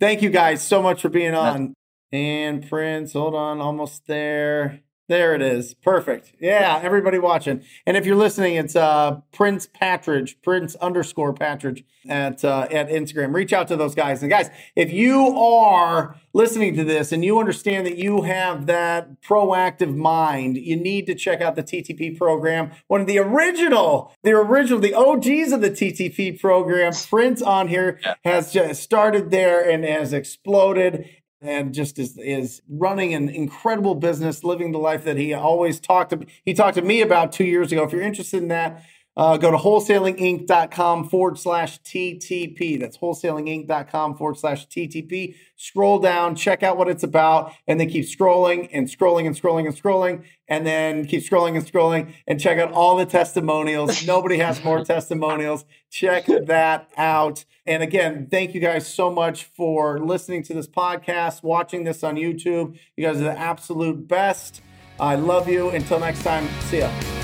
Thank 0.00 0.22
you 0.22 0.30
guys 0.30 0.62
so 0.62 0.82
much 0.82 1.02
for 1.02 1.10
being 1.10 1.34
on. 1.34 1.74
And 2.10 2.68
Prince, 2.68 3.12
hold 3.12 3.34
on, 3.34 3.60
almost 3.60 4.06
there. 4.06 4.80
There 5.06 5.34
it 5.34 5.42
is. 5.42 5.74
Perfect. 5.74 6.32
Yeah, 6.40 6.80
everybody 6.82 7.18
watching. 7.18 7.62
And 7.86 7.96
if 7.96 8.06
you're 8.06 8.16
listening, 8.16 8.54
it's 8.54 8.74
uh 8.74 9.20
Prince 9.32 9.66
Partridge, 9.66 10.40
Prince 10.42 10.76
underscore 10.76 11.34
Partridge 11.34 11.84
at 12.08 12.42
uh, 12.42 12.66
at 12.70 12.88
Instagram. 12.88 13.34
Reach 13.34 13.52
out 13.52 13.68
to 13.68 13.76
those 13.76 13.94
guys. 13.94 14.22
And 14.22 14.30
guys, 14.30 14.48
if 14.74 14.92
you 14.92 15.36
are 15.36 16.16
listening 16.32 16.74
to 16.76 16.84
this 16.84 17.12
and 17.12 17.22
you 17.22 17.38
understand 17.38 17.86
that 17.86 17.98
you 17.98 18.22
have 18.22 18.66
that 18.66 19.20
proactive 19.20 19.94
mind, 19.94 20.56
you 20.56 20.76
need 20.76 21.06
to 21.06 21.14
check 21.14 21.42
out 21.42 21.54
the 21.54 21.62
TTP 21.62 22.16
program. 22.16 22.70
One 22.88 23.02
of 23.02 23.06
the 23.06 23.18
original, 23.18 24.14
the 24.22 24.32
original, 24.32 24.80
the 24.80 24.94
OGs 24.94 25.52
of 25.52 25.60
the 25.60 25.70
TTP 25.70 26.40
program, 26.40 26.92
Prince 27.10 27.42
on 27.42 27.68
here 27.68 28.00
has 28.24 28.52
just 28.52 28.82
started 28.82 29.30
there 29.30 29.68
and 29.68 29.84
has 29.84 30.14
exploded 30.14 31.08
and 31.44 31.74
just 31.74 31.98
is 31.98 32.18
is 32.18 32.62
running 32.68 33.14
an 33.14 33.28
incredible 33.28 33.94
business, 33.94 34.42
living 34.42 34.72
the 34.72 34.78
life 34.78 35.04
that 35.04 35.16
he 35.16 35.34
always 35.34 35.78
talked 35.78 36.10
to 36.10 36.26
he 36.44 36.54
talked 36.54 36.76
to 36.76 36.82
me 36.82 37.02
about 37.02 37.32
two 37.32 37.44
years 37.44 37.70
ago. 37.70 37.84
If 37.84 37.92
you're 37.92 38.02
interested 38.02 38.42
in 38.42 38.48
that, 38.48 38.82
uh, 39.16 39.36
go 39.36 39.50
to 39.50 39.56
wholesalinginc.com 39.56 41.08
forward 41.08 41.38
slash 41.38 41.80
TTP. 41.82 42.80
That's 42.80 42.98
wholesalinginc.com 42.98 44.16
forward 44.16 44.38
slash 44.38 44.66
TTP. 44.68 45.36
Scroll 45.56 46.00
down, 46.00 46.34
check 46.34 46.62
out 46.62 46.76
what 46.76 46.88
it's 46.88 47.04
about, 47.04 47.52
and 47.68 47.78
then 47.78 47.88
keep 47.88 48.04
scrolling 48.04 48.68
and 48.72 48.88
scrolling 48.88 49.26
and 49.26 49.40
scrolling 49.40 49.66
and 49.66 49.76
scrolling, 49.76 50.24
and 50.48 50.66
then 50.66 51.06
keep 51.06 51.22
scrolling 51.22 51.56
and 51.56 51.64
scrolling 51.64 52.12
and 52.26 52.40
check 52.40 52.58
out 52.58 52.72
all 52.72 52.96
the 52.96 53.06
testimonials. 53.06 54.04
Nobody 54.06 54.38
has 54.38 54.62
more 54.64 54.84
testimonials. 54.84 55.64
Check 55.90 56.26
that 56.26 56.90
out. 56.96 57.44
And 57.66 57.82
again, 57.82 58.26
thank 58.30 58.54
you 58.54 58.60
guys 58.60 58.92
so 58.92 59.10
much 59.10 59.44
for 59.44 59.98
listening 60.00 60.42
to 60.44 60.54
this 60.54 60.66
podcast, 60.66 61.42
watching 61.42 61.84
this 61.84 62.02
on 62.02 62.16
YouTube. 62.16 62.76
You 62.96 63.06
guys 63.06 63.20
are 63.20 63.24
the 63.24 63.38
absolute 63.38 64.06
best. 64.08 64.60
I 64.98 65.14
love 65.14 65.48
you. 65.48 65.70
Until 65.70 66.00
next 66.00 66.22
time, 66.22 66.48
see 66.62 66.80
ya. 66.80 67.23